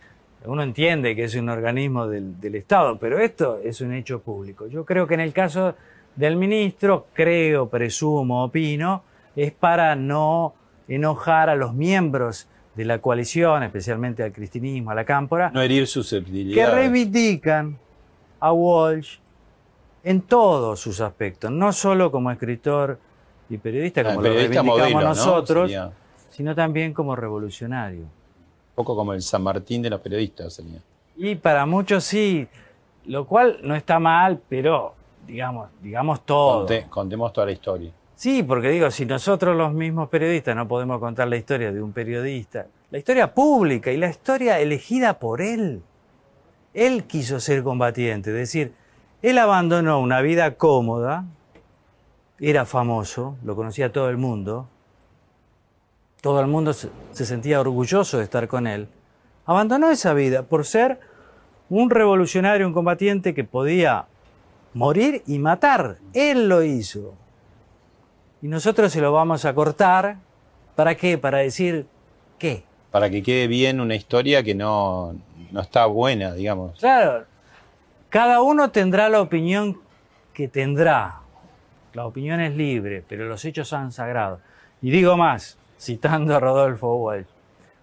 uno 0.44 0.62
entiende 0.62 1.16
que 1.16 1.24
es 1.24 1.34
un 1.34 1.48
organismo 1.48 2.06
del 2.06 2.54
Estado, 2.54 2.98
pero 2.98 3.18
esto 3.18 3.58
es 3.62 3.80
un 3.80 3.92
hecho 3.92 4.20
público. 4.20 4.68
Yo 4.68 4.84
creo 4.84 5.06
que 5.06 5.14
en 5.14 5.20
el 5.20 5.32
caso 5.32 5.74
del 6.14 6.36
ministro, 6.36 7.08
creo, 7.12 7.68
presumo, 7.68 8.44
opino, 8.44 9.02
es 9.34 9.52
para 9.52 9.96
no 9.96 10.54
enojar 10.88 11.50
a 11.50 11.56
los 11.56 11.74
miembros 11.74 12.48
de 12.76 12.84
la 12.84 12.98
coalición, 13.00 13.62
especialmente 13.62 14.22
al 14.22 14.32
cristinismo, 14.32 14.90
a 14.90 14.94
la 14.94 15.04
cámpora, 15.04 15.50
No 15.50 15.62
herir 15.62 15.86
que 16.54 16.66
reivindican 16.66 17.78
a 18.38 18.52
Walsh 18.52 19.16
en 20.04 20.20
todos 20.20 20.78
sus 20.78 21.00
aspectos, 21.00 21.50
no 21.50 21.72
solo 21.72 22.12
como 22.12 22.30
escritor 22.30 22.98
y 23.48 23.56
periodista, 23.56 24.02
Ah, 24.02 24.04
como 24.04 24.20
lo 24.22 24.28
reivindicamos 24.28 24.78
modelo, 24.78 25.00
¿no? 25.00 25.06
nosotros, 25.08 25.68
Sería 25.70 25.90
sino 26.30 26.54
también 26.54 26.92
como 26.92 27.16
revolucionario. 27.16 28.00
un 28.02 28.10
poco 28.74 28.94
como 28.94 29.14
el 29.14 29.22
San 29.22 29.42
Martín 29.42 29.80
de 29.80 29.88
los 29.88 30.00
periodistas. 30.00 30.52
Sería. 30.52 30.78
Y 31.16 31.34
para 31.36 31.64
muchos 31.64 32.04
sí, 32.04 32.46
lo 33.06 33.26
cual 33.26 33.58
no 33.62 33.74
está 33.74 33.98
mal, 33.98 34.38
pero 34.50 34.94
digamos, 35.26 35.70
digamos 35.80 36.26
todo. 36.26 36.66
Conte- 36.66 36.86
contemos 36.90 37.32
toda 37.32 37.46
la 37.46 37.52
historia. 37.52 37.90
Sí, 38.16 38.42
porque 38.42 38.70
digo, 38.70 38.90
si 38.90 39.04
nosotros 39.04 39.54
los 39.54 39.74
mismos 39.74 40.08
periodistas 40.08 40.56
no 40.56 40.66
podemos 40.66 40.98
contar 41.00 41.28
la 41.28 41.36
historia 41.36 41.70
de 41.70 41.82
un 41.82 41.92
periodista, 41.92 42.66
la 42.90 42.96
historia 42.96 43.34
pública 43.34 43.92
y 43.92 43.98
la 43.98 44.08
historia 44.08 44.58
elegida 44.58 45.18
por 45.18 45.42
él. 45.42 45.82
Él 46.72 47.04
quiso 47.04 47.40
ser 47.40 47.62
combatiente, 47.62 48.30
es 48.30 48.36
decir, 48.36 48.72
él 49.20 49.36
abandonó 49.36 50.00
una 50.00 50.22
vida 50.22 50.54
cómoda, 50.54 51.26
era 52.40 52.64
famoso, 52.64 53.36
lo 53.44 53.54
conocía 53.54 53.92
todo 53.92 54.08
el 54.08 54.16
mundo, 54.16 54.66
todo 56.22 56.40
el 56.40 56.46
mundo 56.46 56.72
se, 56.72 56.88
se 57.12 57.26
sentía 57.26 57.60
orgulloso 57.60 58.16
de 58.16 58.24
estar 58.24 58.48
con 58.48 58.66
él. 58.66 58.88
Abandonó 59.44 59.90
esa 59.90 60.14
vida 60.14 60.42
por 60.42 60.64
ser 60.64 61.00
un 61.68 61.90
revolucionario, 61.90 62.66
un 62.66 62.72
combatiente 62.72 63.34
que 63.34 63.44
podía 63.44 64.06
morir 64.72 65.22
y 65.26 65.38
matar. 65.38 65.98
Él 66.14 66.48
lo 66.48 66.62
hizo. 66.62 67.14
Y 68.42 68.48
nosotros 68.48 68.92
se 68.92 69.00
lo 69.00 69.12
vamos 69.12 69.44
a 69.44 69.54
cortar. 69.54 70.16
¿Para 70.74 70.94
qué? 70.94 71.18
Para 71.18 71.38
decir 71.38 71.86
qué. 72.38 72.64
Para 72.90 73.10
que 73.10 73.22
quede 73.22 73.46
bien 73.46 73.80
una 73.80 73.94
historia 73.94 74.42
que 74.42 74.54
no, 74.54 75.14
no 75.50 75.60
está 75.60 75.86
buena, 75.86 76.34
digamos. 76.34 76.78
Claro, 76.78 77.24
cada 78.10 78.42
uno 78.42 78.70
tendrá 78.70 79.08
la 79.08 79.20
opinión 79.20 79.80
que 80.32 80.48
tendrá. 80.48 81.20
La 81.94 82.06
opinión 82.06 82.40
es 82.40 82.54
libre, 82.54 83.02
pero 83.08 83.26
los 83.26 83.44
hechos 83.44 83.68
son 83.68 83.90
sagrados. 83.90 84.40
Y 84.82 84.90
digo 84.90 85.16
más, 85.16 85.56
citando 85.78 86.36
a 86.36 86.40
Rodolfo 86.40 86.96
Walsh. 86.96 87.26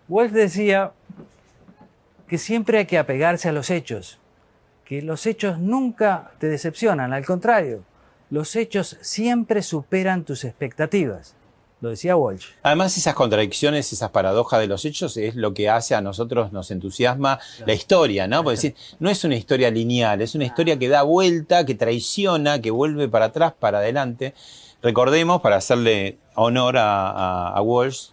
Walsh 0.07 0.31
decía 0.31 0.91
que 2.27 2.37
siempre 2.37 2.79
hay 2.79 2.85
que 2.85 2.97
apegarse 2.97 3.49
a 3.49 3.51
los 3.51 3.69
hechos, 3.69 4.19
que 4.85 5.01
los 5.01 5.25
hechos 5.25 5.59
nunca 5.59 6.31
te 6.39 6.47
decepcionan, 6.47 7.13
al 7.13 7.25
contrario, 7.25 7.83
los 8.33 8.55
hechos 8.55 8.97
siempre 9.01 9.61
superan 9.61 10.23
tus 10.25 10.43
expectativas. 10.43 11.35
Lo 11.81 11.89
decía 11.89 12.15
Walsh. 12.15 12.45
Además, 12.63 12.97
esas 12.97 13.13
contradicciones, 13.13 13.91
esas 13.93 14.09
paradojas 14.09 14.59
de 14.61 14.67
los 14.67 14.85
hechos 14.85 15.17
es 15.17 15.35
lo 15.35 15.53
que 15.53 15.69
hace 15.69 15.93
a 15.95 16.01
nosotros 16.01 16.51
nos 16.51 16.71
entusiasma 16.71 17.39
la 17.65 17.73
historia, 17.73 18.25
¿no? 18.27 18.37
Porque 18.41 18.55
decir, 18.55 18.75
no 18.99 19.09
es 19.09 19.23
una 19.25 19.35
historia 19.35 19.69
lineal, 19.69 20.21
es 20.21 20.33
una 20.33 20.45
historia 20.45 20.79
que 20.79 20.87
da 20.87 21.03
vuelta, 21.03 21.65
que 21.65 21.75
traiciona, 21.75 22.61
que 22.61 22.71
vuelve 22.71 23.07
para 23.09 23.25
atrás, 23.25 23.53
para 23.59 23.79
adelante. 23.79 24.33
Recordemos, 24.81 25.41
para 25.41 25.57
hacerle 25.57 26.17
honor 26.35 26.77
a, 26.77 27.09
a- 27.11 27.49
a 27.49 27.61
Walsh, 27.61 28.07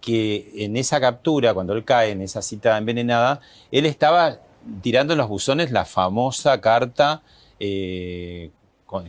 que 0.00 0.50
en 0.56 0.76
esa 0.76 1.00
captura, 1.00 1.54
cuando 1.54 1.72
él 1.74 1.84
cae 1.84 2.10
en 2.10 2.22
esa 2.22 2.42
cita 2.42 2.76
envenenada, 2.76 3.40
él 3.70 3.86
estaba 3.86 4.38
tirando 4.82 5.14
en 5.14 5.18
los 5.18 5.28
buzones 5.28 5.70
la 5.70 5.84
famosa 5.84 6.60
carta 6.60 7.22
eh, 7.60 8.50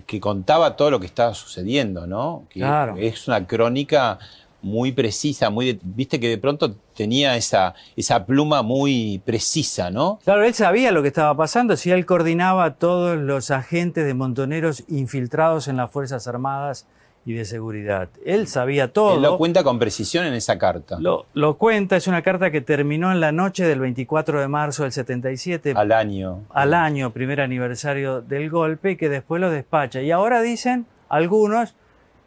que 0.05 0.19
contaba 0.19 0.75
todo 0.75 0.91
lo 0.91 0.99
que 0.99 1.05
estaba 1.07 1.33
sucediendo, 1.33 2.07
¿no? 2.07 2.43
Que 2.49 2.59
Claro. 2.59 2.95
Es 2.97 3.27
una 3.27 3.45
crónica 3.45 4.19
muy 4.61 4.93
precisa, 4.93 5.49
muy 5.49 5.73
de- 5.73 5.79
viste 5.83 6.19
que 6.21 6.29
de 6.29 6.37
pronto 6.37 6.73
tenía 6.95 7.35
esa, 7.35 7.73
esa 7.97 8.25
pluma 8.25 8.61
muy 8.61 9.21
precisa, 9.25 9.89
¿no? 9.91 10.19
Claro, 10.23 10.45
él 10.45 10.53
sabía 10.53 10.91
lo 10.93 11.01
que 11.01 11.09
estaba 11.09 11.35
pasando, 11.35 11.75
si 11.75 11.91
él 11.91 12.05
coordinaba 12.05 12.63
a 12.63 12.73
todos 12.75 13.17
los 13.17 13.51
agentes 13.51 14.05
de 14.05 14.13
montoneros 14.13 14.85
infiltrados 14.87 15.67
en 15.67 15.75
las 15.77 15.91
Fuerzas 15.91 16.27
Armadas 16.29 16.85
y 17.25 17.33
de 17.33 17.45
Seguridad. 17.45 18.09
Él 18.25 18.47
sabía 18.47 18.91
todo. 18.91 19.15
Él 19.15 19.21
lo 19.21 19.37
cuenta 19.37 19.63
con 19.63 19.79
precisión 19.79 20.25
en 20.25 20.33
esa 20.33 20.57
carta. 20.57 20.97
Lo, 20.99 21.25
lo 21.33 21.57
cuenta, 21.57 21.95
es 21.95 22.07
una 22.07 22.21
carta 22.21 22.51
que 22.51 22.61
terminó 22.61 23.11
en 23.11 23.19
la 23.21 23.31
noche 23.31 23.65
del 23.65 23.79
24 23.79 24.41
de 24.41 24.47
marzo 24.47 24.83
del 24.83 24.91
77, 24.91 25.73
Al 25.75 25.91
año. 25.91 26.41
al 26.49 26.73
año, 26.73 27.11
primer 27.11 27.39
aniversario 27.41 28.21
del 28.21 28.49
golpe, 28.49 28.91
y 28.91 28.95
que 28.97 29.09
después 29.09 29.39
lo 29.41 29.49
despacha. 29.49 30.01
Y 30.01 30.11
ahora 30.11 30.41
dicen 30.41 30.85
algunos 31.09 31.75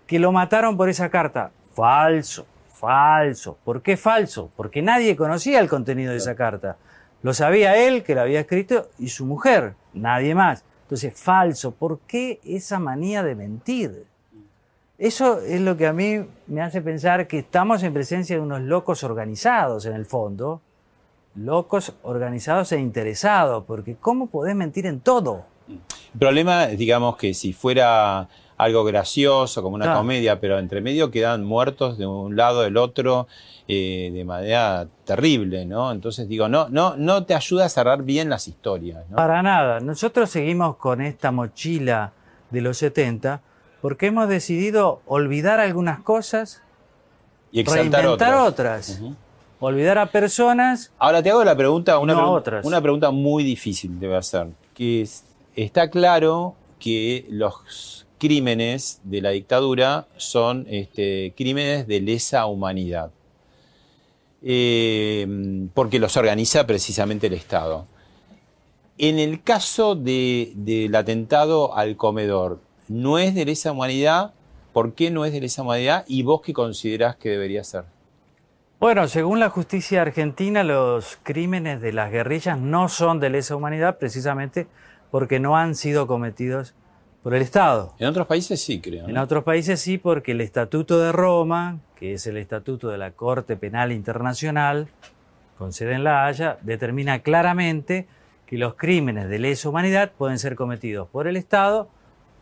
que 0.07 0.19
lo 0.19 0.33
mataron 0.33 0.77
por 0.77 0.89
esa 0.89 1.11
carta. 1.11 1.51
Falso, 1.75 2.47
falso. 2.73 3.59
¿Por 3.65 3.83
qué 3.83 3.97
falso? 3.97 4.51
Porque 4.57 4.81
nadie 4.81 5.15
conocía 5.17 5.61
el 5.61 5.69
contenido 5.69 6.13
de 6.13 6.19
esa 6.19 6.35
carta. 6.37 6.77
Lo 7.23 7.35
sabía 7.35 7.77
él, 7.77 8.03
que 8.03 8.15
la 8.15 8.23
había 8.23 8.41
escrito, 8.41 8.89
y 8.99 9.09
su 9.09 9.27
mujer, 9.27 9.75
nadie 9.93 10.35
más. 10.35 10.65
Entonces, 10.83 11.13
falso. 11.19 11.73
¿Por 11.73 11.99
qué 12.07 12.39
esa 12.45 12.79
manía 12.79 13.23
de 13.25 13.35
mentir? 13.35 14.05
Eso 14.99 15.41
es 15.41 15.61
lo 15.61 15.77
que 15.77 15.87
a 15.87 15.93
mí 15.93 16.25
me 16.47 16.63
hace 16.63 16.81
pensar 16.81 17.27
que 17.27 17.39
estamos 17.41 17.83
en 17.83 17.93
presencia 17.93 18.37
de 18.37 18.43
unos 18.43 18.63
locos 18.63 19.05
organizados 19.05 19.85
en 19.85 19.93
el 19.95 20.07
fondo, 20.07 20.63
locos 21.35 21.93
organizados 22.03 22.73
e 22.73 22.81
interesados, 22.81 23.65
porque 23.67 23.97
¿cómo 23.97 24.29
podés 24.29 24.57
mentir 24.57 24.87
en 24.87 25.01
todo? 25.01 25.45
El 25.69 26.19
problema, 26.19 26.67
digamos 26.69 27.17
que 27.17 27.35
si 27.35 27.53
fuera 27.53 28.27
algo 28.57 28.85
gracioso, 28.85 29.63
como 29.63 29.75
una 29.75 29.85
Claro. 29.85 30.01
comedia, 30.01 30.41
pero 30.41 30.59
entre 30.59 30.81
medio 30.81 31.11
quedan 31.11 31.45
muertos 31.45 31.99
de 31.99 32.07
un 32.07 32.37
lado 32.37 32.63
del 32.63 32.79
otro 32.79 33.27
eh, 33.69 34.11
de 34.15 34.25
manera 34.25 34.87
terrible, 35.05 35.67
¿no? 35.67 35.93
Entonces 35.93 36.27
digo, 36.27 36.49
no, 36.49 36.71
no, 36.71 36.97
no 36.97 37.25
te 37.27 37.35
ayuda 37.35 37.67
a 37.67 37.69
cerrar 37.69 38.03
bien 38.03 38.31
las 38.31 38.49
historias, 38.49 39.05
¿no? 39.11 39.17
Para 39.17 39.43
nada, 39.43 39.81
nosotros 39.81 40.31
seguimos 40.31 40.77
con 40.77 41.03
esta 41.03 41.33
mochila 41.33 42.13
de 42.51 42.61
los 42.63 42.79
70 42.79 43.43
porque 43.87 44.07
hemos 44.07 44.29
decidido 44.29 45.01
olvidar 45.07 45.61
algunas 45.61 46.01
cosas, 46.01 46.61
Y 47.53 47.63
reinventar 47.63 48.05
otras. 48.09 48.49
otras, 48.49 49.01
olvidar 49.61 49.97
a 49.99 50.07
personas 50.07 50.91
Ahora 50.99 51.23
te 51.23 51.31
hago 51.31 51.45
la 51.45 51.57
pregunta, 51.57 51.97
una, 52.01 52.15
No 52.15 52.19
a 52.19 52.23
pregun- 52.25 52.37
otras. 52.39 52.67
una 52.67 52.81
pregunta 52.81 53.13
muy 53.13 53.45
difícil 53.45 53.97
te 54.01 54.09
voy 54.09 54.17
a 54.17 54.19
hacer, 54.19 54.49
que 54.75 55.03
es, 55.03 55.23
está 55.55 55.89
claro 55.89 56.57
que 56.81 57.27
los 57.31 58.09
crímenes 58.19 58.99
de 59.05 59.21
la 59.23 59.31
dictadura 59.31 60.09
son 60.17 60.67
este, 60.69 61.33
crímenes 61.37 61.87
de 61.87 62.01
lesa 62.01 62.45
humanidad, 62.47 63.13
Eh, 64.43 65.69
porque 65.75 66.01
los 66.01 66.17
organiza 66.17 66.67
precisamente 66.67 67.29
el 67.29 67.35
Estado. 67.35 67.87
En 68.99 69.21
el 69.21 69.43
caso 69.45 69.95
de- 69.95 70.53
del 70.57 70.93
atentado 70.97 71.73
al 71.77 71.97
comedor, 71.97 72.61
¿no 72.89 73.19
es 73.19 73.35
de 73.35 73.45
lesa 73.45 73.73
humanidad? 73.73 74.33
¿Por 74.73 74.95
qué 74.95 75.11
no 75.11 75.25
es 75.25 75.33
de 75.33 75.41
lesa 75.41 75.63
humanidad? 75.63 76.05
¿Y 76.07 76.23
vos 76.23 76.43
qué 76.43 76.53
considerás 76.53 77.17
que 77.17 77.31
debería 77.31 77.65
ser? 77.65 77.85
Bueno, 78.79 79.09
según 79.09 79.41
la 79.41 79.49
justicia 79.49 80.03
argentina, 80.03 80.63
los 80.63 81.19
crímenes 81.23 81.81
de 81.81 81.93
las 81.93 82.13
guerrillas 82.13 82.59
no 82.59 82.91
son 82.91 83.21
de 83.21 83.31
lesa 83.31 83.57
humanidad 83.57 83.97
precisamente 83.99 84.67
porque 85.11 85.41
no 85.41 85.57
han 85.57 85.75
sido 85.75 86.07
cometidos 86.07 86.75
por 87.23 87.35
el 87.35 87.41
Estado. 87.41 87.95
En 87.99 88.07
otros 88.07 88.27
países 88.27 88.61
sí, 88.61 88.81
creo. 88.81 89.09
En 89.09 89.17
otros 89.17 89.45
países 89.45 89.81
sí, 89.81 89.97
porque 89.97 90.33
el 90.33 90.43
Estatuto 90.43 90.99
de 90.99 91.11
Roma, 91.11 91.79
que 91.97 92.13
es 92.13 92.27
el 92.27 92.37
Estatuto 92.37 92.89
de 92.89 92.99
la 92.99 93.13
Corte 93.13 93.57
Penal 93.57 93.93
Internacional, 93.93 94.89
con 95.57 95.73
sede 95.73 95.95
en 95.95 96.05
La 96.05 96.27
Haya, 96.27 96.59
determina 96.61 97.21
claramente 97.21 98.07
que 98.45 98.59
los 98.59 98.75
crímenes 98.75 99.29
de 99.29 99.39
lesa 99.39 99.71
humanidad 99.71 100.13
pueden 100.17 100.39
ser 100.39 100.55
cometidos 100.55 101.09
por 101.09 101.27
el 101.27 101.37
Estado 101.37 101.89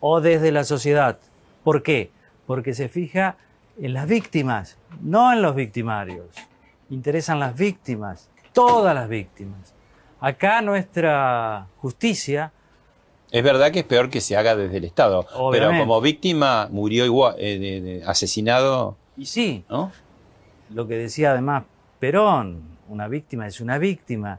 o 0.06 0.20
desde 0.20 0.52
la 0.52 0.64
sociedad. 0.64 1.18
¿Por 1.62 1.82
qué? 1.82 2.10
Porque 2.46 2.74
se 2.74 2.90
fija 2.90 3.36
en 3.80 3.94
las 3.94 4.06
víctimas, 4.06 4.76
no 5.00 5.32
en 5.32 5.40
los 5.40 5.54
victimarios. 5.56 6.26
Interesan 6.90 7.40
las 7.40 7.56
víctimas, 7.56 8.28
todas 8.52 8.94
las 8.94 9.08
víctimas. 9.08 9.72
Acá 10.20 10.60
nuestra 10.60 11.66
justicia 11.80 12.52
Es 13.30 13.42
verdad 13.42 13.72
que 13.72 13.78
es 13.80 13.84
peor 13.86 14.10
que 14.10 14.20
se 14.20 14.36
haga 14.36 14.54
desde 14.54 14.76
el 14.76 14.84
Estado, 14.84 15.26
pero 15.50 15.70
como 15.78 16.00
víctima 16.02 16.68
murió 16.70 17.04
igual, 17.06 17.34
eh, 17.38 17.58
de- 17.58 17.80
de- 17.80 18.04
asesinado, 18.04 18.96
Y 19.16 19.24
sí, 19.24 19.64
¿no? 19.70 19.90
lo 20.70 20.86
que 20.86 20.96
decía 20.98 21.32
además 21.32 21.64
Perón, 21.98 22.62
una 22.88 23.08
víctima 23.08 23.46
es 23.46 23.60
una 23.62 23.78
víctima. 23.78 24.38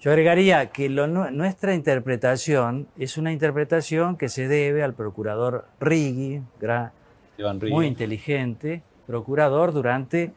Yo 0.00 0.10
agregaría 0.10 0.66
que 0.66 0.88
lo 0.88 1.06
nuestra 1.06 1.74
interpretación 1.74 2.86
es 2.98 3.16
una 3.16 3.32
interpretación 3.32 4.16
que 4.16 4.28
se 4.28 4.46
debe 4.46 4.82
al 4.82 4.94
procurador 4.94 5.66
Riggi, 5.80 6.42
muy 7.70 7.86
inteligente, 7.86 8.82
procurador 9.06 9.72
durante 9.72 10.32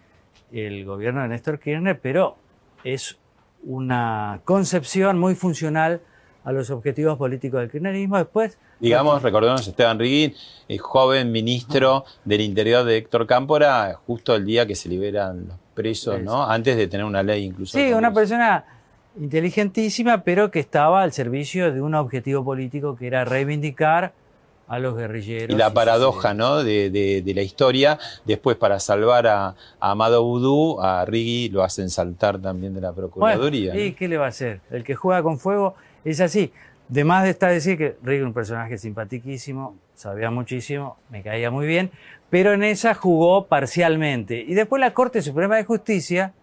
el 0.51 0.85
gobierno 0.85 1.21
de 1.21 1.27
Néstor 1.27 1.59
Kirchner, 1.59 1.99
pero 1.99 2.37
es 2.83 3.17
una 3.63 4.41
concepción 4.45 5.19
muy 5.19 5.35
funcional 5.35 6.01
a 6.45 6.51
los 6.53 6.69
objetivos 6.69 7.17
políticos 7.17 7.59
del 7.59 7.69
kirchnerismo. 7.69 8.17
Después, 8.17 8.57
Digamos, 8.79 9.21
recordemos 9.21 9.67
Esteban 9.67 9.99
Riguín, 9.99 10.33
el 10.69 10.79
joven 10.79 11.33
ministro 11.33 12.05
del 12.23 12.39
Interior 12.41 12.85
de 12.85 12.97
Héctor 12.97 13.27
Cámpora, 13.27 13.93
justo 14.07 14.33
el 14.35 14.45
día 14.45 14.65
que 14.65 14.73
se 14.73 14.87
liberan 14.87 15.49
los 15.49 15.57
presos, 15.73 16.21
¿no? 16.21 16.49
Antes 16.49 16.77
de 16.77 16.87
tener 16.87 17.05
una 17.05 17.21
ley 17.21 17.43
incluso. 17.43 17.77
Sí, 17.77 17.91
una 17.91 18.13
persona 18.13 18.63
inteligentísima, 19.17 20.23
pero 20.23 20.51
que 20.51 20.59
estaba 20.59 21.01
al 21.03 21.11
servicio 21.13 21.71
de 21.73 21.81
un 21.81 21.95
objetivo 21.95 22.43
político 22.43 22.95
que 22.95 23.07
era 23.07 23.25
reivindicar 23.25 24.13
a 24.67 24.77
los 24.77 24.95
guerrilleros. 24.95 25.49
Y 25.55 25.57
la 25.57 25.73
paradoja, 25.73 26.33
¿no? 26.35 26.63
De, 26.63 26.89
de- 26.91 27.23
de 27.23 27.33
la 27.33 27.41
historia, 27.41 27.97
después 28.25 28.55
para 28.55 28.79
salvar 28.79 29.25
a, 29.27 29.47
a 29.47 29.55
Amado 29.91 30.23
Vudú, 30.23 30.79
a 30.79 31.03
Rigui 31.05 31.49
lo 31.49 31.63
hacen 31.63 31.89
saltar 31.89 32.39
también 32.39 32.75
de 32.75 32.81
la 32.81 32.93
Procuraduría. 32.93 33.71
Bueno, 33.71 33.85
¿Y 33.85 33.89
¿no? 33.91 33.95
qué 33.95 34.07
le 34.07 34.17
va 34.17 34.25
a 34.25 34.29
hacer? 34.29 34.61
El 34.69 34.83
que 34.83 34.93
juega 34.95 35.23
con 35.23 35.39
fuego 35.39 35.73
es 36.05 36.21
así. 36.21 36.51
De 36.87 37.03
más 37.03 37.23
de 37.23 37.31
está 37.31 37.47
decir 37.47 37.77
que 37.77 37.95
es 38.05 38.23
un 38.23 38.33
personaje 38.33 38.77
simpatiquísimo, 38.77 39.75
sabía 39.95 40.31
muchísimo, 40.31 40.97
me 41.09 41.21
caía 41.23 41.51
muy 41.51 41.67
bien, 41.67 41.91
pero 42.29 42.53
en 42.53 42.63
esa 42.63 42.93
jugó 42.95 43.45
parcialmente. 43.47 44.39
Y 44.47 44.53
después 44.55 44.79
la 44.79 44.93
Corte 44.93 45.21
Suprema 45.21 45.55
de 45.57 45.65
Justicia 45.65 46.33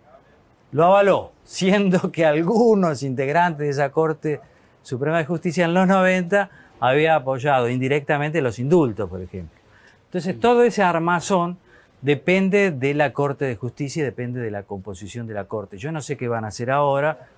lo 0.73 0.85
avaló, 0.85 1.33
siendo 1.45 2.11
que 2.13 2.25
algunos 2.25 3.03
integrantes 3.03 3.67
de 3.67 3.71
esa 3.71 3.91
Corte 3.91 4.41
Suprema 4.83 5.19
de 5.19 5.25
Justicia 5.25 5.65
en 5.65 5.75
los 5.75 5.87
90 5.87 6.51
había 6.81 7.17
apoyado 7.17 7.69
indirectamente 7.69 8.41
los 8.41 8.59
indultos, 8.59 9.09
por 9.09 9.21
ejemplo. 9.21 9.59
Entonces, 10.07 10.39
todo 10.39 10.63
ese 10.63 10.83
armazón 10.83 11.59
depende 12.03 12.71
de 12.71 12.95
la 12.95 13.13
Corte 13.13 13.45
de 13.45 13.57
Justicia 13.57 14.03
y 14.03 14.05
depende 14.05 14.41
de 14.41 14.51
la 14.51 14.63
composición 14.63 15.27
de 15.27 15.35
la 15.35 15.45
Corte. 15.45 15.79
Yo 15.79 15.93
no 15.93 16.03
sé 16.03 16.17
qué 16.17 16.29
van 16.29 16.45
a 16.45 16.49
hacer 16.49 16.71
ahora. 16.71 17.29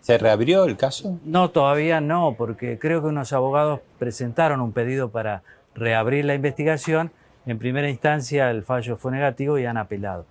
¿Se 0.00 0.16
reabrió 0.16 0.64
el 0.64 0.76
caso? 0.76 1.18
No, 1.24 1.50
todavía 1.50 2.00
no, 2.00 2.34
porque 2.38 2.78
creo 2.78 3.02
que 3.02 3.08
unos 3.08 3.32
abogados 3.32 3.80
presentaron 3.98 4.60
un 4.60 4.72
pedido 4.72 5.10
para 5.10 5.42
reabrir 5.74 6.24
la 6.24 6.34
investigación. 6.34 7.10
En 7.46 7.58
primera 7.58 7.88
instancia 7.88 8.50
el 8.50 8.62
fallo 8.62 8.96
fue 8.96 9.12
negativo 9.12 9.58
y 9.58 9.66
han 9.66 9.76
apelado. 9.76 10.24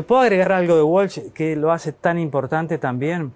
¿Te 0.00 0.04
puedo 0.04 0.22
agregar 0.22 0.52
algo 0.52 0.76
de 0.76 0.82
Walsh 0.82 1.30
que 1.34 1.56
lo 1.56 1.72
hace 1.72 1.92
tan 1.92 2.18
importante 2.18 2.78
también? 2.78 3.34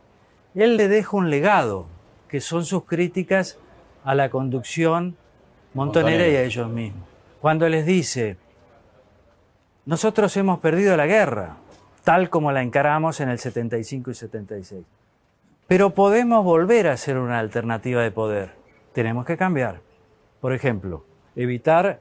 Él 0.54 0.78
le 0.78 0.88
deja 0.88 1.14
un 1.14 1.28
legado, 1.28 1.88
que 2.26 2.40
son 2.40 2.64
sus 2.64 2.86
críticas 2.86 3.58
a 4.02 4.14
la 4.14 4.30
conducción 4.30 5.14
montonera 5.74 6.12
Montonera. 6.12 6.28
y 6.28 6.36
a 6.36 6.42
ellos 6.42 6.70
mismos. 6.70 7.06
Cuando 7.42 7.68
les 7.68 7.84
dice, 7.84 8.38
nosotros 9.84 10.34
hemos 10.38 10.58
perdido 10.60 10.96
la 10.96 11.04
guerra, 11.04 11.58
tal 12.02 12.30
como 12.30 12.50
la 12.50 12.62
encaramos 12.62 13.20
en 13.20 13.28
el 13.28 13.38
75 13.38 14.12
y 14.12 14.14
76. 14.14 14.86
Pero 15.68 15.90
podemos 15.90 16.46
volver 16.46 16.88
a 16.88 16.96
ser 16.96 17.18
una 17.18 17.40
alternativa 17.40 18.00
de 18.00 18.10
poder. 18.10 18.54
Tenemos 18.94 19.26
que 19.26 19.36
cambiar. 19.36 19.82
Por 20.40 20.54
ejemplo, 20.54 21.04
evitar 21.36 22.00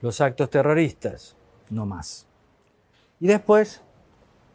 los 0.00 0.22
actos 0.22 0.48
terroristas, 0.48 1.36
no 1.68 1.84
más. 1.84 2.26
Y 3.20 3.26
después, 3.26 3.82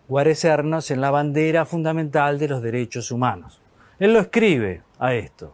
guarecernos 0.07 0.91
en 0.91 1.01
la 1.01 1.11
bandera 1.11 1.65
fundamental 1.65 2.39
de 2.39 2.47
los 2.47 2.61
derechos 2.61 3.11
humanos. 3.11 3.61
Él 3.99 4.13
lo 4.13 4.19
escribe 4.19 4.81
a 4.99 5.13
esto. 5.13 5.53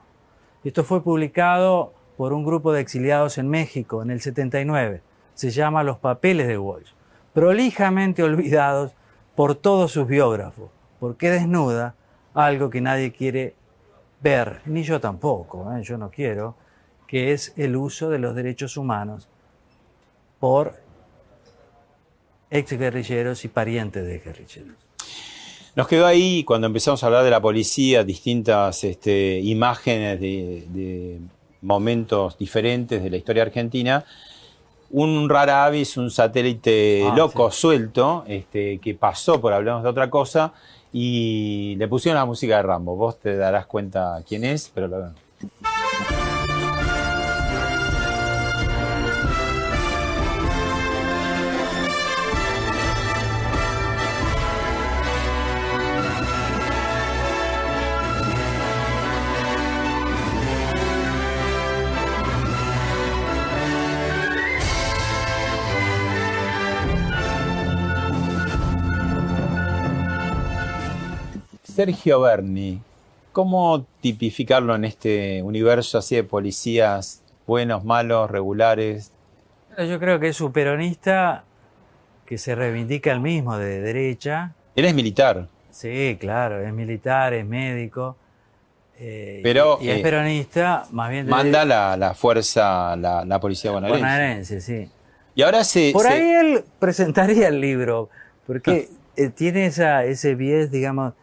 Esto 0.63 0.83
fue 0.83 1.03
publicado 1.03 1.93
por 2.17 2.33
un 2.33 2.43
grupo 2.43 2.73
de 2.73 2.81
exiliados 2.81 3.37
en 3.37 3.47
México 3.47 4.01
en 4.01 4.11
el 4.11 4.21
79. 4.21 5.01
Se 5.33 5.51
llama 5.51 5.83
Los 5.83 5.99
Papeles 5.99 6.47
de 6.47 6.57
Walsh. 6.57 6.91
Prolijamente 7.33 8.23
olvidados 8.23 8.93
por 9.35 9.55
todos 9.55 9.91
sus 9.91 10.07
biógrafos, 10.07 10.69
porque 10.99 11.29
desnuda 11.29 11.95
algo 12.33 12.69
que 12.69 12.81
nadie 12.81 13.11
quiere 13.11 13.55
ver, 14.21 14.61
ni 14.65 14.83
yo 14.83 14.99
tampoco, 14.99 15.71
¿eh? 15.73 15.81
yo 15.81 15.97
no 15.97 16.09
quiero, 16.09 16.55
que 17.07 17.31
es 17.31 17.53
el 17.55 17.75
uso 17.75 18.09
de 18.09 18.19
los 18.19 18.35
derechos 18.35 18.75
humanos 18.75 19.29
por 20.39 20.75
ex 22.51 22.71
guerrilleros 22.77 23.45
y 23.45 23.47
parientes 23.47 24.05
de 24.05 24.19
guerrilleros. 24.19 24.75
Nos 25.75 25.87
quedó 25.87 26.05
ahí 26.05 26.43
cuando 26.43 26.67
empezamos 26.67 27.03
a 27.03 27.07
hablar 27.07 27.23
de 27.23 27.29
la 27.29 27.41
policía, 27.41 28.03
distintas 28.03 28.83
este, 28.83 29.39
imágenes 29.39 30.19
de, 30.19 30.65
de, 30.69 31.19
momentos 31.61 32.37
diferentes 32.37 33.01
de 33.03 33.09
la 33.09 33.17
historia 33.17 33.43
argentina. 33.43 34.03
Un 34.91 35.29
rara 35.29 35.65
avis, 35.65 35.97
un 35.97 36.09
satélite 36.09 37.05
Ah, 37.05 37.15
loco, 37.15 37.51
suelto, 37.51 38.23
este, 38.27 38.79
que 38.79 38.95
pasó 38.95 39.39
por 39.39 39.53
hablamos 39.53 39.83
de 39.83 39.89
otra 39.89 40.09
cosa 40.09 40.53
y 40.91 41.75
le 41.77 41.87
pusieron 41.87 42.17
la 42.17 42.25
música 42.25 42.57
de 42.57 42.63
Rambo. 42.63 42.95
Vos 42.95 43.19
te 43.19 43.37
darás 43.37 43.67
cuenta 43.67 44.23
quién 44.27 44.43
es, 44.43 44.71
pero 44.73 44.87
lo, 44.87 45.11
Sergio 71.83 72.19
Berni, 72.19 72.81
¿cómo 73.31 73.85
tipificarlo 74.01 74.75
en 74.75 74.83
este 74.83 75.41
universo 75.41 75.97
así 75.97 76.13
de 76.13 76.25
policías 76.25 77.21
buenos, 77.47 77.85
malos, 77.85 78.29
regulares? 78.29 79.13
Yo 79.77 79.97
creo 79.97 80.19
que 80.19 80.27
es 80.27 80.41
un 80.41 80.51
peronista 80.51 81.45
que 82.25 82.37
se 82.37 82.53
reivindica 82.53 83.13
el 83.13 83.21
mismo 83.21 83.57
de 83.57 83.79
derecha. 83.79 84.51
Él 84.75 84.83
es 84.83 84.93
militar. 84.93 85.47
Sí, 85.71 86.17
claro, 86.19 86.59
es 86.59 86.73
militar, 86.73 87.33
es 87.33 87.45
médico. 87.45 88.17
eh, 88.99 89.39
Pero, 89.41 89.77
y, 89.79 89.85
y 89.85 89.89
es 89.91 89.99
eh, 89.99 90.01
peronista, 90.03 90.85
más 90.91 91.09
bien 91.09 91.29
Manda 91.29 91.63
la, 91.63 91.95
la 91.95 92.13
fuerza, 92.13 92.97
la, 92.97 93.23
la 93.23 93.39
policía 93.39 93.71
bonaerense. 93.71 94.03
bonaerense, 94.03 94.59
sí. 94.59 94.89
Y 95.33 95.43
ahora 95.43 95.63
se. 95.63 95.93
Por 95.93 96.01
se- 96.01 96.11
ahí 96.11 96.29
él 96.29 96.65
presentaría 96.79 97.47
el 97.47 97.61
libro, 97.61 98.09
porque 98.45 98.89
eh, 99.15 99.29
tiene 99.29 99.67
esa, 99.67 100.03
ese 100.03 100.35
bies, 100.35 100.71
digamos, 100.71 101.13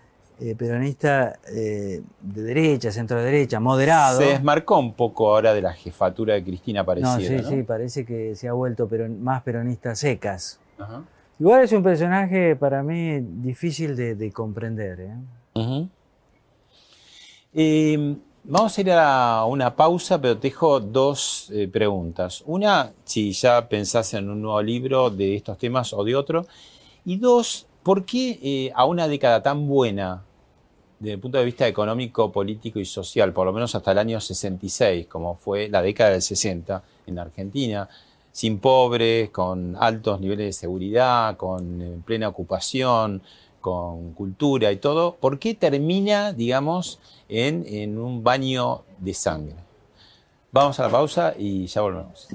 eh, 0.41 0.55
peronista 0.55 1.39
eh, 1.49 2.03
de 2.21 2.43
derecha, 2.43 2.91
centro 2.93 3.21
derecha, 3.23 3.59
moderado. 3.61 4.19
Se 4.21 4.27
desmarcó 4.27 4.79
un 4.79 4.93
poco 4.93 5.29
ahora 5.31 5.55
de 5.55 5.63
la 5.63 5.73
jefatura 5.73 6.35
de 6.35 6.45
Cristina 6.45 6.81
no, 6.81 6.87
pareciera. 6.87 7.39
sí, 7.39 7.43
¿no? 7.45 7.51
sí, 7.51 7.63
parece 7.63 8.05
que 8.05 8.35
se 8.37 8.49
ha 8.49 8.53
vuelto 8.53 8.87
peron- 8.89 9.21
más 9.21 9.43
peronista 9.43 9.95
secas. 9.95 10.59
Ajá. 10.79 11.03
Igual 11.39 11.65
es 11.65 11.73
un 11.73 11.83
personaje 11.83 12.57
para 12.57 12.83
mí 12.83 13.19
difícil 13.21 13.95
de, 13.95 14.15
de 14.15 14.33
comprender. 14.33 15.01
¿eh? 15.01 15.87
Eh, 17.55 18.17
vamos 18.45 18.77
a 18.77 18.81
ir 18.81 18.91
a 18.93 19.45
una 19.47 19.75
pausa, 19.75 20.21
pero 20.21 20.37
te 20.39 20.49
dejo 20.49 20.81
dos 20.81 21.51
eh, 21.53 21.69
preguntas. 21.69 22.43
Una, 22.47 22.93
si 23.05 23.33
ya 23.33 23.69
pensás 23.69 24.15
en 24.15 24.29
un 24.31 24.43
nuevo 24.43 24.63
libro 24.63 25.11
de 25.11 25.37
estos 25.37 25.59
temas 25.59 25.93
o 25.93 26.05
de 26.05 26.15
otro. 26.15 26.47
Y 27.05 27.17
dos, 27.19 27.67
¿por 27.83 28.05
qué 28.05 28.73
a 28.75 28.85
una 28.85 29.07
década 29.07 29.43
tan 29.43 29.67
buena, 29.69 30.23
desde 30.99 31.15
el 31.15 31.21
punto 31.21 31.39
de 31.39 31.45
vista 31.45 31.67
económico, 31.67 32.33
político 32.33 32.79
y 32.79 32.85
social, 32.85 33.33
por 33.33 33.47
lo 33.47 33.53
menos 33.53 33.75
hasta 33.75 33.93
el 33.93 33.99
año 33.99 34.21
66, 34.21 35.07
como 35.07 35.37
fue 35.37 35.69
la 35.69 35.83
década 35.83 36.11
del 36.11 36.23
60 36.23 36.83
en 37.07 37.19
Argentina, 37.19 37.89
sin 38.33 38.59
pobres, 38.59 39.31
con 39.31 39.77
altos 39.79 40.21
niveles 40.21 40.47
de 40.47 40.53
seguridad, 40.53 41.37
con 41.37 41.83
eh, 41.83 41.99
plena 42.05 42.29
ocupación, 42.29 43.23
con 43.61 44.13
cultura 44.13 44.71
y 44.71 44.77
todo, 44.77 45.17
¿por 45.17 45.39
qué 45.39 45.55
termina, 45.55 46.33
digamos, 46.33 47.01
en, 47.29 47.65
en 47.67 47.99
un 47.99 48.23
baño 48.23 48.83
de 48.99 49.13
sangre? 49.13 49.57
Vamos 50.53 50.79
a 50.79 50.85
la 50.85 50.91
pausa 50.91 51.35
y 51.37 51.67
ya 51.67 51.81
volvemos. 51.81 52.29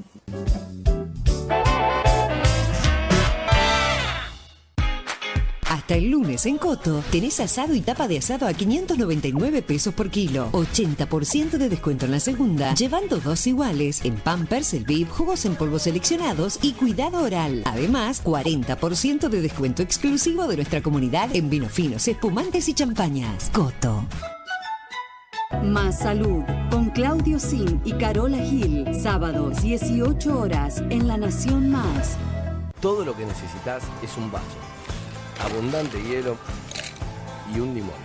Hasta 5.72 5.96
el 5.96 6.12
lunes 6.12 6.46
en 6.48 6.58
Coto 6.58 7.02
tenés 7.12 7.40
asado 7.40 7.74
y 7.74 7.80
tapa 7.80 8.10
de 8.10 8.18
asado 8.18 8.46
a 8.46 8.52
599 8.52 9.62
pesos 9.62 9.94
por 9.94 10.10
kilo. 10.10 10.50
80% 10.52 11.52
de 11.52 11.70
descuento 11.70 12.04
en 12.06 12.12
la 12.12 12.20
segunda, 12.20 12.76
llevando 12.76 13.22
dos 13.22 13.48
iguales 13.48 14.04
en 14.04 14.18
Pampers, 14.18 14.74
el 14.74 14.84
VIP, 14.84 15.08
jugos 15.10 15.46
en 15.46 15.56
polvo 15.56 15.80
seleccionados 15.80 16.60
y 16.62 16.74
cuidado 16.74 17.24
oral. 17.24 17.62
Además, 17.64 18.22
40% 18.22 19.30
de 19.30 19.42
descuento 19.42 19.82
exclusivo 19.82 20.46
de 20.50 20.58
nuestra 20.58 20.82
comunidad 20.82 21.34
en 21.34 21.50
vinos 21.50 21.72
finos, 21.72 22.06
espumantes 22.06 22.68
y 22.68 22.74
champañas. 22.74 23.50
Coto. 23.54 24.06
Más 25.64 26.00
Salud 26.00 26.44
con 26.70 26.90
Claudio 26.90 27.40
Sim 27.40 27.80
y 27.86 27.94
Carola 27.94 28.40
Gil. 28.40 28.94
Sábados 29.02 29.62
18 29.62 30.38
horas 30.38 30.84
en 30.90 31.08
La 31.08 31.16
Nación 31.16 31.70
Más. 31.70 32.18
Todo 32.82 33.06
lo 33.06 33.16
que 33.16 33.26
necesitas 33.26 33.84
es 34.04 34.18
un 34.18 34.30
vaso, 34.32 34.58
abundante 35.44 36.02
hielo 36.02 36.38
y 37.54 37.60
un 37.60 37.74
limón. 37.74 37.96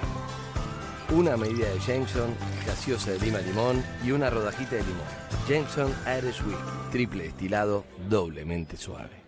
Una 1.10 1.36
medida 1.36 1.68
de 1.68 1.78
Jameson, 1.78 2.34
gaseosa 2.66 3.12
de 3.12 3.20
lima 3.20 3.38
limón 3.38 3.84
y 4.04 4.10
una 4.10 4.30
rodajita 4.30 4.76
de 4.76 4.82
limón. 4.82 5.06
Jameson 5.48 5.92
Irish 6.18 6.42
Whiskey, 6.42 6.90
triple 6.90 7.24
destilado, 7.24 7.84
doblemente 8.08 8.76
suave. 8.76 9.25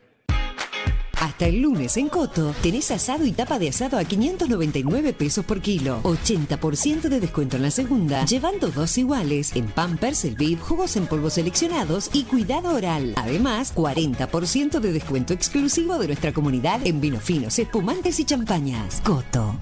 Hasta 1.21 1.47
el 1.47 1.61
lunes 1.61 1.97
en 1.97 2.09
Coto 2.09 2.55
tenés 2.63 2.93
asado 2.93 3.27
y 3.27 3.33
tapa 3.33 3.59
de 3.59 3.69
asado 3.69 3.99
a 3.99 4.05
599 4.05 5.13
pesos 5.13 5.45
por 5.45 5.61
kilo. 5.61 6.01
80% 6.05 7.09
de 7.09 7.19
descuento 7.19 7.57
en 7.57 7.63
la 7.63 7.73
segunda, 7.73 8.25
llevando 8.25 8.69
dos 8.69 8.97
iguales 8.99 9.57
en 9.57 9.67
Pampers, 9.67 10.25
el 10.25 10.37
VIP, 10.37 10.61
jugos 10.61 10.97
en 10.97 11.07
polvo 11.07 11.29
seleccionados 11.29 12.11
y 12.13 12.23
cuidado 12.25 12.73
oral. 12.73 13.15
Además, 13.17 13.75
40% 13.75 14.79
de 14.79 14.93
descuento 14.93 15.33
exclusivo 15.33 15.99
de 15.99 16.07
nuestra 16.07 16.33
comunidad 16.33 16.87
en 16.87 17.01
vinos 17.01 17.25
finos, 17.25 17.59
espumantes 17.59 18.21
y 18.21 18.25
champañas. 18.25 19.01
Coto. 19.05 19.59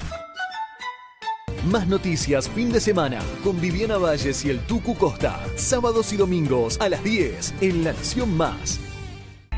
Más 1.71 1.89
noticias 1.89 2.49
fin 2.51 2.71
de 2.71 2.81
semana 2.81 3.21
con 3.43 3.61
Viviana 3.61 3.97
Valles 3.97 4.45
y 4.45 4.51
el 4.51 4.61
Tucu 4.67 4.95
Costa. 4.95 5.41
Sábados 5.57 6.13
y 6.13 6.17
domingos 6.17 6.79
a 6.81 6.91
las 6.91 7.03
10 7.03 7.55
en 7.63 7.83
La 7.83 7.93
Nación 7.93 8.37
Más. 8.37 8.79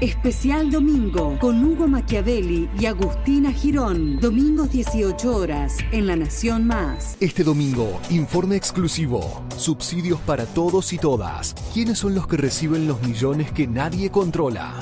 Especial 0.01 0.71
Domingo 0.71 1.37
con 1.41 1.65
Hugo 1.65 1.89
Machiavelli 1.89 2.69
y 2.79 2.87
Agustina 2.87 3.51
Girón. 3.51 4.21
Domingos 4.21 4.71
18 4.71 5.35
horas 5.35 5.79
en 5.91 6.07
La 6.07 6.15
Nación 6.15 6.69
Más. 6.69 7.17
Este 7.19 7.43
domingo, 7.43 8.01
informe 8.09 8.55
exclusivo. 8.55 9.43
Subsidios 9.57 10.21
para 10.21 10.47
todos 10.47 10.93
y 10.93 10.99
todas. 10.99 11.53
¿Quiénes 11.75 11.99
son 11.99 12.15
los 12.15 12.29
que 12.29 12.37
reciben 12.37 12.87
los 12.87 13.03
millones 13.03 13.51
que 13.51 13.67
nadie 13.67 14.11
controla? 14.11 14.73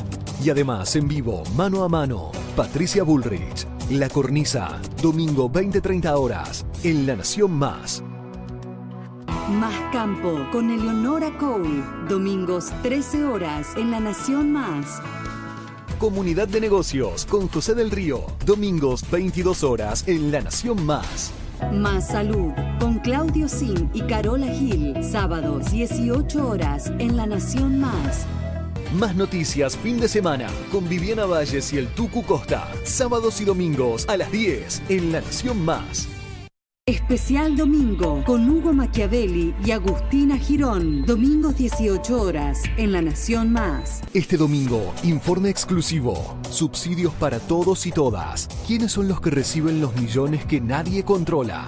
Y 0.45 0.51
además, 0.51 0.95
en 0.97 1.09
vivo, 1.09 1.45
mano 1.57 1.83
a 1.83 1.89
mano, 1.89 2.31
Patricia 2.55 3.03
Bullrich. 3.03 3.67
La 3.89 4.11
Cornisa. 4.11 4.83
Domingo 5.01 5.51
20-30 5.51 6.15
horas 6.15 6.67
en 6.83 7.07
La 7.07 7.17
Nación 7.17 7.53
Más. 7.53 8.03
Más 9.49 9.75
Campo 9.93 10.45
con 10.51 10.71
Eleonora 10.71 11.31
Cole. 11.39 11.85
Domingos 12.09 12.73
13 12.83 13.25
horas 13.27 13.69
en 13.77 13.93
La 13.93 14.01
Nación 14.01 14.53
Más. 14.53 15.01
Comunidad 16.01 16.49
de 16.49 16.61
Negocios 16.61 17.25
con 17.27 17.47
José 17.47 17.77
del 17.77 17.93
Río. 17.93 18.27
Domingos 18.45 19.09
22 19.09 19.63
horas 19.63 20.03
en 20.09 20.33
La 20.33 20.41
Nación 20.41 20.85
Más. 20.85 21.31
Más 21.73 22.09
Salud 22.09 22.51
con 22.81 22.99
Claudio 22.99 23.49
Sim 23.49 23.89
y 23.95 24.03
Carola 24.03 24.49
Gil. 24.49 24.97
Sábados 25.05 25.71
18 25.71 26.49
horas 26.49 26.93
en 26.99 27.17
La 27.17 27.27
Nación 27.27 27.79
Más. 27.79 28.27
Más 28.99 29.15
noticias 29.15 29.77
fin 29.77 30.01
de 30.01 30.09
semana 30.09 30.49
con 30.73 30.89
Viviana 30.89 31.25
Valles 31.25 31.73
y 31.73 31.79
el 31.79 31.87
Tucu 31.87 32.25
Costa. 32.25 32.69
Sábados 32.83 33.41
y 33.41 33.45
domingos 33.45 34.09
a 34.09 34.17
las 34.17 34.33
10 34.33 34.83
en 34.89 35.13
La 35.13 35.21
Nación 35.21 35.65
Más. 35.65 36.16
Especial 36.89 37.57
Domingo 37.57 38.23
con 38.25 38.49
Hugo 38.49 38.73
Machiavelli 38.73 39.53
y 39.65 39.73
Agustina 39.73 40.39
Girón. 40.39 41.05
Domingos 41.05 41.57
18 41.57 42.23
horas 42.23 42.63
en 42.77 42.93
La 42.93 43.03
Nación 43.03 43.51
Más. 43.53 44.03
Este 44.15 44.37
domingo, 44.37 44.95
informe 45.03 45.51
exclusivo. 45.51 46.39
Subsidios 46.49 47.13
para 47.15 47.41
todos 47.41 47.87
y 47.87 47.91
todas. 47.91 48.47
¿Quiénes 48.69 48.93
son 48.93 49.09
los 49.09 49.21
que 49.21 49.31
reciben 49.31 49.81
los 49.81 49.97
millones 49.97 50.45
que 50.45 50.61
nadie 50.61 51.03
controla? 51.03 51.67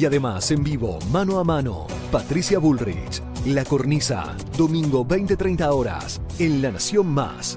Y 0.00 0.04
además, 0.04 0.50
en 0.50 0.64
vivo, 0.64 0.98
mano 1.12 1.38
a 1.38 1.44
mano, 1.44 1.86
Patricia 2.10 2.58
Bullrich. 2.58 3.22
La 3.44 3.64
Cornisa. 3.64 4.36
Domingo 4.58 5.06
20-30 5.06 5.70
horas 5.72 6.20
en 6.40 6.60
La 6.60 6.72
Nación 6.72 7.06
Más. 7.06 7.56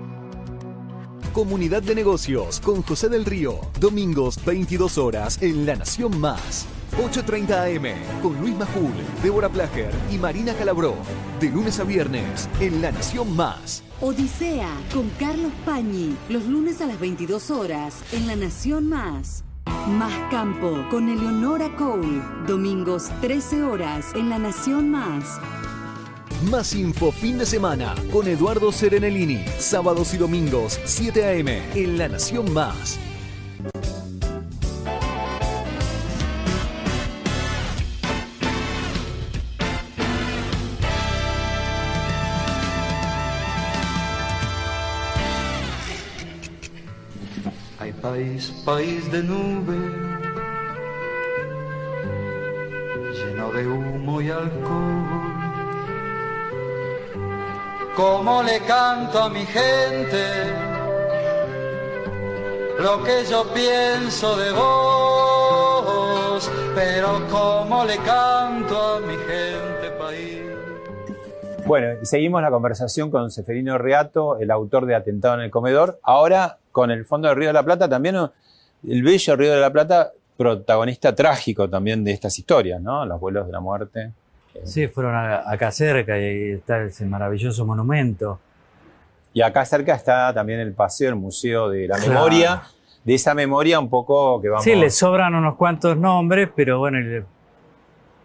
Comunidad 1.33 1.83
de 1.83 1.95
Negocios 1.95 2.59
con 2.59 2.81
José 2.81 3.09
del 3.09 3.25
Río. 3.25 3.59
Domingos 3.79 4.43
22 4.45 4.97
horas 4.97 5.41
en 5.41 5.65
La 5.65 5.75
Nación 5.75 6.19
Más. 6.19 6.65
8.30 6.97 7.77
AM 7.77 8.21
con 8.21 8.39
Luis 8.41 8.55
Majul, 8.57 8.91
Débora 9.23 9.47
Plager 9.47 9.91
y 10.11 10.17
Marina 10.17 10.53
Calabró. 10.53 10.95
De 11.39 11.49
lunes 11.49 11.79
a 11.79 11.83
viernes 11.83 12.49
en 12.59 12.81
La 12.81 12.91
Nación 12.91 13.35
Más. 13.35 13.83
Odisea 14.01 14.69
con 14.93 15.09
Carlos 15.19 15.51
Pañi. 15.65 16.15
Los 16.29 16.45
lunes 16.45 16.81
a 16.81 16.87
las 16.87 16.99
22 16.99 17.51
horas 17.51 18.03
en 18.11 18.27
La 18.27 18.35
Nación 18.35 18.87
Más. 18.87 19.43
Más 19.87 20.13
Campo 20.31 20.85
con 20.89 21.09
Eleonora 21.09 21.75
Cole. 21.75 22.21
Domingos 22.47 23.09
13 23.21 23.63
horas 23.63 24.07
en 24.15 24.29
La 24.29 24.39
Nación 24.39 24.89
Más. 24.89 25.39
Más 26.43 26.73
info 26.73 27.11
fin 27.11 27.37
de 27.37 27.45
semana 27.45 27.93
con 28.13 28.25
Eduardo 28.25 28.71
Serenellini. 28.71 29.43
Sábados 29.57 30.13
y 30.13 30.17
domingos 30.17 30.79
7 30.85 31.41
AM 31.41 31.49
en 31.75 31.97
La 31.97 32.07
Nación 32.07 32.53
Más. 32.53 32.97
Hay 47.79 47.91
país, 47.91 48.53
país 48.65 49.11
de 49.11 49.23
nube, 49.23 49.77
lleno 53.13 53.51
de 53.51 53.67
humo 53.67 54.21
y 54.21 54.29
alcohol. 54.29 55.38
Como 57.99 58.41
le 58.43 58.61
canto 58.61 59.23
a 59.23 59.29
mi 59.29 59.45
gente 59.45 60.23
lo 62.79 63.03
que 63.03 63.25
yo 63.29 63.43
pienso 63.53 64.37
de 64.37 64.53
vos, 64.53 66.49
pero 66.73 67.27
como 67.29 67.83
le 67.83 67.97
canto 67.97 68.95
a 68.95 69.01
mi 69.01 69.15
gente 69.15 69.91
país. 69.99 70.43
Bueno, 71.65 71.97
seguimos 72.03 72.41
la 72.41 72.49
conversación 72.49 73.11
con 73.11 73.29
Seferino 73.31 73.77
Reato, 73.77 74.39
el 74.39 74.49
autor 74.49 74.85
de 74.85 74.95
Atentado 74.95 75.33
en 75.33 75.41
el 75.41 75.51
Comedor. 75.51 75.99
Ahora, 76.01 76.59
con 76.71 76.91
el 76.91 77.03
Fondo 77.03 77.27
del 77.27 77.35
Río 77.35 77.49
de 77.49 77.53
la 77.53 77.63
Plata, 77.63 77.89
también 77.89 78.15
el 78.15 79.03
bello 79.03 79.35
Río 79.35 79.51
de 79.51 79.59
la 79.59 79.73
Plata, 79.73 80.13
protagonista 80.37 81.13
trágico 81.13 81.69
también 81.69 82.05
de 82.05 82.13
estas 82.13 82.39
historias, 82.39 82.81
¿no? 82.81 83.05
Los 83.05 83.19
vuelos 83.19 83.45
de 83.45 83.51
la 83.51 83.59
muerte. 83.59 84.13
Sí, 84.63 84.87
fueron 84.87 85.15
a- 85.15 85.49
acá 85.49 85.71
cerca 85.71 86.17
y 86.19 86.51
está 86.51 86.81
ese 86.83 87.05
maravilloso 87.05 87.65
monumento. 87.65 88.39
Y 89.33 89.41
acá 89.41 89.63
cerca 89.65 89.93
está 89.95 90.33
también 90.33 90.59
el 90.59 90.73
paseo, 90.73 91.09
el 91.09 91.15
Museo 91.15 91.69
de 91.69 91.87
la 91.87 91.95
Claro. 91.97 92.13
Memoria. 92.13 92.61
De 93.03 93.13
esa 93.15 93.33
memoria 93.33 93.79
un 93.79 93.89
poco 93.89 94.41
que 94.41 94.49
vamos... 94.49 94.63
Sí, 94.63 94.75
le 94.75 94.89
sobran 94.89 95.33
unos 95.33 95.55
cuantos 95.55 95.95
nombres, 95.97 96.49
pero 96.53 96.79
bueno, 96.79 96.97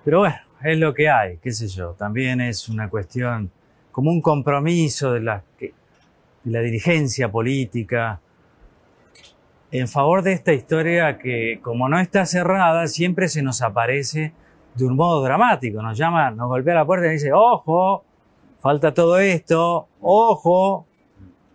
pero 0.04 0.18
bueno, 0.18 0.34
es 0.64 0.78
lo 0.78 0.92
que 0.92 1.08
hay, 1.08 1.36
qué 1.38 1.52
sé 1.52 1.68
yo. 1.68 1.92
También 1.92 2.40
es 2.40 2.68
una 2.68 2.88
cuestión, 2.90 3.50
como 3.92 4.10
un 4.10 4.20
compromiso 4.20 5.12
de 5.12 5.20
la, 5.20 5.42
de 5.60 5.72
la 6.46 6.60
dirigencia 6.60 7.30
política 7.30 8.20
en 9.70 9.86
favor 9.88 10.22
de 10.22 10.32
esta 10.32 10.52
historia 10.52 11.18
que, 11.18 11.60
como 11.62 11.88
no 11.88 11.98
está 12.00 12.26
cerrada, 12.26 12.86
siempre 12.88 13.28
se 13.28 13.42
nos 13.42 13.62
aparece 13.62 14.32
de 14.74 14.84
un 14.84 14.96
modo 14.96 15.22
dramático. 15.22 15.82
Nos 15.82 15.96
llama, 15.96 16.30
nos 16.30 16.48
golpea 16.48 16.74
la 16.74 16.86
puerta 16.86 17.06
y 17.06 17.12
dice, 17.12 17.32
ojo, 17.32 18.04
falta 18.58 18.94
todo 18.94 19.18
esto, 19.18 19.88
ojo, 20.00 20.86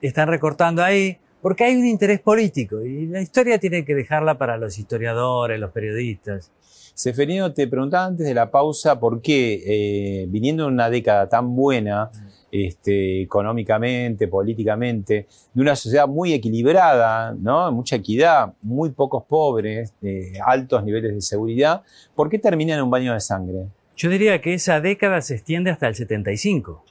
están 0.02 0.28
recortando 0.28 0.84
ahí, 0.84 1.18
porque 1.42 1.64
hay 1.64 1.76
un 1.76 1.88
interés 1.88 2.20
político 2.20 2.82
y 2.82 3.08
la 3.08 3.22
historia 3.22 3.58
tiene 3.60 3.84
que 3.86 3.96
dejarla 3.96 4.38
para 4.38 4.58
los 4.58 4.78
historiadores, 4.78 5.60
los 5.60 5.72
periodistas. 5.72 6.52
Seferino, 6.94 7.54
te 7.54 7.68
preguntaba 7.68 8.06
antes 8.06 8.28
de 8.28 8.34
la 8.34 8.52
pausa 8.52 9.00
por 9.00 9.22
qué, 9.22 9.64
eh, 9.66 10.26
viniendo 10.28 10.68
en 10.68 10.74
una 10.74 10.90
década 10.90 11.30
tan 11.30 11.56
buena, 11.56 12.12
este, 12.52 13.22
económicamente, 13.22 14.28
políticamente, 14.28 15.28
de 15.54 15.62
una 15.62 15.76
sociedad 15.76 16.08
muy 16.08 16.34
equilibrada, 16.34 17.34
¿no? 17.34 17.72
mucha 17.72 17.98
equidad, 17.98 18.54
muy 18.62 18.90
pocos 18.92 19.24
pobres, 19.24 19.94
eh, 20.02 20.34
altos 20.46 20.84
niveles 20.84 21.14
de 21.14 21.22
seguridad, 21.22 21.84
¿por 22.16 22.30
qué 22.30 22.40
termina 22.40 22.76
en 22.76 22.82
un 22.82 22.90
baño 22.90 23.14
de 23.14 23.20
sangre? 23.20 23.68
Yo 23.96 24.10
diría 24.10 24.40
que 24.40 24.54
esa 24.54 24.80
década 24.80 25.22
se 25.22 25.36
extiende 25.36 25.72
hasta 25.72 25.88
el 25.88 25.96
75. 25.96 26.86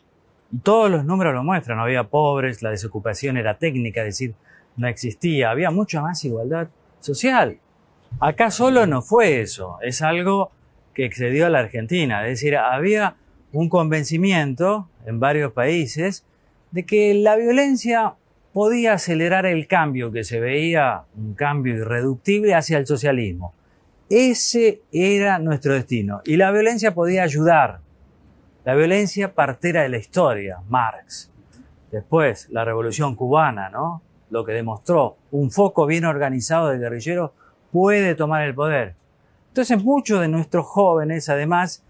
Y 0.52 0.58
todos 0.58 0.90
los 0.90 1.06
números 1.06 1.32
lo 1.32 1.42
muestran. 1.42 1.78
Había 1.78 2.04
pobres, 2.04 2.62
la 2.62 2.70
desocupación 2.70 3.38
era 3.38 3.58
técnica, 3.58 4.02
es 4.02 4.08
decir, 4.08 4.34
no 4.76 4.88
existía. 4.88 5.50
Había 5.50 5.70
mucha 5.70 6.02
más 6.02 6.22
igualdad 6.24 6.68
social. 7.00 7.58
Acá 8.20 8.50
solo 8.50 8.86
no 8.86 9.00
fue 9.00 9.40
eso. 9.40 9.78
Es 9.82 10.02
algo 10.02 10.50
que 10.92 11.04
excedió 11.06 11.46
a 11.46 11.48
la 11.48 11.60
Argentina. 11.60 12.26
Es 12.26 12.40
decir, 12.40 12.56
había 12.56 13.16
un 13.52 13.68
convencimiento 13.68 14.88
en 15.06 15.20
varios 15.20 15.52
países 15.52 16.24
de 16.70 16.84
que 16.84 17.14
la 17.14 17.36
violencia 17.36 18.14
podía 18.52 18.94
acelerar 18.94 19.46
el 19.46 19.66
cambio 19.66 20.10
que 20.12 20.24
se 20.24 20.40
veía, 20.40 21.04
un 21.16 21.34
cambio 21.34 21.74
irreductible 21.74 22.54
hacia 22.54 22.78
el 22.78 22.86
socialismo. 22.86 23.54
Ese 24.10 24.82
era 24.90 25.38
nuestro 25.38 25.74
destino. 25.74 26.22
Y 26.24 26.36
la 26.36 26.50
violencia 26.50 26.94
podía 26.94 27.22
ayudar. 27.22 27.80
La 28.64 28.74
violencia 28.74 29.34
partera 29.34 29.82
de 29.82 29.90
la 29.90 29.98
historia, 29.98 30.58
Marx. 30.68 31.30
Después, 31.90 32.48
la 32.50 32.64
revolución 32.64 33.14
cubana, 33.14 33.70
¿no? 33.70 34.02
Lo 34.30 34.44
que 34.44 34.52
demostró, 34.52 35.16
un 35.30 35.50
foco 35.50 35.86
bien 35.86 36.04
organizado 36.04 36.68
de 36.68 36.78
guerrilleros 36.78 37.30
puede 37.72 38.14
tomar 38.14 38.42
el 38.42 38.54
poder. 38.54 38.94
Entonces, 39.48 39.82
muchos 39.82 40.20
de 40.20 40.28
nuestros 40.28 40.66
jóvenes, 40.66 41.28
además, 41.28 41.82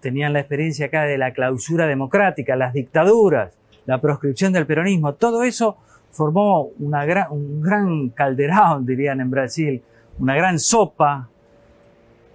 tenían 0.00 0.32
la 0.32 0.40
experiencia 0.40 0.86
acá 0.86 1.04
de 1.04 1.18
la 1.18 1.32
clausura 1.32 1.86
democrática, 1.86 2.56
las 2.56 2.72
dictaduras, 2.72 3.56
la 3.86 4.00
proscripción 4.00 4.52
del 4.52 4.66
peronismo. 4.66 5.14
Todo 5.14 5.42
eso 5.42 5.76
formó 6.10 6.70
una 6.78 7.04
gran, 7.04 7.30
un 7.30 7.60
gran 7.60 8.08
calderón, 8.10 8.86
dirían 8.86 9.20
en 9.20 9.30
Brasil, 9.30 9.82
una 10.18 10.34
gran 10.34 10.58
sopa 10.58 11.28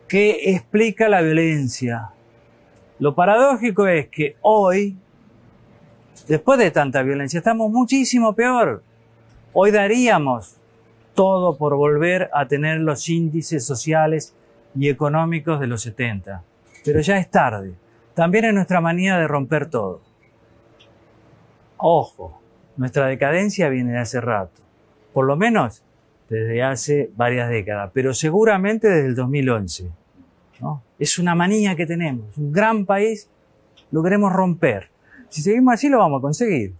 que 0.07 0.51
explica 0.51 1.09
la 1.09 1.21
violencia. 1.21 2.09
Lo 2.99 3.15
paradójico 3.15 3.87
es 3.87 4.07
que 4.07 4.37
hoy, 4.41 4.95
después 6.27 6.59
de 6.59 6.71
tanta 6.71 7.01
violencia, 7.03 7.39
estamos 7.39 7.69
muchísimo 7.71 8.33
peor. 8.33 8.83
Hoy 9.53 9.71
daríamos 9.71 10.57
todo 11.13 11.57
por 11.57 11.75
volver 11.75 12.29
a 12.33 12.47
tener 12.47 12.79
los 12.79 13.09
índices 13.09 13.65
sociales 13.65 14.35
y 14.77 14.89
económicos 14.89 15.59
de 15.59 15.67
los 15.67 15.81
70. 15.81 16.43
Pero 16.85 17.01
ya 17.01 17.17
es 17.17 17.29
tarde. 17.29 17.73
También 18.13 18.45
es 18.45 18.53
nuestra 18.53 18.79
manía 18.79 19.17
de 19.17 19.27
romper 19.27 19.69
todo. 19.69 20.01
Ojo, 21.77 22.39
nuestra 22.77 23.07
decadencia 23.07 23.67
viene 23.69 23.93
de 23.93 23.99
hace 23.99 24.21
rato. 24.21 24.61
Por 25.11 25.25
lo 25.25 25.35
menos 25.35 25.83
desde 26.29 26.63
hace 26.63 27.11
varias 27.15 27.49
décadas, 27.49 27.91
pero 27.93 28.13
seguramente 28.13 28.87
desde 28.87 29.07
el 29.07 29.15
2011. 29.15 29.89
¿no? 30.61 30.83
Es 30.97 31.19
una 31.19 31.35
manía 31.35 31.75
que 31.75 31.85
tenemos. 31.85 32.37
Un 32.37 32.51
gran 32.51 32.85
país 32.85 33.29
lo 33.91 34.01
queremos 34.03 34.31
romper. 34.31 34.89
Si 35.29 35.41
seguimos 35.41 35.73
así 35.73 35.89
lo 35.89 35.99
vamos 35.99 36.19
a 36.19 36.21
conseguir. 36.21 36.75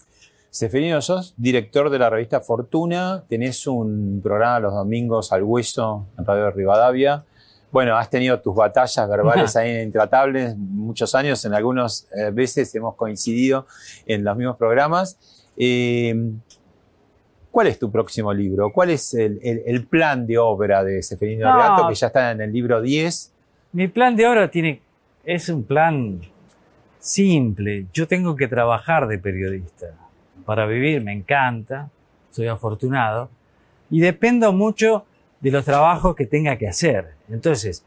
Seferino, 0.49 1.01
sos 1.01 1.34
director 1.36 1.89
de 1.89 1.99
la 1.99 2.10
revista 2.10 2.39
Fortuna, 2.39 3.26
tenés 3.28 3.68
un 3.68 4.22
programa 4.24 4.62
los 4.62 4.74
domingos 4.74 5.34
al 5.34 5.43
hueso 5.43 6.06
en 6.18 6.26
Radio 6.26 6.49
Rivadavia. 6.51 7.26
Bueno, 7.76 7.97
has 7.97 8.09
tenido 8.09 8.39
tus 8.39 8.55
batallas 8.55 9.09
verbales 9.09 9.53
ahí 9.57 9.82
intratables 9.82 10.55
muchos 10.55 11.13
años, 11.13 11.43
en 11.43 11.53
algunas 11.53 12.07
eh, 12.15 12.32
veces 12.32 12.73
hemos 12.73 12.95
coincidido 12.95 13.67
en 14.05 14.23
los 14.23 14.38
mismos 14.38 14.55
programas. 14.55 15.17
Eh, 15.57 16.32
¿Cuál 17.51 17.67
es 17.67 17.78
tu 17.78 17.91
próximo 17.91 18.32
libro? 18.34 18.71
¿Cuál 18.71 18.91
es 18.91 19.13
el, 19.13 19.41
el- 19.43 19.61
el 19.65 19.86
plan 19.88 20.26
de 20.26 20.38
obra 20.38 20.86
de 20.86 21.03
Seferino 21.03 21.49
No. 21.49 21.57
Reato, 21.57 21.89
que 21.89 21.95
ya 21.95 22.07
está 22.07 22.32
en 22.32 22.39
el 22.39 22.53
libro 22.53 22.82
10? 22.82 23.34
Mi 23.73 23.89
plan 23.89 24.15
de 24.15 24.26
obra 24.26 24.49
tiene, 24.49 24.80
es 25.26 25.49
un 25.49 25.61
plan 25.65 26.21
simple. 26.99 27.88
Yo 27.93 28.07
tengo 28.07 28.38
que 28.38 28.47
trabajar 28.47 29.05
de 29.09 29.17
periodista. 29.19 29.88
Para 30.45 30.65
vivir 30.65 31.03
me 31.03 31.11
encanta, 31.11 31.89
soy 32.32 32.47
afortunado, 32.47 33.30
y 33.89 33.99
dependo 33.99 34.53
mucho 34.53 35.03
de 35.41 35.51
los 35.51 35.65
trabajos 35.65 36.15
que 36.15 36.26
tenga 36.26 36.57
que 36.57 36.69
hacer. 36.69 37.14
Entonces, 37.30 37.84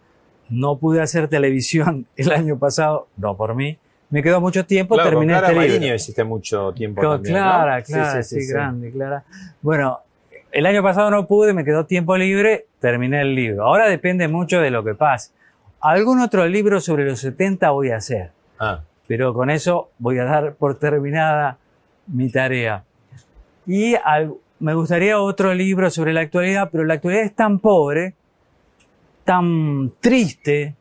no 0.49 0.77
pude 0.79 1.01
hacer 1.01 1.29
televisión 1.29 2.07
el 2.17 2.33
año 2.33 2.59
pasado, 2.59 3.09
no 3.17 3.37
por 3.37 3.55
mí. 3.55 3.79
Me 4.11 4.23
quedó 4.23 4.41
mucho 4.41 4.65
tiempo, 4.65 4.95
Claro, 4.95 5.11
terminé 5.11 5.35
con 5.35 5.41
Clara 5.43 5.49
este 5.49 5.61
libro. 5.61 5.79
Mariño 5.81 5.95
hiciste 5.95 6.25
mucho 6.25 6.73
tiempo 6.73 7.03
Con 7.03 7.17
también, 7.17 7.35
¿no? 7.35 7.41
Clara, 7.41 7.85
Sí, 7.85 7.93
Clara, 7.93 8.23
sí, 8.23 8.29
sí, 8.29 8.41
sí, 8.41 8.47
sí. 8.47 8.53
grande, 8.53 8.91
Clara. 8.91 9.25
Bueno, 9.61 9.99
el 10.51 10.65
año 10.65 10.83
pasado 10.83 11.11
no 11.11 11.27
pude, 11.27 11.53
me 11.53 11.63
quedó 11.63 11.85
tiempo 11.85 12.17
libre, 12.17 12.67
terminé 12.81 13.21
el 13.21 13.35
libro. 13.35 13.65
Ahora 13.65 13.87
depende 13.87 14.27
mucho 14.29 14.61
de 14.61 14.71
lo 14.71 14.83
que 14.83 14.95
pase. 14.95 15.33
Algún 15.81 16.21
otro 16.21 16.47
libro 16.49 16.81
sobre 16.81 17.05
los 17.05 17.21
70 17.21 17.71
voy 17.71 17.91
a 17.91 17.97
hacer, 17.97 18.31
Ah, 18.59 18.81
pero 19.07 19.35
con 19.35 19.51
eso 19.51 19.91
voy 19.99 20.19
a 20.19 20.25
dar 20.25 20.55
por 20.55 20.79
terminada 20.79 21.59
mi 22.07 22.31
tarea. 22.31 22.85
Y 23.67 23.95
al- 24.03 24.33
me 24.59 24.73
gustaría 24.75 25.21
otro 25.21 25.53
libro 25.55 25.91
sobre 25.91 26.15
la 26.15 26.21
actualidad, 26.23 26.71
pero 26.73 26.85
la 26.85 26.95
actualidad 26.95 27.25
es 27.25 27.35
tan 27.35 27.59
pobre, 27.59 28.15
tan 29.29 29.93
triste, 30.01 30.75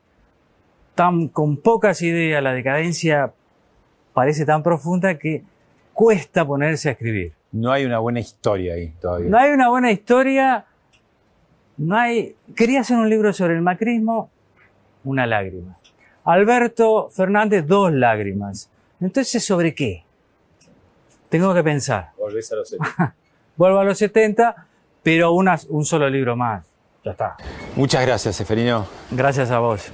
tan 0.95 1.27
con 1.27 1.57
pocas 1.57 2.01
ideas, 2.01 2.41
la 2.41 2.53
decadencia 2.53 3.33
parece 4.13 4.45
tan 4.45 4.63
profunda 4.63 5.17
que 5.19 5.43
cuesta 5.91 6.45
ponerse 6.47 6.87
a 6.87 6.91
escribir. 6.93 7.33
no 7.51 7.73
hay 7.73 7.83
una 7.83 7.99
buena 7.99 8.21
historia 8.21 8.75
ahí 8.75 8.93
todavía. 9.01 9.29
No 9.29 9.37
hay 9.37 9.51
una 9.51 9.67
buena 9.67 9.91
historia, 9.91 10.63
no 11.75 11.97
hay... 11.97 12.37
Quería 12.55 12.79
hacer 12.79 12.95
un 12.97 13.09
libro 13.09 13.33
sobre 13.33 13.53
el 13.55 13.61
macrismo, 13.61 14.29
una 15.03 15.27
lágrima. 15.27 15.75
Alberto 16.23 17.09
Fernández, 17.09 17.67
dos 17.67 17.91
lágrimas. 17.91 18.69
Entonces, 19.01 19.43
¿sobre 19.43 19.75
qué? 19.75 20.05
Tengo 21.27 21.53
que 21.53 21.63
pensar. 21.65 22.11
Volvés 22.17 22.49
a 22.53 22.55
los 22.55 22.77
Vuelvo 23.57 23.79
a 23.79 23.83
los 23.83 23.97
70, 23.97 24.67
pero 25.03 25.33
una- 25.33 25.59
un 25.67 25.83
solo 25.83 26.09
libro 26.09 26.37
más. 26.37 26.65
Ya 27.07 27.11
está. 27.11 27.37
Muchas 27.77 28.05
gracias, 28.05 28.35
Seferino. 28.35 28.85
Gracias 29.11 29.49
a 29.49 29.59
vos. 29.59 29.93